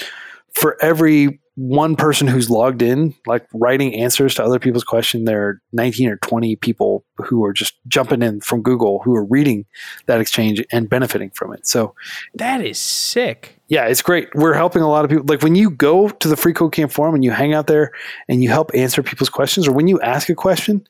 [0.53, 5.41] for every one person who's logged in, like writing answers to other people's questions, there
[5.41, 9.65] are 19 or 20 people who are just jumping in from Google who are reading
[10.05, 11.65] that exchange and benefiting from it.
[11.65, 11.95] So
[12.35, 13.59] that is sick.
[13.69, 14.29] Yeah, it's great.
[14.35, 15.25] We're helping a lot of people.
[15.27, 17.91] Like when you go to the Free Code Camp forum and you hang out there
[18.29, 20.87] and you help answer people's questions, or when you ask a question,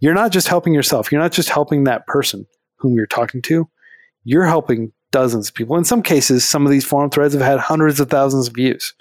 [0.00, 1.12] you're not just helping yourself.
[1.12, 3.68] You're not just helping that person whom you're talking to.
[4.24, 5.76] You're helping dozens of people.
[5.76, 8.94] In some cases, some of these forum threads have had hundreds of thousands of views.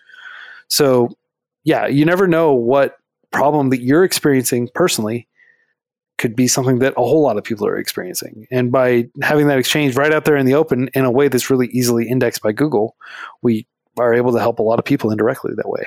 [0.67, 1.09] So,
[1.63, 2.97] yeah, you never know what
[3.31, 5.27] problem that you're experiencing personally
[6.17, 8.47] could be something that a whole lot of people are experiencing.
[8.51, 11.49] And by having that exchange right out there in the open in a way that's
[11.49, 12.95] really easily indexed by Google,
[13.41, 13.67] we
[13.97, 15.85] are able to help a lot of people indirectly that way.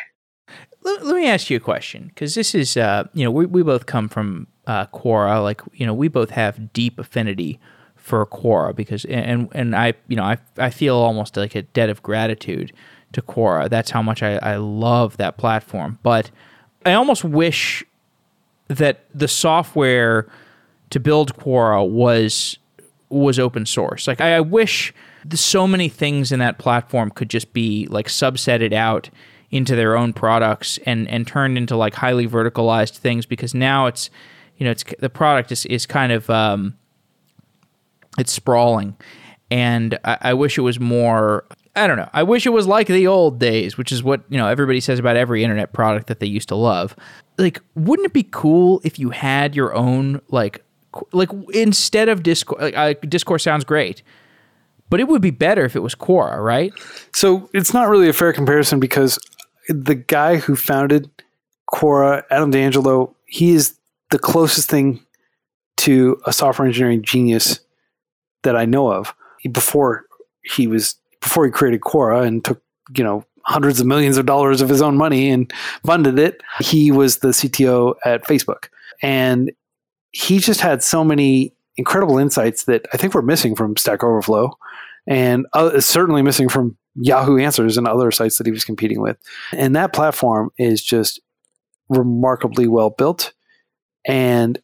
[0.82, 3.62] Let, let me ask you a question because this is, uh, you know, we, we
[3.62, 5.42] both come from uh, Quora.
[5.42, 7.58] Like, you know, we both have deep affinity
[7.96, 11.90] for Quora because, and and I, you know, I I feel almost like a debt
[11.90, 12.72] of gratitude
[13.12, 13.68] to Quora.
[13.68, 15.98] That's how much I, I love that platform.
[16.02, 16.30] But
[16.84, 17.84] I almost wish
[18.68, 20.28] that the software
[20.90, 22.58] to build Quora was
[23.10, 24.06] was open source.
[24.06, 24.92] Like I, I wish
[25.34, 29.10] so many things in that platform could just be like subsetted out
[29.50, 34.10] into their own products and and turned into like highly verticalized things because now it's
[34.58, 36.76] you know it's the product is is kind of um,
[38.18, 38.94] it's sprawling
[39.50, 41.44] and I, I wish it was more
[41.78, 42.10] I don't know.
[42.12, 44.98] I wish it was like the old days, which is what, you know, everybody says
[44.98, 46.96] about every internet product that they used to love.
[47.38, 50.62] Like, wouldn't it be cool if you had your own like
[51.12, 54.02] like instead of Discord like, Discord sounds great.
[54.90, 56.72] But it would be better if it was Quora, right?
[57.12, 59.18] So, it's not really a fair comparison because
[59.68, 61.10] the guy who founded
[61.70, 63.78] Quora, Adam D'Angelo, he is
[64.10, 65.04] the closest thing
[65.78, 67.60] to a software engineering genius
[68.44, 69.14] that I know of.
[69.52, 70.06] Before
[70.42, 72.62] he was before he created Quora and took,
[72.96, 75.52] you know, hundreds of millions of dollars of his own money and
[75.84, 78.68] funded it, he was the CTO at Facebook.
[79.02, 79.52] And
[80.10, 84.56] he just had so many incredible insights that I think we're missing from Stack Overflow
[85.06, 89.16] and uh, certainly missing from Yahoo Answers and other sites that he was competing with.
[89.52, 91.20] And that platform is just
[91.88, 93.32] remarkably well built
[94.06, 94.60] and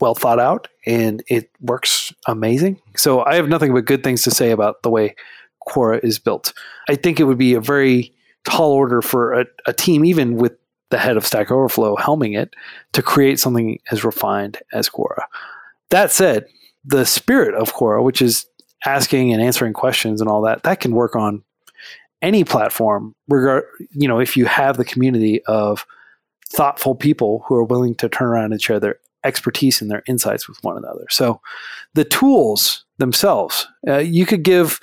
[0.00, 2.80] well thought out and it works amazing.
[2.96, 5.14] So I have nothing but good things to say about the way
[5.68, 6.52] Quora is built.
[6.88, 8.12] I think it would be a very
[8.44, 10.52] tall order for a, a team, even with
[10.90, 12.54] the head of Stack Overflow helming it,
[12.92, 15.24] to create something as refined as Quora.
[15.90, 16.46] That said,
[16.84, 18.46] the spirit of Quora, which is
[18.84, 21.42] asking and answering questions and all that, that can work on
[22.20, 23.14] any platform.
[23.28, 25.86] Regard, you know, if you have the community of
[26.50, 30.48] thoughtful people who are willing to turn around and share their expertise and their insights
[30.48, 31.06] with one another.
[31.10, 31.40] So,
[31.94, 34.80] the tools themselves, uh, you could give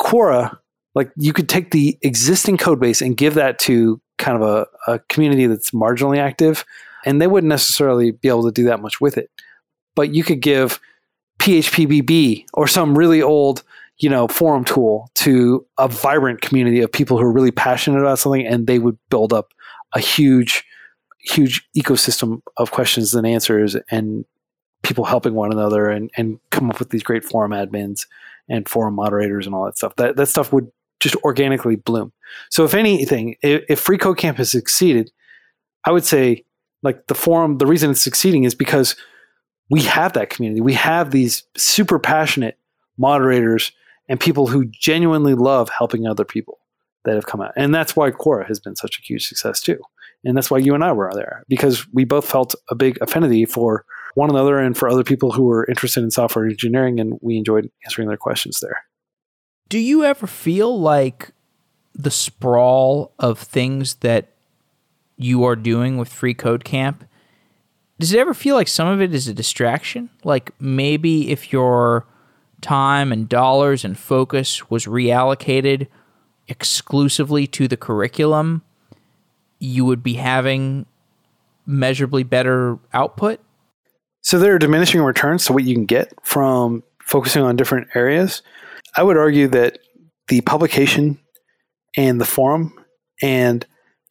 [0.00, 0.56] Quora,
[0.94, 4.92] like you could take the existing code base and give that to kind of a,
[4.92, 6.64] a community that's marginally active,
[7.04, 9.30] and they wouldn't necessarily be able to do that much with it.
[9.94, 10.80] But you could give
[11.40, 13.62] PHPBB or some really old,
[13.98, 18.18] you know, forum tool to a vibrant community of people who are really passionate about
[18.18, 19.54] something, and they would build up
[19.94, 20.64] a huge,
[21.20, 24.24] huge ecosystem of questions and answers and
[24.82, 28.06] people helping one another and, and come up with these great forum admins
[28.48, 29.94] and forum moderators and all that stuff.
[29.96, 30.70] That that stuff would
[31.00, 32.12] just organically bloom.
[32.50, 35.10] So if anything, if, if Free Code Camp has succeeded,
[35.84, 36.44] I would say
[36.82, 37.58] like the forum.
[37.58, 38.96] The reason it's succeeding is because
[39.70, 40.60] we have that community.
[40.60, 42.58] We have these super passionate
[42.96, 43.72] moderators
[44.08, 46.58] and people who genuinely love helping other people
[47.04, 49.78] that have come out, and that's why Quora has been such a huge success too.
[50.24, 53.44] And that's why you and I were there because we both felt a big affinity
[53.44, 53.84] for
[54.18, 57.70] one another and for other people who were interested in software engineering, and we enjoyed
[57.84, 58.84] answering their questions there.
[59.68, 61.30] Do you ever feel like
[61.94, 64.32] the sprawl of things that
[65.16, 67.04] you are doing with Free Code Camp?
[68.00, 70.10] Does it ever feel like some of it is a distraction?
[70.24, 72.04] Like maybe if your
[72.60, 75.86] time and dollars and focus was reallocated
[76.48, 78.62] exclusively to the curriculum,
[79.60, 80.86] you would be having
[81.66, 83.40] measurably better output?
[84.20, 88.42] So there are diminishing returns to what you can get from focusing on different areas.
[88.96, 89.78] I would argue that
[90.28, 91.18] the publication
[91.96, 92.74] and the forum
[93.22, 93.66] and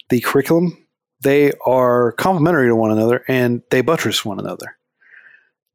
[0.09, 0.87] the curriculum
[1.21, 4.77] they are complementary to one another and they buttress one another.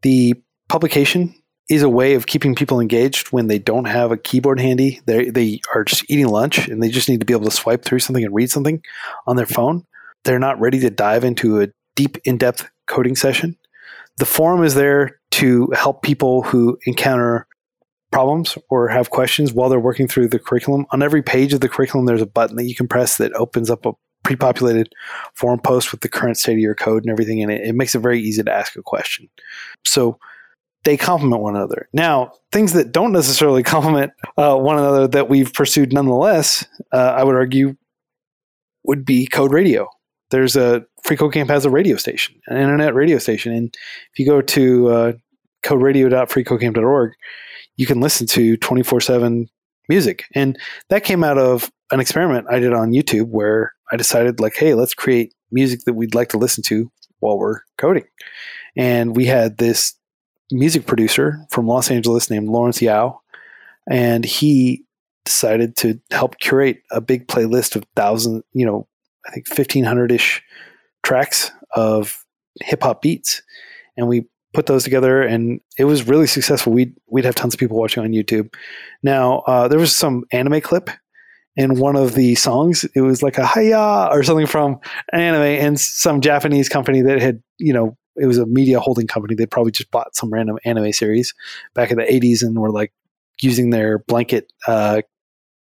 [0.02, 0.34] The
[0.68, 1.34] publication
[1.68, 5.00] is a way of keeping people engaged when they don't have a keyboard handy.
[5.06, 7.84] They they are just eating lunch and they just need to be able to swipe
[7.84, 8.82] through something and read something
[9.26, 9.84] on their phone.
[10.24, 13.56] They're not ready to dive into a deep, in-depth coding session.
[14.18, 17.46] The forum is there to help people who encounter
[18.10, 20.86] problems or have questions while they're working through the curriculum.
[20.92, 23.70] On every page of the curriculum, there's a button that you can press that opens
[23.70, 24.92] up a pre-populated
[25.34, 27.62] forum post with the current state of your code and everything in it.
[27.62, 29.28] It makes it very easy to ask a question.
[29.84, 30.18] So
[30.84, 31.88] they complement one another.
[31.92, 37.24] Now, things that don't necessarily complement uh, one another that we've pursued nonetheless, uh, I
[37.24, 37.74] would argue,
[38.84, 39.88] would be Code Radio.
[40.32, 43.68] There's a Free Code Camp has a radio station, an internet radio station, and
[44.12, 45.12] if you go to uh,
[45.62, 47.12] coderadio.freecodecamp.org,
[47.76, 49.46] you can listen to 24/7
[49.90, 54.40] music, and that came out of an experiment I did on YouTube where I decided,
[54.40, 56.90] like, hey, let's create music that we'd like to listen to
[57.20, 58.04] while we're coding,
[58.74, 59.94] and we had this
[60.50, 63.20] music producer from Los Angeles named Lawrence Yao,
[63.90, 64.84] and he
[65.26, 68.88] decided to help curate a big playlist of thousand, you know,
[69.26, 70.42] I think fifteen hundred ish
[71.02, 72.24] tracks of
[72.60, 73.42] hip hop beats,
[73.96, 76.72] and we put those together, and it was really successful.
[76.72, 78.54] We'd we'd have tons of people watching on YouTube.
[79.02, 80.90] Now uh, there was some anime clip
[81.56, 82.84] in one of the songs.
[82.94, 84.78] It was like a hiya or something from
[85.12, 89.06] an anime, and some Japanese company that had you know it was a media holding
[89.06, 89.34] company.
[89.34, 91.34] They probably just bought some random anime series
[91.74, 92.92] back in the 80s and were like
[93.40, 95.02] using their blanket uh,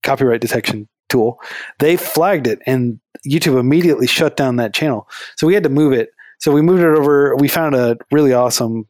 [0.04, 1.40] copyright detection tool.
[1.80, 5.08] They flagged it and YouTube immediately shut down that channel.
[5.38, 6.10] So we had to move it.
[6.40, 7.36] So we moved it over.
[7.36, 8.88] We found a really awesome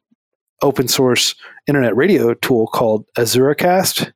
[0.61, 1.35] open source
[1.67, 4.13] internet radio tool called AzuraCast.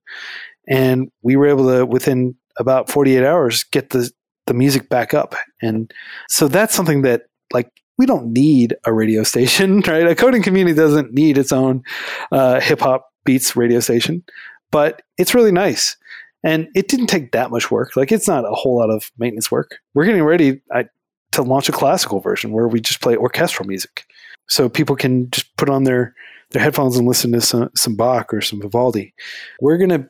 [0.67, 4.09] And we were able to, within about 48 hours, get the,
[4.47, 5.35] the music back up.
[5.61, 5.91] And
[6.29, 10.07] so that's something that like we don't need a radio station, right?
[10.07, 11.83] A coding community doesn't need its own
[12.31, 14.23] uh, hip hop beats radio station,
[14.71, 15.97] but it's really nice.
[16.45, 17.95] And it didn't take that much work.
[17.95, 19.79] Like it's not a whole lot of maintenance work.
[19.95, 20.85] We're getting ready I,
[21.31, 24.05] to launch a classical version where we just play orchestral music,
[24.47, 26.13] so people can just put on their
[26.51, 29.13] their headphones and listen to some, some Bach or some Vivaldi.
[29.59, 30.07] We're gonna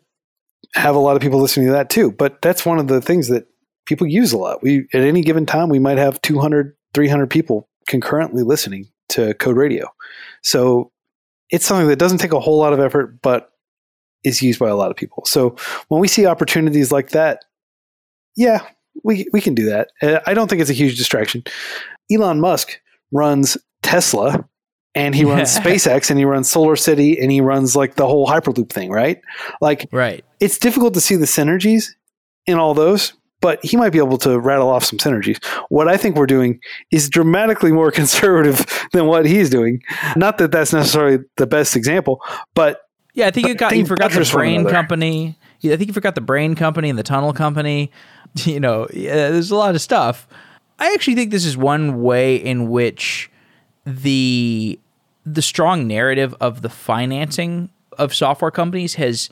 [0.74, 2.12] have a lot of people listening to that too.
[2.12, 3.48] But that's one of the things that
[3.86, 4.62] people use a lot.
[4.62, 9.56] We at any given time we might have 200, 300 people concurrently listening to Code
[9.56, 9.88] Radio.
[10.44, 10.92] So
[11.50, 13.52] it's something that doesn't take a whole lot of effort, but
[14.26, 15.24] is used by a lot of people.
[15.26, 15.56] So
[15.88, 17.46] when we see opportunities like that,
[18.36, 18.66] yeah,
[19.04, 19.90] we we can do that.
[20.02, 21.44] Uh, I don't think it's a huge distraction.
[22.12, 22.80] Elon Musk
[23.12, 24.48] runs Tesla
[24.94, 28.28] and he runs SpaceX and he runs Solar City and he runs like the whole
[28.28, 29.22] Hyperloop thing, right?
[29.62, 30.24] Like right.
[30.40, 31.92] It's difficult to see the synergies
[32.46, 35.44] in all those, but he might be able to rattle off some synergies.
[35.70, 36.60] What I think we're doing
[36.92, 39.82] is dramatically more conservative than what he's doing.
[40.16, 42.22] Not that that's necessarily the best example,
[42.54, 42.82] but
[43.16, 45.38] yeah, I think you got you forgot the brain company.
[45.62, 47.92] Yeah, I think you forgot the brain company and the tunnel company.
[48.44, 50.28] You know, yeah, there's a lot of stuff.
[50.78, 53.32] I actually think this is one way in which
[53.86, 54.78] the
[55.26, 59.30] the strong narrative of the financing of software companies has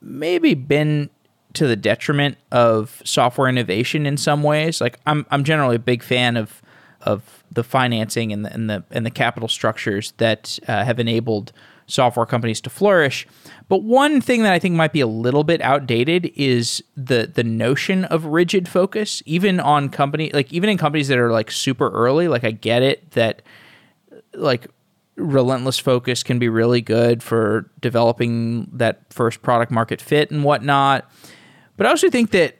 [0.00, 1.10] maybe been
[1.52, 4.80] to the detriment of software innovation in some ways.
[4.80, 6.62] Like I'm I'm generally a big fan of
[7.02, 11.52] of the financing and the and the and the capital structures that uh, have enabled
[11.86, 13.26] software companies to flourish.
[13.68, 17.44] But one thing that I think might be a little bit outdated is the the
[17.44, 21.90] notion of rigid focus, even on company like even in companies that are like super
[21.90, 22.28] early.
[22.28, 23.42] Like I get it that
[24.34, 24.68] like
[25.16, 31.10] relentless focus can be really good for developing that first product market fit and whatnot.
[31.76, 32.56] But I also think that,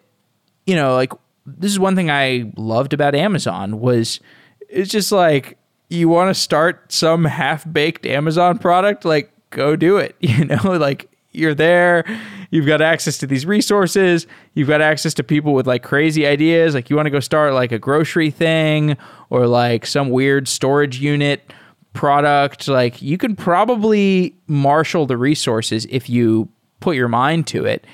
[0.67, 1.13] you know, like
[1.45, 4.21] this is one thing I loved about Amazon was
[4.69, 10.17] it's just like you want to start some half-baked Amazon product, like go do it.
[10.21, 12.05] You know, like you're there,
[12.51, 16.75] you've got access to these resources, you've got access to people with like crazy ideas,
[16.75, 18.97] like you want to go start like a grocery thing
[19.31, 21.53] or like some weird storage unit
[21.93, 26.49] product, like you can probably marshal the resources if you
[26.81, 27.87] put your mind to it.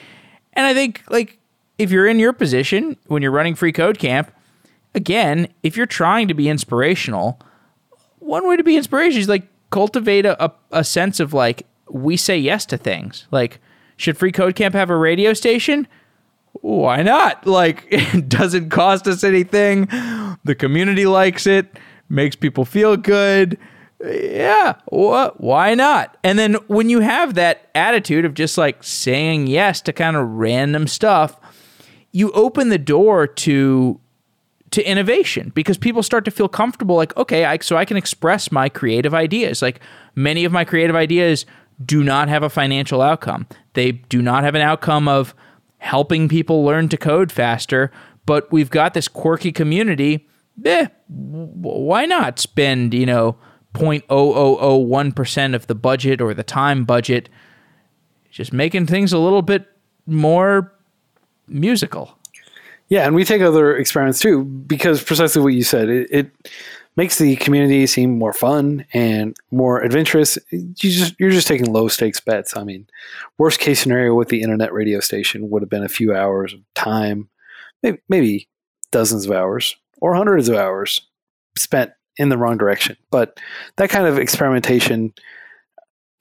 [0.55, 1.39] And I think like
[1.79, 4.31] if you're in your position when you're running free code camp,
[4.95, 7.41] again, if you're trying to be inspirational,
[8.23, 12.39] one way to be inspirational is like cultivate a, a, sense of like we say
[12.39, 13.27] yes to things.
[13.31, 13.61] Like,
[13.97, 15.87] should free code camp have a radio station?
[16.53, 17.47] Why not?
[17.53, 19.87] Like, it doesn't cost us anything.
[20.45, 21.79] The community likes it,
[22.09, 23.59] makes people feel good.
[24.05, 26.17] yeah, wh- why not?
[26.25, 30.29] And then when you have that attitude of just like saying yes to kind of
[30.29, 31.39] random stuff,
[32.11, 34.01] you open the door to
[34.73, 38.51] to innovation because people start to feel comfortable like okay I, so i can express
[38.51, 39.63] my creative ideas.
[39.63, 39.81] Like
[40.15, 41.47] many of my creative ideas
[41.85, 43.47] do not have a financial outcome.
[43.75, 45.35] They do not have an outcome of
[45.79, 47.91] helping people learn to code faster
[48.25, 50.29] but we've got this quirky community.
[50.65, 53.37] Eh, why not spend you know
[53.75, 57.29] 0.0001% of the budget or the time budget
[58.31, 59.67] just making things a little bit
[60.07, 60.73] more
[61.47, 62.19] musical
[62.93, 66.31] yeah, and we take other experiments too because precisely what you said, it, it
[66.95, 70.37] makes the community seem more fun and more adventurous.
[70.51, 72.55] You just you're just taking low stakes bets.
[72.55, 72.87] I mean,
[73.39, 76.61] worst case scenario with the internet radio station would have been a few hours of
[76.75, 77.31] time,
[77.83, 78.49] maybe, maybe
[78.91, 81.01] dozens of hours or hundreds of hours
[81.57, 82.99] spent in the wrong direction.
[83.11, 83.41] But
[83.77, 85.15] that kind of experimentation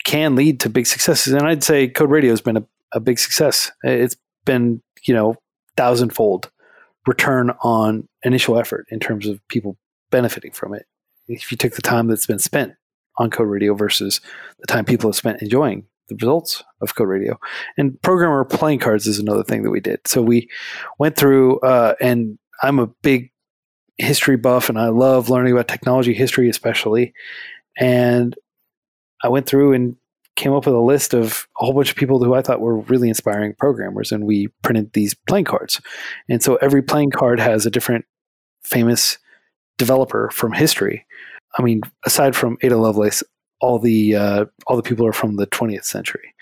[0.06, 3.20] can lead to big successes, and I'd say Code Radio has been a, a big
[3.20, 3.74] success.
[3.84, 4.16] It's
[4.46, 5.36] been you know
[5.76, 6.50] thousandfold
[7.08, 9.78] return on initial effort in terms of people
[10.12, 10.86] benefiting from it.
[11.28, 12.74] If you took the time that's been spent
[13.18, 14.22] on Code Radio versus
[14.60, 17.40] the time people have spent enjoying the results of Code Radio.
[17.78, 20.08] And programmer playing cards is another thing that we did.
[20.08, 20.50] So we
[21.00, 23.32] went through, uh, and I'm a big
[23.98, 27.14] history buff and I love learning about technology history, especially.
[27.78, 28.36] And
[29.24, 29.96] I went through and
[30.36, 32.80] came up with a list of a whole bunch of people who I thought were
[32.80, 35.82] really inspiring programmers, and we printed these playing cards.
[36.30, 38.06] And so every playing card has a different
[38.64, 39.18] famous
[39.78, 41.06] developer from history.
[41.58, 43.24] I mean, aside from Ada Lovelace,
[43.60, 46.34] all the uh, all the people are from the 20th century.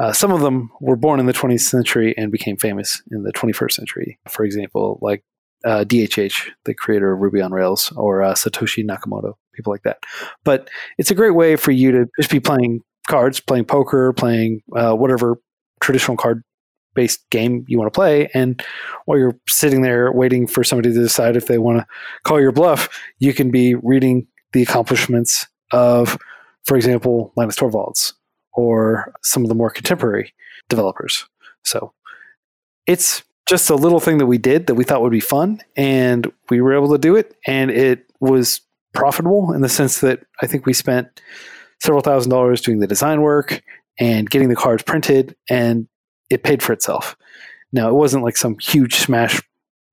[0.00, 3.32] Uh, some of them were born in the 20th century and became famous in the
[3.32, 4.18] 21st century.
[4.28, 5.24] For example, like
[5.64, 9.98] uh, DHH, the creator of Ruby on Rails, or uh, Satoshi Nakamoto, people like that.
[10.44, 14.62] But it's a great way for you to just be playing cards, playing poker, playing
[14.76, 15.40] uh, whatever
[15.80, 16.42] traditional card
[16.94, 18.28] based game you want to play.
[18.34, 18.62] And
[19.04, 21.86] while you're sitting there waiting for somebody to decide if they want to
[22.24, 26.18] call your bluff, you can be reading the accomplishments of,
[26.64, 28.14] for example, Linus Torvalds
[28.52, 30.34] or some of the more contemporary
[30.68, 31.24] developers.
[31.64, 31.92] So
[32.86, 36.30] it's just a little thing that we did that we thought would be fun and
[36.50, 38.60] we were able to do it and it was
[38.92, 41.22] profitable in the sense that I think we spent
[41.80, 43.62] several thousand dollars doing the design work
[43.98, 45.88] and getting the cards printed, and
[46.30, 47.16] it paid for itself.
[47.72, 49.42] Now, it wasn't like some huge smash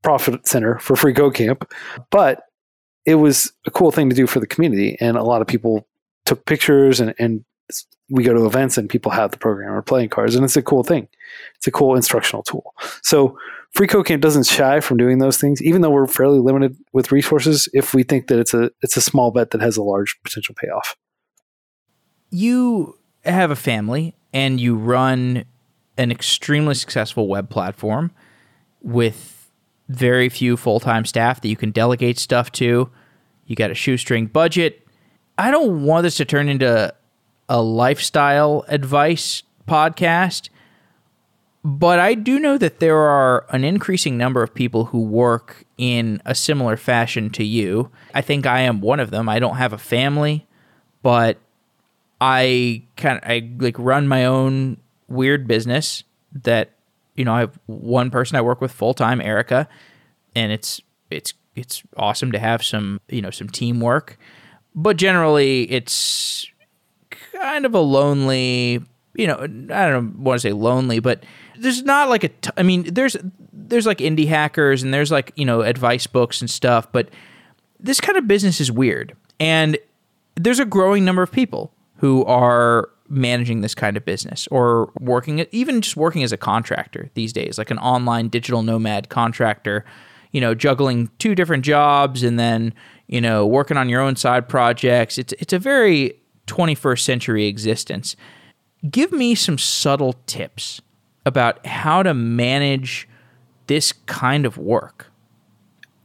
[0.04, 1.72] profit center for Free Code Camp,
[2.12, 2.44] but
[3.06, 4.98] it was a cool thing to do for the community.
[5.00, 5.88] And a lot of people
[6.26, 7.44] took pictures, and, and
[8.10, 10.62] we go to events and people have the program or playing cards, and it's a
[10.62, 11.08] cool thing.
[11.56, 12.74] It's a cool instructional tool.
[13.02, 13.38] So,
[13.74, 17.12] Free Code Camp doesn't shy from doing those things, even though we're fairly limited with
[17.12, 17.68] resources.
[17.74, 20.56] If we think that it's a it's a small bet that has a large potential
[20.58, 20.96] payoff
[22.30, 25.46] you have a family and you run
[25.98, 28.12] an extremely successful web platform
[28.82, 29.50] with
[29.88, 32.90] very few full time staff that you can delegate stuff to.
[33.46, 34.86] You got a shoestring budget.
[35.38, 36.94] I don't want this to turn into
[37.48, 40.50] a lifestyle advice podcast,
[41.64, 46.22] but I do know that there are an increasing number of people who work in
[46.26, 47.92] a similar fashion to you.
[48.14, 49.28] I think I am one of them.
[49.30, 50.48] I don't have a family,
[51.02, 51.38] but
[52.22, 54.78] I kind of I like run my own
[55.08, 56.04] weird business
[56.44, 56.72] that
[57.16, 59.68] you know I have one person I work with full time, Erica,
[60.36, 64.18] and it's it's it's awesome to have some you know some teamwork,
[64.74, 66.48] but generally it's
[67.10, 68.82] kind of a lonely
[69.14, 71.24] you know I don't want to say lonely, but
[71.58, 73.18] there's not like a t- I mean there's
[73.52, 77.10] there's like indie hackers and there's like you know advice books and stuff, but
[77.80, 79.16] this kind of business is weird.
[79.40, 79.78] And
[80.36, 85.46] there's a growing number of people who are managing this kind of business or working
[85.52, 89.86] even just working as a contractor these days like an online digital nomad contractor
[90.36, 92.74] you know juggling two different jobs and then
[93.08, 95.18] you know working on your own side projects.
[95.18, 98.18] It's it's a very 21st century existence.
[98.92, 100.82] Give me some subtle tips
[101.26, 103.08] about how to manage
[103.68, 105.10] this kind of work.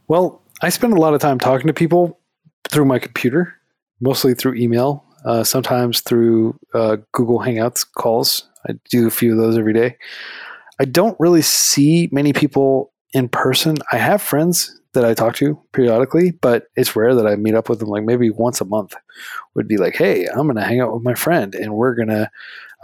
[0.07, 2.17] Well i spend a lot of time talking to people
[2.69, 3.55] through my computer
[3.99, 8.49] mostly through email uh, sometimes through uh, Google Hangouts calls.
[8.67, 9.97] I do a few of those every day.
[10.79, 13.77] I don't really see many people in person.
[13.91, 17.69] I have friends that I talk to periodically, but it's rare that I meet up
[17.69, 17.89] with them.
[17.89, 18.95] Like maybe once a month
[19.55, 22.09] would be like, hey, I'm going to hang out with my friend and we're going
[22.09, 22.29] to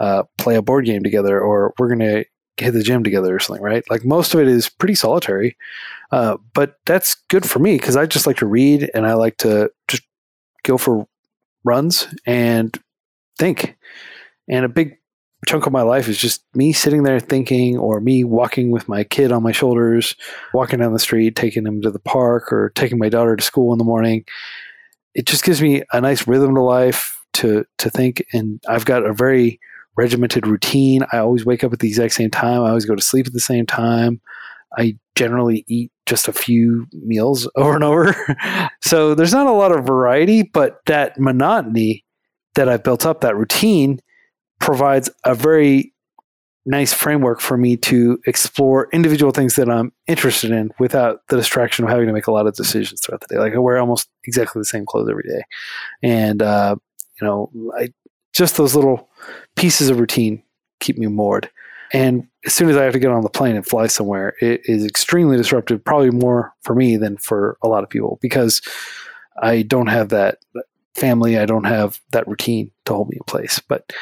[0.00, 2.24] uh, play a board game together or we're going to
[2.56, 3.84] hit the gym together or something, right?
[3.90, 5.56] Like most of it is pretty solitary,
[6.10, 9.36] uh, but that's good for me because I just like to read and I like
[9.38, 10.02] to just
[10.64, 11.06] go for
[11.64, 12.76] runs and
[13.38, 13.76] think.
[14.48, 14.96] And a big
[15.46, 19.04] chunk of my life is just me sitting there thinking or me walking with my
[19.04, 20.16] kid on my shoulders,
[20.52, 23.72] walking down the street, taking him to the park or taking my daughter to school
[23.72, 24.24] in the morning.
[25.14, 29.04] It just gives me a nice rhythm to life to to think and I've got
[29.04, 29.60] a very
[29.96, 31.02] regimented routine.
[31.12, 32.62] I always wake up at the exact same time.
[32.62, 34.20] I always go to sleep at the same time.
[34.76, 38.16] I generally eat just a few meals over and over.
[38.82, 42.04] so there's not a lot of variety, but that monotony
[42.54, 44.00] that I've built up, that routine,
[44.58, 45.94] provides a very
[46.66, 51.84] nice framework for me to explore individual things that I'm interested in without the distraction
[51.84, 53.38] of having to make a lot of decisions throughout the day.
[53.38, 55.42] Like I wear almost exactly the same clothes every day,
[56.02, 56.76] and uh,
[57.20, 57.88] you know, I
[58.34, 59.08] just those little
[59.56, 60.42] pieces of routine
[60.80, 61.50] keep me moored.
[61.92, 64.60] And as soon as I have to get on the plane and fly somewhere, it
[64.64, 65.84] is extremely disruptive.
[65.84, 68.60] Probably more for me than for a lot of people because
[69.40, 70.38] I don't have that
[70.94, 71.38] family.
[71.38, 73.60] I don't have that routine to hold me in place.
[73.60, 73.92] But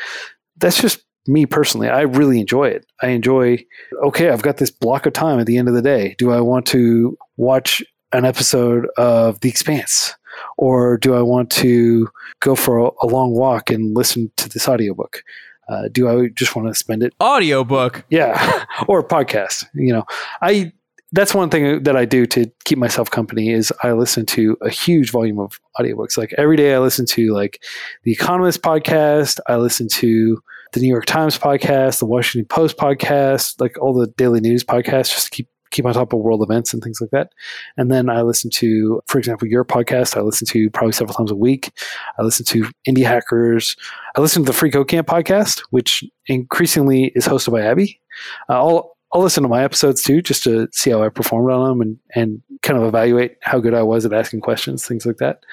[0.56, 1.88] that's just me personally.
[1.88, 2.86] I really enjoy it.
[3.02, 3.64] I enjoy,
[4.04, 6.14] okay, I've got this block of time at the end of the day.
[6.18, 7.82] Do I want to watch
[8.12, 10.14] an episode of The Expanse?
[10.58, 12.08] Or do I want to
[12.40, 15.22] go for a, long walk and listen to this audiobook?
[15.68, 17.12] Uh, do I just want to spend it?
[17.20, 18.05] Audiobook.
[18.09, 18.64] Yeah.
[18.88, 19.66] or podcast.
[19.74, 20.05] You know,
[20.43, 20.72] I
[21.12, 24.68] that's one thing that I do to keep myself company is I listen to a
[24.68, 26.18] huge volume of audiobooks.
[26.18, 27.62] Like every day I listen to like
[28.02, 33.60] the Economist podcast, I listen to the New York Times podcast, the Washington Post podcast,
[33.60, 36.73] like all the daily news podcasts just to keep keep on top of world events
[36.73, 37.32] and things like that.
[37.77, 40.16] And then I listen to, for example, your podcast.
[40.16, 41.70] I listen to probably several times a week.
[42.19, 43.77] I listen to Indie Hackers.
[44.16, 48.01] I listen to the Free Code Camp podcast, which increasingly is hosted by Abbey.
[48.48, 51.69] Uh, all I'll listen to my episodes too, just to see how I performed on
[51.69, 55.19] them and, and kind of evaluate how good I was at asking questions, things like
[55.19, 55.44] that.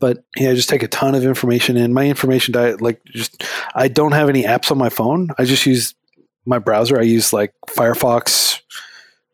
[0.00, 1.92] But yeah, I just take a ton of information in.
[1.92, 3.44] My information diet, like just,
[3.74, 5.28] I don't have any apps on my phone.
[5.38, 5.94] I just use
[6.46, 6.98] my browser.
[6.98, 8.61] I use like Firefox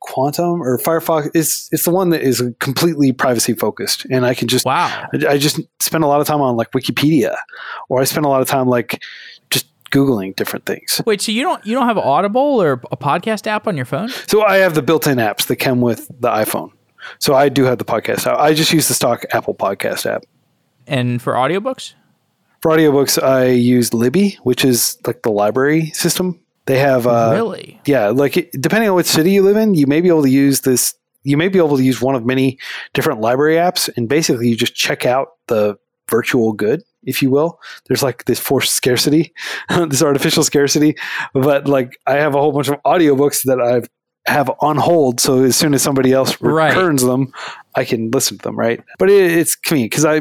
[0.08, 1.30] Quantum or Firefox.
[1.34, 5.06] It's it's the one that is completely privacy focused, and I can just wow.
[5.12, 7.36] I, I just spend a lot of time on like Wikipedia,
[7.88, 9.02] or I spend a lot of time like
[9.50, 11.00] just googling different things.
[11.06, 14.08] Wait, so you don't you don't have Audible or a podcast app on your phone?
[14.26, 16.72] So I have the built-in apps that come with the iPhone.
[17.18, 18.38] So I do have the podcast app.
[18.38, 20.24] I just use the stock Apple Podcast app.
[20.86, 21.94] And for audiobooks?
[22.60, 26.40] For audiobooks, I use Libby, which is like the library system.
[26.68, 28.08] They have uh, really, yeah.
[28.08, 30.94] Like depending on which city you live in, you may be able to use this.
[31.24, 32.58] You may be able to use one of many
[32.92, 35.78] different library apps, and basically you just check out the
[36.10, 37.58] virtual good if you will.
[37.86, 39.32] There's like this forced scarcity,
[39.88, 40.94] this artificial scarcity.
[41.32, 43.88] But like I have a whole bunch of audiobooks that I've
[44.26, 47.08] have on hold so as soon as somebody else returns right.
[47.08, 47.32] them
[47.76, 50.20] i can listen to them right but it, it's convenient because i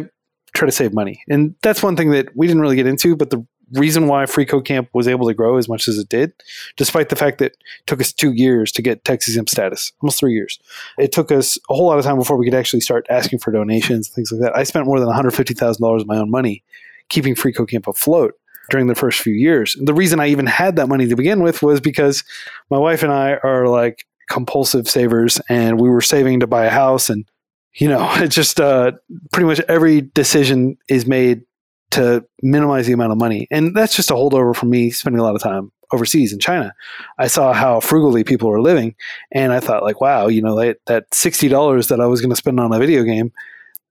[0.56, 3.32] try to save money and that's one thing that we didn't really get into but
[3.32, 6.32] the reason why free code camp was able to grow as much as it did
[6.78, 10.20] despite the fact that it took us two years to get tax exempt status almost
[10.20, 10.60] three years
[10.98, 13.52] it took us a whole lot of time before we could actually start asking for
[13.52, 16.64] donations things like that i spent more than $150000 of my own money
[17.10, 18.36] keeping Free Code Camp afloat
[18.70, 19.76] during the first few years.
[19.76, 22.24] And the reason I even had that money to begin with was because
[22.70, 26.70] my wife and I are like compulsive savers and we were saving to buy a
[26.70, 27.26] house and
[27.74, 28.92] you know, it's just uh,
[29.32, 31.44] pretty much every decision is made
[31.92, 33.48] to minimize the amount of money.
[33.50, 36.74] And that's just a holdover from me spending a lot of time overseas in China.
[37.18, 38.96] I saw how frugally people were living
[39.32, 42.36] and I thought like, wow, you know, that, that $60 that I was going to
[42.36, 43.32] spend on a video game,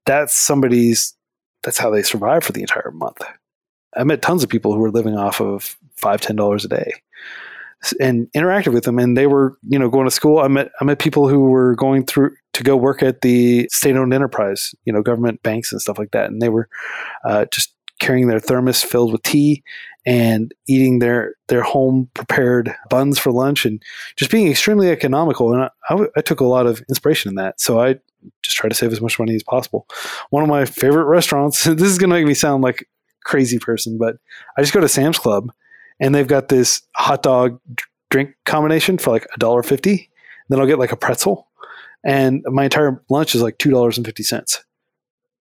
[0.04, 1.14] that's somebody's
[1.66, 3.20] that's how they survive for the entire month.
[3.96, 6.92] I met tons of people who were living off of five, ten dollars a day,
[8.00, 8.98] and interacted with them.
[8.98, 10.38] And they were, you know, going to school.
[10.38, 14.14] I met I met people who were going through to go work at the state-owned
[14.14, 16.30] enterprise, you know, government banks and stuff like that.
[16.30, 16.68] And they were
[17.24, 19.62] uh, just carrying their thermos filled with tea
[20.06, 23.82] and eating their their home prepared buns for lunch and
[24.16, 25.52] just being extremely economical.
[25.52, 25.68] And
[26.16, 27.60] I, took a lot of inspiration in that.
[27.60, 27.96] So I
[28.42, 29.86] just try to save as much money as possible.
[30.30, 32.88] One of my favorite restaurants, this is going to make me sound like
[33.24, 34.16] crazy person, but
[34.56, 35.50] I just go to Sam's Club
[35.98, 37.60] and they've got this hot dog
[38.10, 40.10] drink combination for like a dollar fifty.
[40.48, 41.48] Then I'll get like a pretzel,
[42.04, 44.62] and my entire lunch is like two dollars and fifty cents.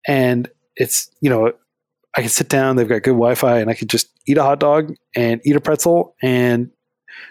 [0.07, 1.53] And it's you know
[2.15, 2.75] I can sit down.
[2.75, 5.61] They've got good Wi-Fi, and I could just eat a hot dog and eat a
[5.61, 6.71] pretzel and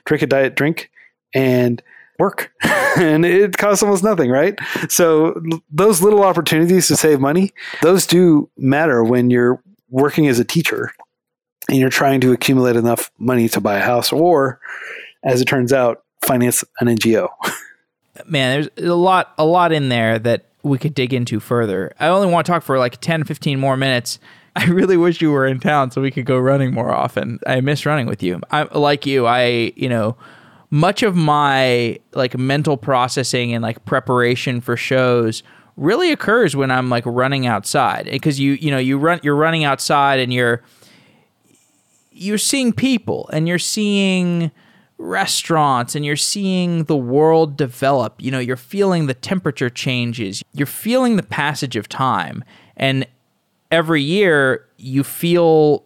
[0.05, 0.91] drink a diet drink
[1.35, 1.83] and
[2.19, 2.53] work
[2.97, 4.57] and it costs almost nothing right
[4.89, 5.35] so
[5.69, 7.53] those little opportunities to save money
[7.83, 10.93] those do matter when you're working as a teacher
[11.69, 14.61] and you're trying to accumulate enough money to buy a house or
[15.25, 17.29] as it turns out finance an ngo
[18.27, 21.95] man there's a lot a lot in there that we could dig into further.
[22.01, 24.19] I only want to talk for like 10, 15 more minutes.
[24.57, 27.41] I really wish you were in town so we could go running more often.
[27.47, 28.41] I miss running with you.
[28.51, 29.27] I like you.
[29.27, 30.17] I, you know,
[30.71, 35.43] much of my like mental processing and like preparation for shows
[35.77, 39.65] really occurs when I'm like running outside because you you know you run you're running
[39.65, 40.63] outside and you're
[42.11, 44.53] you're seeing people and you're seeing
[44.99, 50.67] restaurants and you're seeing the world develop you know you're feeling the temperature changes you're
[50.67, 52.45] feeling the passage of time
[52.77, 53.07] and
[53.75, 55.85] every year you feel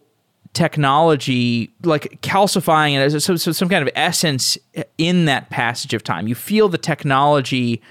[0.53, 4.57] technology like calcifying it as some, some kind of essence
[4.97, 7.81] in that passage of time you feel the technology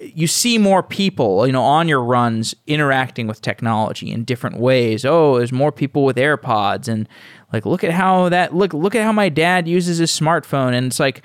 [0.00, 5.04] you see more people, you know, on your runs interacting with technology in different ways.
[5.04, 7.08] Oh, there's more people with AirPods and
[7.52, 10.86] like look at how that look look at how my dad uses his smartphone and
[10.86, 11.24] it's like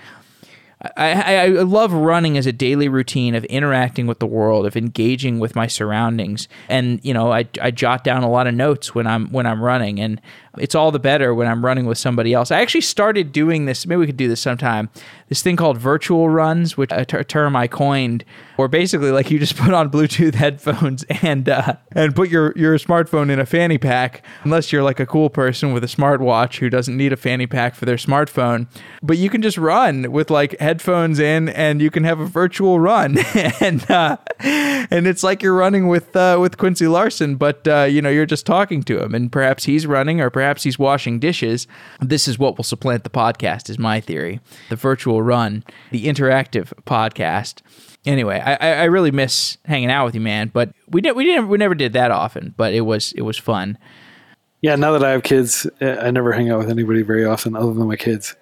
[0.97, 5.39] I, I, love running as a daily routine of interacting with the world, of engaging
[5.39, 9.07] with my surroundings, and you know, I, I jot down a lot of notes when
[9.07, 10.19] I'm when I'm running, and
[10.57, 12.51] it's all the better when I'm running with somebody else.
[12.51, 13.87] I actually started doing this.
[13.87, 14.89] Maybe we could do this sometime.
[15.29, 18.23] This thing called virtual runs, which a term I coined,
[18.55, 22.77] where basically like you just put on Bluetooth headphones and uh, and put your your
[22.77, 26.69] smartphone in a fanny pack, unless you're like a cool person with a smartwatch who
[26.69, 28.67] doesn't need a fanny pack for their smartphone.
[29.01, 32.79] But you can just run with like headphones in, and you can have a virtual
[32.79, 33.17] run,
[33.59, 38.03] and uh, and it's like you're running with uh, with Quincy Larson, but uh, you
[38.03, 41.67] know you're just talking to him, and perhaps he's running, or perhaps he's washing dishes.
[41.99, 44.39] This is what will supplant the podcast, is my theory.
[44.69, 47.61] The virtual run, the interactive podcast.
[48.05, 50.51] Anyway, I, I really miss hanging out with you, man.
[50.53, 53.37] But we did we didn't we never did that often, but it was it was
[53.37, 53.77] fun.
[54.61, 57.73] Yeah, now that I have kids, I never hang out with anybody very often other
[57.73, 58.35] than my kids.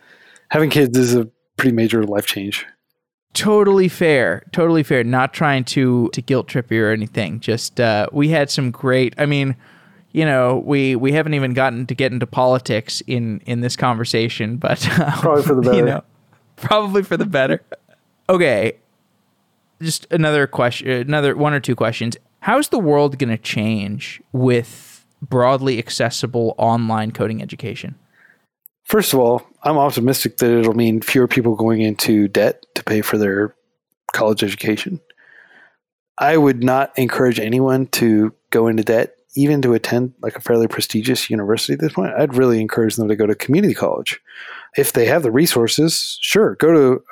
[0.49, 2.65] Having kids is a pretty major life change
[3.33, 8.05] totally fair totally fair not trying to to guilt trip you or anything just uh
[8.11, 9.55] we had some great i mean
[10.11, 14.57] you know we we haven't even gotten to get into politics in in this conversation
[14.57, 15.77] but um, probably for the better.
[15.77, 16.03] you know,
[16.55, 17.61] probably for the better.
[18.29, 18.77] Okay.
[19.81, 22.15] Just another question another one or two questions.
[22.39, 27.95] How's the world going to change with broadly accessible online coding education?
[28.85, 33.01] First of all i'm optimistic that it'll mean fewer people going into debt to pay
[33.01, 33.53] for their
[34.13, 35.01] college education.
[36.17, 40.67] I would not encourage anyone to go into debt even to attend like a fairly
[40.67, 44.19] prestigious university at this point, I'd really encourage them to go to community college.
[44.77, 47.03] If they have the resources, sure, go to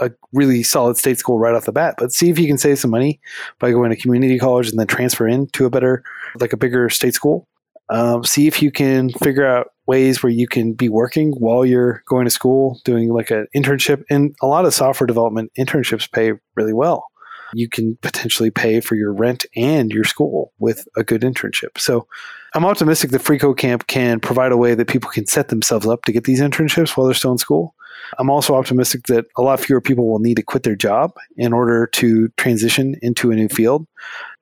[0.00, 2.78] a really solid state school right off the bat, but see if you can save
[2.78, 3.20] some money
[3.60, 6.02] by going to community college and then transfer into a better,
[6.40, 7.46] like a bigger state school.
[7.90, 12.02] Um, see if you can figure out ways where you can be working while you're
[12.08, 14.02] going to school, doing like an internship.
[14.08, 17.06] And a lot of software development internships pay really well
[17.54, 21.78] you can potentially pay for your rent and your school with a good internship.
[21.78, 22.06] So
[22.54, 25.86] I'm optimistic that Free Code Camp can provide a way that people can set themselves
[25.86, 27.74] up to get these internships while they're still in school.
[28.18, 31.52] I'm also optimistic that a lot fewer people will need to quit their job in
[31.52, 33.86] order to transition into a new field,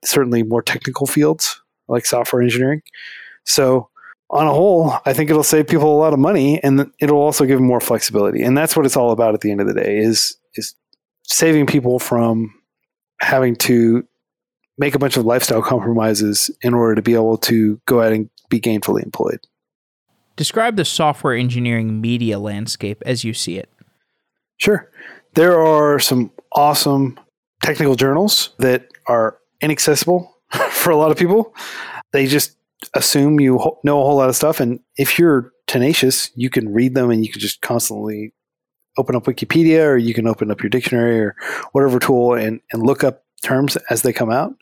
[0.05, 2.83] certainly more technical fields like software engineering.
[3.45, 3.89] So
[4.31, 7.45] on a whole, I think it'll save people a lot of money and it'll also
[7.45, 8.43] give them more flexibility.
[8.43, 10.75] And that's what it's all about at the end of the day is is
[11.25, 12.53] saving people from
[13.23, 14.07] having to
[14.78, 18.28] make a bunch of lifestyle compromises in order to be able to go out and
[18.49, 19.40] be gainfully employed.
[20.36, 23.69] Describe the software engineering media landscape as you see it.
[24.57, 24.90] Sure.
[25.35, 27.19] There are some awesome
[27.62, 30.36] technical journals that are inaccessible
[30.70, 31.55] for a lot of people.
[32.12, 32.57] They just
[32.94, 34.61] assume you know a whole lot of stuff.
[34.61, 38.32] And if you're tenacious, you can read them and you can just constantly
[38.98, 41.36] open up Wikipedia or you can open up your dictionary or
[41.73, 44.55] whatever tool and, and look up terms as they come out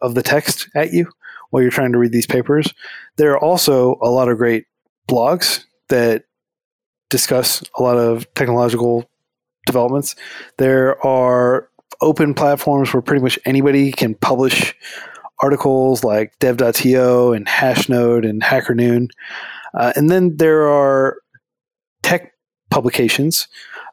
[0.00, 1.10] of the text at you
[1.50, 2.72] while you're trying to read these papers.
[3.16, 4.66] There are also a lot of great
[5.08, 6.24] blogs that
[7.10, 9.08] discuss a lot of technological
[9.66, 10.14] developments.
[10.58, 11.68] There are
[12.00, 14.74] open platforms where pretty much anybody can publish
[15.40, 19.08] articles like dev.to and Hashnode and HackerNoon.
[19.74, 21.18] Uh, and then there are
[22.02, 22.32] tech
[22.70, 23.48] publications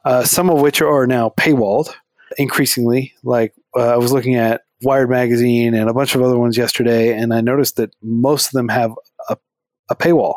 [0.06, 1.92] uh, some of which are now paywalled
[2.38, 3.12] increasingly.
[3.24, 7.12] Like uh, I was looking at Wired Magazine and a bunch of other ones yesterday,
[7.12, 8.92] and I noticed that most of them have
[9.28, 9.36] a,
[9.90, 10.36] a paywall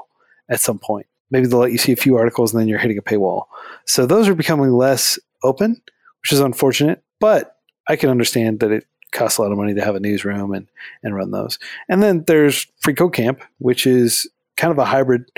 [0.50, 1.06] at some point.
[1.30, 3.44] Maybe they'll let you see a few articles and then you're hitting a paywall.
[3.86, 5.80] So those are becoming less open,
[6.24, 9.86] which is unfortunate, but I can understand that it costs a lot of money to
[9.86, 10.68] have a newsroom and,
[11.04, 11.60] and run those.
[11.88, 14.28] And then there's Free Code Camp, which is
[14.58, 15.30] kind of a hybrid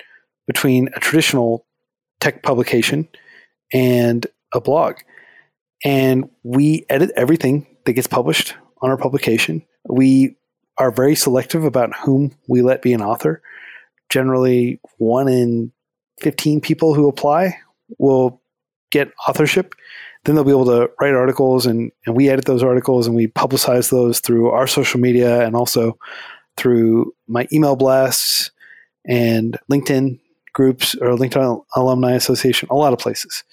[0.47, 1.65] between a traditional
[2.21, 3.09] tech publication
[3.73, 4.97] and a blog.
[5.83, 9.63] And we edit everything that gets published on our publication.
[9.89, 10.35] We
[10.77, 13.41] are very selective about whom we let be an author.
[14.09, 15.71] Generally, one in
[16.19, 17.57] 15 people who apply
[17.97, 18.41] will
[18.91, 19.73] get authorship.
[20.23, 23.27] Then they'll be able to write articles, and, and we edit those articles and we
[23.27, 25.97] publicize those through our social media and also
[26.57, 28.51] through my email blasts
[29.07, 30.19] and LinkedIn
[30.53, 33.43] groups or LinkedIn Alumni Association, a lot of places.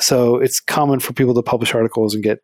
[0.00, 2.40] So it's common for people to publish articles and get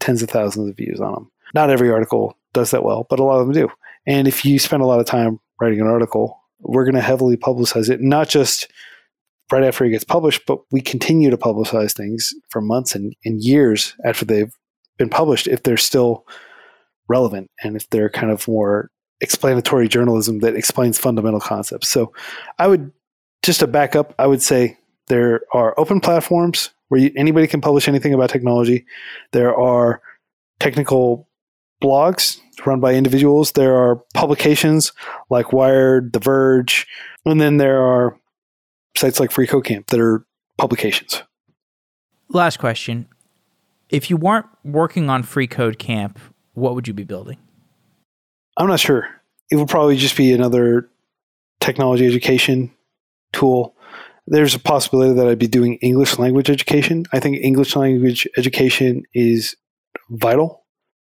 [0.00, 1.30] tens of thousands of views on them.
[1.54, 3.68] Not every article does that well, but a lot of them do.
[4.06, 7.36] And if you spend a lot of time writing an article, we're going to heavily
[7.36, 8.70] publicize it, not just
[9.52, 13.42] right after it gets published, but we continue to publicize things for months and, and
[13.42, 14.54] years after they've
[14.96, 16.26] been published if they're still
[17.08, 18.90] relevant and if they're kind of more
[19.20, 21.88] explanatory journalism that explains fundamental concepts.
[21.88, 22.12] So
[22.58, 22.92] I would
[23.42, 27.60] just to back up, I would say there are open platforms where you, anybody can
[27.60, 28.84] publish anything about technology.
[29.32, 30.00] There are
[30.58, 31.28] technical
[31.82, 33.52] blogs run by individuals.
[33.52, 34.92] There are publications
[35.30, 36.86] like Wired, The Verge,
[37.24, 38.18] and then there are
[38.96, 40.24] sites like FreeCodeCamp that are
[40.58, 41.22] publications.
[42.28, 43.08] Last question.
[43.88, 46.16] If you weren't working on FreeCodeCamp,
[46.52, 47.38] what would you be building?
[48.56, 49.08] I'm not sure.
[49.50, 50.88] It would probably just be another
[51.60, 52.72] technology education
[53.32, 53.76] tool.
[54.26, 57.04] There's a possibility that I'd be doing English language education.
[57.12, 59.56] I think English language education is
[60.10, 60.64] vital,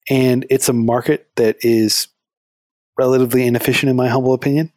[0.09, 2.07] and it's a market that is
[2.97, 4.71] relatively inefficient, in my humble opinion.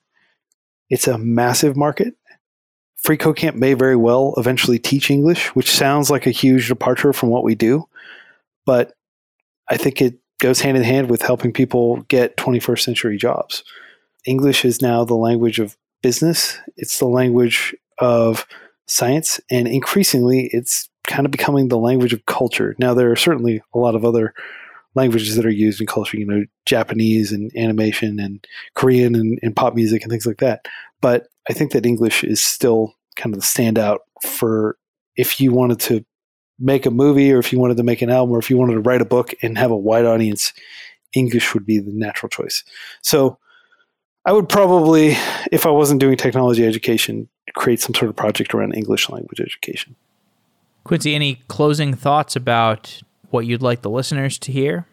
[0.91, 2.15] It's a massive market.
[3.05, 7.45] FreeCodeCamp may very well eventually teach English, which sounds like a huge departure from what
[7.45, 7.87] we do,
[8.65, 8.95] but
[9.69, 13.63] I think it goes hand in hand with helping people get 21st century jobs.
[14.27, 18.47] English is now the language of business, it's the language of
[18.87, 22.77] science, and increasingly it's kind of becoming the language of culture.
[22.79, 24.35] Now, there are certainly a lot of other
[24.95, 29.57] languages that are used in culture, you know, Japanese and animation and Korean and, and
[29.57, 30.69] pop music and things like that.
[31.01, 34.77] But I think that English is still kind of the standout for
[35.17, 36.05] if you wanted to
[36.59, 38.75] make a movie or if you wanted to make an album or if you wanted
[38.75, 40.53] to write a book and have a wide audience,
[41.15, 42.63] English would be the natural choice.
[43.01, 43.39] So
[44.27, 45.17] I would probably,
[45.53, 49.97] if I wasn't doing technology education, create some sort of project around English language education.
[50.85, 54.87] Quincy, any closing thoughts about what you'd like the listeners to hear?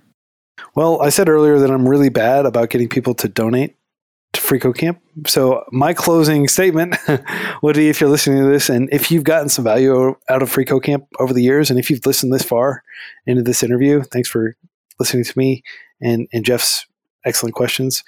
[0.75, 3.75] Well, I said earlier that I'm really bad about getting people to donate
[4.33, 4.99] to FreeCodeCamp.
[5.27, 6.95] So my closing statement
[7.61, 10.49] would be if you're listening to this and if you've gotten some value out of
[10.49, 12.83] FreeCodeCamp over the years and if you've listened this far
[13.25, 14.55] into this interview, thanks for
[14.99, 15.63] listening to me
[16.01, 16.85] and, and Jeff's
[17.25, 18.03] excellent questions.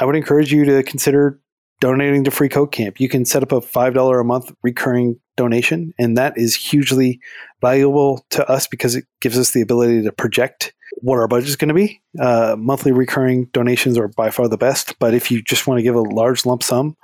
[0.00, 1.38] I would encourage you to consider
[1.80, 3.00] donating to FreeCodeCamp.
[3.00, 7.20] You can set up a $5 a month recurring donation, and that is hugely
[7.60, 11.56] valuable to us because it gives us the ability to project what our budget is
[11.56, 12.00] going to be.
[12.18, 15.82] Uh, monthly recurring donations are by far the best, but if you just want to
[15.82, 16.96] give a large lump sum,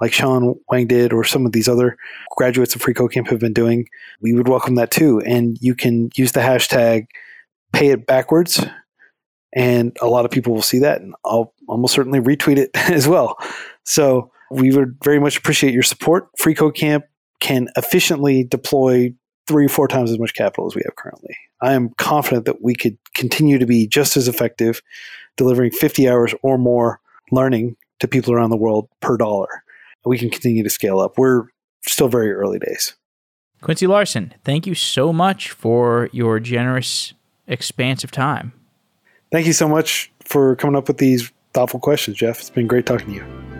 [0.00, 1.96] like Shawn Wang did, or some of these other
[2.36, 3.88] graduates of FreeCodeCamp have been doing,
[4.20, 5.20] we would welcome that too.
[5.20, 7.06] And you can use the hashtag
[7.72, 8.64] pay it backwards
[9.54, 13.08] and a lot of people will see that and I'll almost certainly retweet it as
[13.08, 13.38] well.
[13.84, 16.28] So we would very much appreciate your support.
[16.38, 17.02] FreeCodeCamp
[17.40, 19.14] can efficiently deploy
[19.46, 21.36] three or four times as much capital as we have currently.
[21.60, 24.80] I am confident that we could continue to be just as effective
[25.36, 27.00] delivering 50 hours or more
[27.30, 29.64] learning to people around the world per dollar.
[30.04, 31.18] We can continue to scale up.
[31.18, 31.44] We're
[31.86, 32.94] still very early days.
[33.62, 37.14] Quincy Larson, thank you so much for your generous,
[37.46, 38.52] expansive time.
[39.34, 42.38] Thank you so much for coming up with these thoughtful questions, Jeff.
[42.38, 43.53] It's been great talking to you.